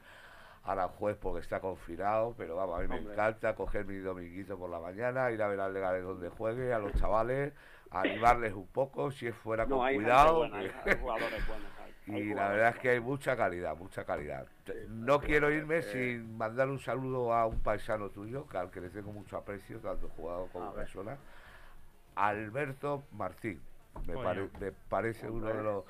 a 0.64 0.72
Aranjuez 0.72 1.18
porque 1.22 1.42
está 1.42 1.60
confinado, 1.60 2.34
pero 2.36 2.56
vamos, 2.56 2.80
a 2.80 2.82
mí 2.82 2.88
me 2.88 2.98
encanta 2.98 3.54
coger 3.54 3.86
mi 3.86 3.98
dominguito 3.98 4.58
por 4.58 4.72
la 4.72 4.80
mañana, 4.80 5.30
ir 5.30 5.42
a 5.44 5.48
ver 5.48 5.60
al 5.60 5.72
Legales 5.74 6.04
donde 6.04 6.30
juegue, 6.30 6.74
a 6.74 6.80
los 6.80 6.92
chavales, 6.94 7.54
animarles 7.92 8.54
un 8.54 8.68
poco, 8.68 9.12
si 9.12 9.28
es 9.28 9.36
fuera 9.36 9.66
No, 9.66 9.78
con 9.78 9.86
hay 9.88 9.96
cuidado. 9.96 10.42
gente 10.44 10.58
buena, 10.58 10.58
hay, 10.84 10.92
hay 10.94 11.00
jugadores 11.00 11.48
buenos. 11.48 11.72
hay- 11.80 11.88
hay 12.16 12.22
Y 12.22 12.34
la 12.34 12.50
verdad 12.50 12.70
es 12.70 12.80
que 12.80 12.90
hay 12.92 13.00
mucha 13.02 13.36
calidad, 13.36 13.76
mucha 13.78 14.06
calidad. 14.06 14.48
No 14.90 15.20
quiero 15.20 15.52
irme 15.52 15.82
sí. 15.82 15.92
sin 15.92 16.38
mandar 16.38 16.70
un 16.70 16.80
saludo 16.80 17.34
a 17.34 17.46
un 17.46 17.60
paisano 17.62 18.10
tuyo, 18.10 18.48
que 18.48 18.58
al 18.58 18.72
que 18.72 18.82
le 18.82 18.90
tengo 18.90 19.12
mucho 19.12 19.36
aprecio, 19.38 19.80
tanto 19.80 20.08
jugador 20.10 20.50
como 20.52 20.74
persona. 20.74 21.18
Alberto 22.16 23.04
Martín. 23.12 23.62
Me, 24.06 24.14
Coño. 24.14 24.24
pare- 24.24 24.50
me 24.60 24.72
parece 24.90 25.30
uno 25.30 25.48
de 25.48 25.64
los... 25.64 25.84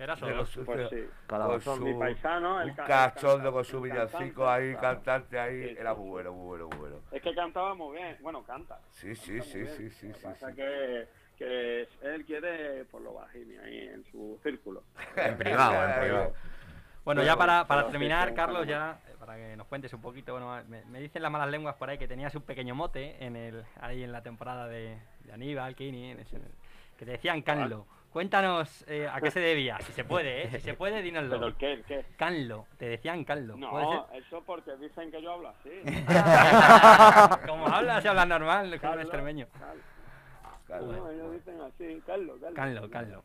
Era 0.00 0.16
solo. 0.16 0.34
los- 0.36 0.56
Pues 0.64 0.88
sí. 0.88 0.96
con 0.96 1.08
Calabazón. 1.26 1.78
su- 1.78 1.84
Mi 1.84 1.94
paisano, 1.94 2.60
el 2.62 2.70
un 2.70 2.74
ca- 2.74 2.82
el 2.82 2.88
cachondo 2.88 3.36
canta- 3.36 3.50
con 3.52 3.64
su 3.64 3.80
villancico 3.82 4.48
ahí, 4.48 4.72
claro. 4.74 4.80
cantante 4.96 5.38
ahí, 5.38 5.62
Sí, 5.68 5.76
era 5.78 5.94
muy 5.94 6.08
bueno, 6.08 6.32
muy 6.32 6.46
bueno, 6.46 6.68
muy 6.68 6.78
bueno. 6.78 6.96
Es 7.12 7.20
que 7.22 7.34
cantaba 7.34 7.74
muy 7.74 7.96
bien. 7.96 8.16
Bueno, 8.20 8.42
canta. 8.44 8.80
Sí, 8.90 9.14
sí, 9.14 9.32
Canta 9.38 9.44
sí, 9.44 9.66
sí, 9.66 9.90
sí, 9.90 10.12
sí, 10.12 10.20
pasa 10.22 10.48
sí. 10.50 10.56
Que, 10.56 11.08
que 11.36 11.88
él 12.02 12.24
quiere 12.24 12.84
por 12.86 13.02
lo 13.02 13.14
bajini 13.14 13.56
ahí 13.58 13.88
en 13.88 14.04
su 14.10 14.38
círculo. 14.42 14.82
En 15.16 15.36
privado, 15.36 15.84
en 15.94 16.00
privado. 16.00 16.32
Bueno, 17.04 17.22
ya 17.22 17.36
para, 17.36 17.66
para 17.66 17.88
terminar, 17.88 18.34
Carlos, 18.34 18.66
ya 18.66 19.00
para 19.18 19.36
que 19.36 19.56
nos 19.56 19.66
cuentes 19.66 19.92
un 19.94 20.00
poquito, 20.02 20.32
bueno, 20.32 20.62
me, 20.68 20.84
me 20.86 21.00
dicen 21.00 21.22
las 21.22 21.30
malas 21.32 21.48
lenguas 21.50 21.74
por 21.76 21.88
ahí 21.90 21.98
que 21.98 22.06
tenías 22.08 22.34
un 22.34 22.42
pequeño 22.42 22.74
mote 22.74 23.22
en 23.24 23.36
el 23.36 23.64
ahí 23.80 24.02
en 24.02 24.12
la 24.12 24.22
temporada 24.22 24.66
de, 24.68 24.98
de 25.24 25.32
Aníbal, 25.32 25.74
Kini, 25.74 26.10
en 26.12 26.20
ese- 26.20 26.38
que 26.98 27.04
te 27.06 27.12
decían 27.12 27.40
Canlo. 27.42 27.86
Cuéntanos 28.12 28.84
eh, 28.88 29.08
a 29.08 29.20
qué 29.20 29.30
se 29.30 29.38
debía, 29.38 29.78
si 29.80 29.92
se 29.92 30.02
puede, 30.04 30.42
¿eh? 30.42 30.50
Si 30.50 30.60
se 30.60 30.74
puede, 30.74 31.00
dínoslo. 31.00 31.38
¿Pero 31.38 31.56
qué? 31.56 31.72
¿El 31.74 31.84
qué? 31.84 32.04
Canlo, 32.16 32.66
te 32.76 32.88
decían 32.88 33.24
Canlo. 33.24 33.54
¿puede 33.54 33.84
No, 33.84 34.08
eso 34.12 34.42
porque 34.44 34.76
dicen 34.78 35.12
que 35.12 35.22
yo 35.22 35.32
hablo 35.32 35.48
así. 35.50 35.70
ser? 35.84 36.04
Como 37.46 37.68
hablas, 37.68 38.04
hablas 38.04 38.26
normal, 38.26 38.64
como 38.64 38.74
un 38.74 38.80
Carlos, 38.80 39.02
extremeño. 39.04 39.46
Carlos. 40.66 40.96
No, 40.96 41.10
ellos 41.10 41.32
dicen 41.32 41.60
así, 41.60 42.02
Carlos, 42.04 42.36
Carlos. 42.40 42.56
Canlo, 42.56 42.90
Canlo. 42.90 43.22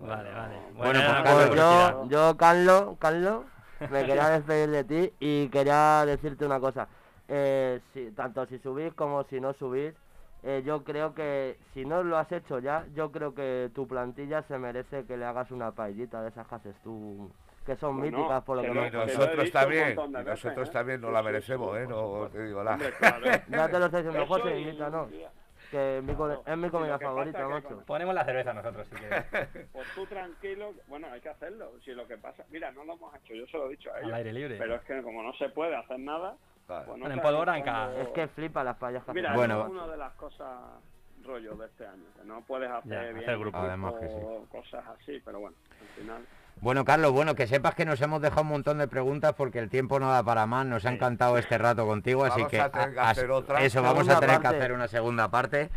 Vale, 0.00 0.30
vale. 0.32 0.54
Bueno, 0.74 1.00
pues, 1.22 1.48
Pues 1.48 1.54
yo, 1.54 2.08
yo, 2.08 2.36
Carlos, 2.36 2.96
Carlos, 2.98 3.44
me 3.90 4.00
quería 4.06 4.28
despedir 4.30 4.70
de 4.70 4.84
ti 4.84 5.12
y 5.20 5.48
quería 5.48 6.04
decirte 6.06 6.46
una 6.46 6.58
cosa. 6.60 6.88
Eh, 7.28 7.80
si, 7.92 8.10
tanto 8.12 8.46
si 8.46 8.58
subís 8.58 8.92
como 8.94 9.24
si 9.24 9.40
no 9.40 9.52
subís, 9.52 9.94
eh, 10.42 10.62
yo 10.64 10.82
creo 10.84 11.14
que 11.14 11.56
si 11.74 11.84
no 11.84 12.02
lo 12.02 12.16
has 12.18 12.30
hecho 12.32 12.58
ya, 12.58 12.84
yo 12.94 13.12
creo 13.12 13.34
que 13.34 13.70
tu 13.74 13.86
plantilla 13.86 14.42
se 14.42 14.58
merece 14.58 15.04
que 15.06 15.16
le 15.16 15.24
hagas 15.24 15.50
una 15.50 15.70
paellita 15.72 16.20
de 16.22 16.30
esas 16.30 16.46
que 16.48 16.54
haces 16.56 16.74
tú, 16.82 17.30
que 17.64 17.76
son 17.76 17.98
Bueno, 17.98 18.18
míticas 18.18 18.42
por 18.42 18.56
lo 18.56 18.62
que 18.62 18.68
nosotros 18.68 19.52
también, 19.52 19.84
veces, 19.96 20.10
nosotros 20.26 20.68
¿eh? 20.68 20.72
también 20.72 21.00
nos 21.00 21.10
Sí, 21.10 21.14
la 21.14 21.22
merecemos, 21.22 21.76
sí, 21.76 21.82
¿eh? 21.82 21.86
No 21.86 22.28
te 22.32 22.44
digo 22.44 22.64
nada. 22.64 22.74
Hombre, 22.76 22.92
claro. 22.98 23.24
Ya 23.48 23.68
te 23.68 23.78
lo 23.78 23.84
estoy 23.86 24.02
diciendo, 24.02 24.26
José, 24.26 24.58
y- 24.58 24.62
invita, 24.62 24.90
¿no? 24.90 25.08
y- 25.12 25.24
Que 25.70 25.98
es 25.98 26.04
mi, 26.04 26.14
Claro. 26.14 26.42
es 26.44 26.56
mi 26.58 26.68
comida 26.68 26.98
favorita, 26.98 27.48
macho. 27.48 27.68
cuando- 27.68 27.84
Ponemos 27.86 28.14
la 28.14 28.24
cerveza 28.24 28.52
nosotros, 28.52 28.86
si 28.88 28.96
quieres. 28.96 29.24
Pues 29.72 29.86
tú 29.94 30.04
tranquilo, 30.06 30.72
bueno, 30.88 31.06
hay 31.10 31.20
que 31.20 31.28
hacerlo. 31.30 31.70
Si 31.84 31.92
lo 31.92 32.06
que 32.06 32.18
pasa, 32.18 32.44
mira, 32.50 32.70
no 32.72 32.84
lo 32.84 32.94
hemos 32.94 33.14
hecho, 33.14 33.32
yo 33.34 33.46
se 33.46 33.56
lo 33.56 33.66
he 33.68 33.70
dicho 33.70 33.90
a 33.90 33.98
Al 33.98 34.12
aire 34.12 34.32
libre. 34.34 34.56
Pero 34.58 34.74
es 34.74 34.82
que 34.82 35.00
como 35.02 35.22
no 35.22 35.32
se 35.34 35.48
puede 35.50 35.74
hacer 35.76 35.98
nada, 36.00 36.34
No 36.80 36.86
Bueno, 36.86 37.10
en 37.10 37.20
polvo 37.20 37.42
blanca. 37.42 37.90
Es 37.98 38.08
que 38.08 38.28
flipa 38.28 38.64
las 38.64 38.76
que 38.76 39.12
Mira. 39.12 39.34
Bueno. 39.34 39.60
eso 39.60 39.66
es 39.66 39.72
una 39.72 39.86
de 39.88 39.96
las 39.96 40.12
cosas 40.14 40.48
rollo 41.24 41.54
de 41.56 41.66
este 41.66 41.86
año, 41.86 42.04
que 42.18 42.24
no 42.26 42.40
puedes 42.42 42.70
hacer 42.70 42.90
Ya, 42.92 43.02
bien 43.02 43.18
hacer 43.18 43.38
grupo. 43.38 43.58
Además 43.58 43.94
que 44.00 44.06
o 44.06 44.46
cosas 44.50 44.84
así, 45.00 45.20
pero 45.24 45.40
bueno, 45.40 45.56
al 45.80 45.86
final... 46.02 46.22
Bueno, 46.60 46.84
Carlos, 46.84 47.10
bueno, 47.12 47.34
que 47.34 47.46
sepas 47.48 47.74
que 47.74 47.84
nos 47.84 48.00
hemos 48.02 48.20
dejado 48.22 48.42
un 48.42 48.48
montón 48.48 48.78
de 48.78 48.86
preguntas 48.86 49.32
porque 49.32 49.58
el 49.58 49.68
tiempo 49.68 49.98
no 49.98 50.12
da 50.12 50.22
para 50.22 50.46
más. 50.46 50.64
Nos 50.64 50.84
ha 50.86 50.92
encantado 50.92 51.36
este 51.38 51.58
rato 51.58 51.86
contigo, 51.86 52.24
así 52.24 52.36
Vamos 52.42 52.50
que 52.50 52.60
a 52.60 52.70
tener 52.70 52.92
que 52.92 53.00
a- 53.00 53.10
hacer 53.10 53.30
otra. 53.32 53.62
eso 53.64 53.82
vamos 53.82 54.08
a 54.08 54.20
tener 54.20 54.38
que 54.38 54.46
hacer 54.46 54.72
una 54.72 54.86
segunda 54.86 55.28
parte 55.28 55.70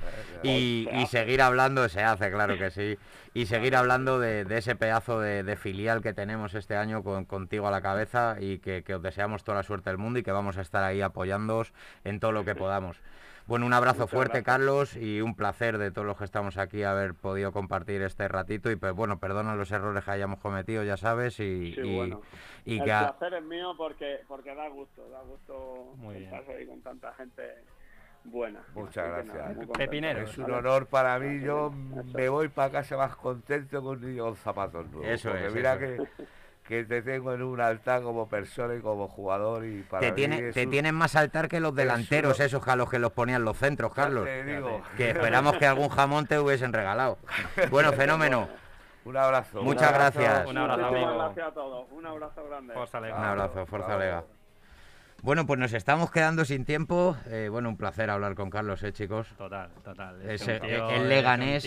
y, 0.44 0.88
Se 0.92 0.98
y 0.98 1.06
seguir 1.08 1.42
hablando, 1.42 1.88
se 1.90 2.04
hace, 2.04 2.30
claro 2.30 2.58
que 2.60 2.70
sí, 2.70 3.00
y 3.34 3.46
seguir 3.48 3.76
hablando 3.76 4.20
de, 4.20 4.44
de 4.46 4.58
ese 4.60 4.76
pedazo 4.76 5.20
de, 5.20 5.42
de 5.44 5.56
filial 5.56 6.02
que 6.04 6.14
tenemos 6.14 6.54
este 6.54 6.76
año 6.76 7.02
con, 7.04 7.26
contigo 7.26 7.68
a 7.68 7.72
la 7.72 7.82
cabeza 7.82 8.36
y 8.40 8.60
que, 8.60 8.84
que 8.84 8.94
os 8.96 9.02
deseamos 9.02 9.44
toda 9.44 9.58
la 9.60 9.64
suerte 9.64 9.90
del 9.90 9.98
mundo 9.98 10.20
y 10.20 10.24
que 10.24 10.34
vamos 10.34 10.58
a 10.58 10.62
estar 10.62 10.84
ahí 10.84 11.02
apoyándoos 11.02 11.74
en 12.04 12.20
todo 12.20 12.32
lo 12.32 12.46
que 12.46 12.54
podamos. 12.54 12.98
Bueno, 13.48 13.68
un 13.68 13.74
abrazo 13.74 14.00
Muchas 14.00 14.12
fuerte, 14.12 14.42
gracias. 14.42 14.46
Carlos, 14.56 14.96
y 14.98 15.22
un 15.22 15.36
placer 15.36 15.78
de 15.78 15.92
todos 15.92 16.08
los 16.08 16.18
que 16.18 16.24
estamos 16.24 16.58
aquí 16.58 16.82
haber 16.84 17.14
podido 17.14 17.52
compartir 17.52 18.02
este 18.02 18.28
ratito. 18.28 18.72
Y 18.72 18.76
pues 18.76 18.94
bueno, 18.94 19.20
perdona 19.20 19.54
los 19.56 19.72
errores 19.72 20.04
que 20.04 20.12
hayamos 20.12 20.40
cometido, 20.40 20.84
ya 20.84 20.98
sabes, 20.98 21.40
y, 21.40 21.74
Sí, 21.74 21.82
y- 21.82 21.96
bueno. 21.96 22.22
y 22.66 22.80
el 22.80 22.86
que 22.86 22.92
a- 22.92 23.16
placer 23.16 23.36
es 23.40 23.44
mío 23.46 23.74
porque 23.78 24.22
porque 24.28 24.56
da 24.56 24.68
gusto, 24.70 25.08
da 25.10 25.22
gusto 25.22 25.94
Muy 25.98 26.16
bien. 26.16 26.34
estar 26.34 26.56
ahí 26.56 26.66
con 26.66 26.82
tanta 26.82 27.14
gente 27.14 27.44
buena. 28.24 28.64
Muchas 28.74 29.08
nada, 29.08 29.22
gracias. 29.24 29.68
Pepinero. 29.78 30.22
Es 30.22 30.36
un 30.40 30.52
honor 30.52 30.88
para 30.88 31.20
mí, 31.20 31.40
yo 31.46 31.70
me 31.72 32.28
voy 32.30 32.48
para 32.50 32.72
casa 32.72 32.98
más 32.98 33.16
contento 33.16 33.84
con 33.84 33.98
un 34.00 34.10
niño 34.10 34.24
con 34.26 34.36
zapatos 34.38 34.88
nuevos. 34.90 35.08
Eso 35.08 35.36
es, 35.36 35.54
mira 35.54 35.76
eso 35.76 35.80
que, 35.80 36.26
que 36.68 36.84
te 36.84 37.02
tengo 37.04 37.32
en 37.34 37.44
un 37.44 37.62
altar 37.62 38.02
como 38.02 38.28
persona 38.28 38.74
y 38.76 38.82
como 38.82 39.08
jugador 39.08 39.66
y 39.66 39.84
para 39.84 40.02
te, 40.02 40.12
tiene, 40.14 40.50
es 40.50 40.56
te 40.56 40.66
un- 40.66 40.72
tienen 40.72 40.96
más 40.96 41.16
altar 41.16 41.48
que 41.48 41.60
los 41.60 41.76
delanteros, 41.76 42.38
uno- 42.38 42.46
esos 42.46 42.68
a 42.68 42.76
los 42.76 42.90
que 42.90 42.98
los 43.00 43.12
ponían 43.12 43.46
los 43.46 43.56
centros, 43.58 43.94
Carlos. 43.94 44.26
te 44.26 44.44
digo. 44.44 44.82
Que 44.98 45.12
esperamos 45.12 45.58
que 45.58 45.68
algún 45.68 45.90
jamón 45.90 46.26
te 46.26 46.40
hubiesen 46.40 46.74
regalado. 46.74 47.18
Bueno, 47.70 47.92
fenómeno. 47.94 48.50
Un 49.06 49.16
abrazo. 49.18 49.62
Muchas 49.62 49.90
Un 49.90 49.96
abrazo. 49.96 50.20
gracias. 50.20 50.48
Un 50.48 50.58
abrazo, 50.58 50.86
amigo. 50.88 51.14
gracias 51.20 51.48
a 51.48 51.52
todos. 51.52 51.88
Un 51.92 52.06
abrazo 52.08 52.44
grande. 52.50 52.74
Forza 52.74 53.00
Lega. 53.00 53.16
Un 53.18 53.24
abrazo, 53.24 53.66
fuerza. 53.68 53.98
Lega. 53.98 54.24
Bueno, 55.26 55.48
pues 55.48 55.60
nos 55.60 55.74
estamos 55.74 56.12
quedando 56.12 56.46
sin 56.46 56.66
tiempo. 56.66 57.18
Eh, 57.26 57.48
bueno, 57.50 57.70
un 57.70 57.78
placer 57.78 58.12
hablar 58.12 58.36
con 58.36 58.52
Carlos, 58.52 58.84
¿eh, 58.84 58.94
chicos? 58.94 59.28
Total, 59.40 59.72
total. 59.84 60.22
Ese- 60.22 60.60
un 60.62 60.68
tío- 60.68 60.90
el 60.92 61.02
es 61.02 61.08
Leganés-. 61.10 61.66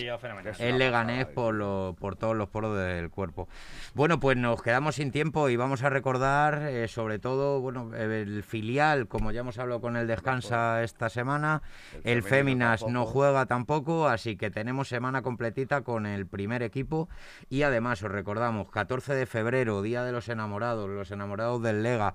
Es 0.49 0.59
El 0.61 0.77
Leganés 0.77 1.25
por, 1.25 1.53
lo- 1.55 1.93
por 1.99 2.15
todos 2.15 2.37
los 2.37 2.47
poros 2.47 2.77
del 2.77 3.09
cuerpo. 3.09 3.49
Bueno, 3.93 4.17
pues 4.17 4.37
nos 4.37 4.61
quedamos 4.61 4.95
sin 4.95 5.11
tiempo 5.11 5.49
y 5.49 5.57
vamos 5.57 5.83
a 5.83 5.89
recordar, 5.89 6.69
eh, 6.69 6.87
sobre 6.87 7.19
todo, 7.19 7.59
bueno, 7.59 7.93
el 7.97 8.43
filial, 8.43 9.09
como 9.09 9.31
ya 9.33 9.41
hemos 9.41 9.59
hablado 9.59 9.81
con 9.81 9.97
el 9.97 10.07
Descansa 10.07 10.81
esta 10.81 11.09
semana, 11.09 11.61
el 12.05 12.23
femenino 12.23 12.29
Féminas 12.29 12.87
no 12.87 13.05
juega 13.05 13.45
tampoco, 13.45 14.07
así 14.07 14.37
que 14.37 14.49
tenemos 14.51 14.87
semana 14.87 15.21
completita 15.21 15.81
con 15.81 16.05
el 16.05 16.27
primer 16.27 16.63
equipo 16.63 17.09
y 17.49 17.63
además 17.63 18.01
os 18.03 18.11
recordamos, 18.11 18.69
14 18.71 19.13
de 19.15 19.25
febrero, 19.25 19.81
Día 19.81 20.05
de 20.05 20.13
los 20.13 20.29
Enamorados, 20.29 20.89
los 20.89 21.11
enamorados 21.11 21.61
del 21.61 21.83
Lega, 21.83 22.13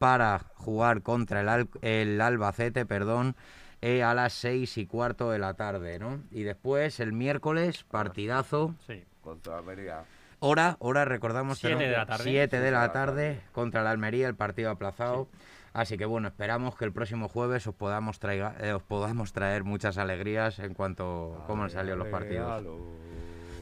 para 0.00 0.40
jugar 0.54 1.02
contra 1.02 1.42
el, 1.42 1.48
Al- 1.50 1.68
el 1.82 2.18
Albacete, 2.22 2.86
perdón, 2.86 3.36
eh, 3.82 4.02
a 4.02 4.14
las 4.14 4.32
seis 4.32 4.78
y 4.78 4.86
cuarto 4.86 5.30
de 5.30 5.38
la 5.38 5.52
tarde, 5.52 5.98
¿no? 5.98 6.20
Y 6.30 6.42
después 6.42 7.00
el 7.00 7.12
miércoles, 7.12 7.84
partidazo, 7.84 8.74
Sí. 8.86 9.04
Contra 9.20 9.58
Almería. 9.58 10.04
hora, 10.38 10.76
hora, 10.78 11.04
recordamos, 11.04 11.58
Siete 11.58 11.74
tenemos 11.76 11.90
de 11.90 11.96
la 11.98 12.06
tarde. 12.06 12.22
siete 12.24 12.56
de 12.56 12.62
Siete 12.62 12.70
la 12.72 12.80
de 12.80 12.86
la 12.86 12.92
tarde 12.94 13.40
contra 13.52 13.82
la 13.82 13.90
Almería, 13.90 14.26
el 14.26 14.34
partido 14.34 14.70
aplazado. 14.70 15.28
Así 15.74 15.98
que 15.98 16.06
bueno, 16.06 16.28
esperamos 16.28 16.76
que 16.76 16.86
el 16.86 16.92
próximo 16.92 17.28
jueves 17.28 17.66
os 17.66 17.74
podamos, 17.74 18.18
traiga- 18.20 18.56
eh, 18.58 18.72
os 18.72 18.82
podamos 18.82 19.34
traer 19.34 19.64
muchas 19.64 19.98
alegrías 19.98 20.58
en 20.60 20.72
cuanto 20.72 21.42
a 21.42 21.46
cómo 21.46 21.64
han 21.64 21.70
salido 21.70 21.96
los 21.96 22.08
partidos. 22.08 22.64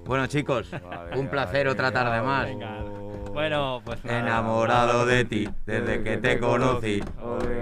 Bueno 0.07 0.29
chicos, 0.29 0.71
un 1.17 1.27
placer 1.29 1.67
otra 1.67 1.91
tarde 1.91 2.23
más. 2.23 2.49
Bueno, 3.39 3.81
pues 3.85 4.05
nada. 4.05 4.19
Enamorado 4.19 5.07
de 5.07 5.25
ti, 5.25 5.49
desde 5.65 6.03
que 6.03 6.17
te 6.17 6.41
conocí. 6.41 7.01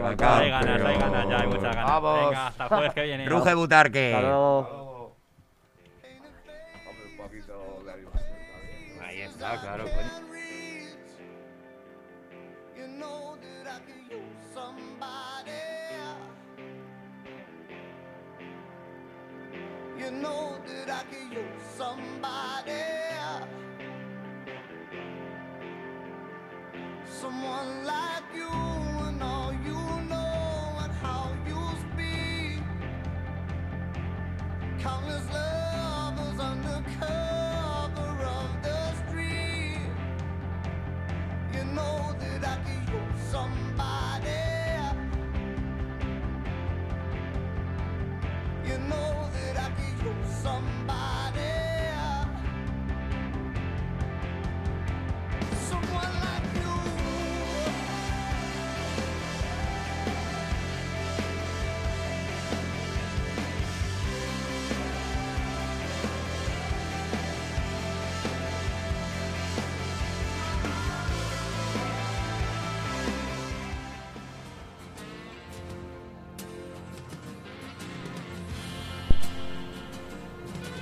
Acá, 0.03 0.39
Hay 0.39 0.49
ganas, 0.49 0.81
hay 0.81 0.99
ganas, 0.99 1.29
ya 1.29 1.41
hay 1.41 1.47
muchas 1.49 1.77
ganas. 1.77 1.85
Vamos. 1.85 2.31
Venga, 2.31 2.47
hasta 2.47 2.63
el 2.63 2.69
jueves 2.71 2.95
que 2.95 3.03
viene. 3.03 3.29
Ruge 3.29 3.55
Butarque. 3.55 4.15
Hasta 4.15 4.27
luego. 4.27 5.17
Ahí 9.07 9.21
está, 9.21 9.61
claro. 9.61 9.85
You 12.75 12.87
know 12.97 13.37
that 13.37 13.67
I 13.67 13.81
could 13.85 14.11
use 14.11 14.55
somebody. 14.55 15.53
know 20.23 20.57
that 20.67 20.89
I 20.89 21.03
could 21.05 21.33
use 21.35 21.63
somebody. 21.77 23.66
someone 27.11 27.85
like 27.85 28.25
you 28.35 28.49
and 29.09 29.23
all 29.23 29.53
you 29.65 29.75
know 30.09 30.79
and 30.83 30.93
how 31.03 31.31
you 31.47 31.61
speak. 31.93 32.63
Countless 34.81 35.27
lovers 35.33 36.41
under 36.41 36.85
cover 37.01 38.25
of 38.25 38.51
the 38.63 38.93
street. 39.09 39.81
You 41.55 41.65
know 41.75 42.15
that 42.21 42.45
I 42.45 42.57
can 42.65 42.81
use 42.95 43.23
somebody. 43.31 44.31
You 48.67 48.79
know 48.89 49.31
that 49.35 49.57
I 49.59 49.71
can 49.77 50.07
use 50.07 50.37
somebody. 50.43 51.16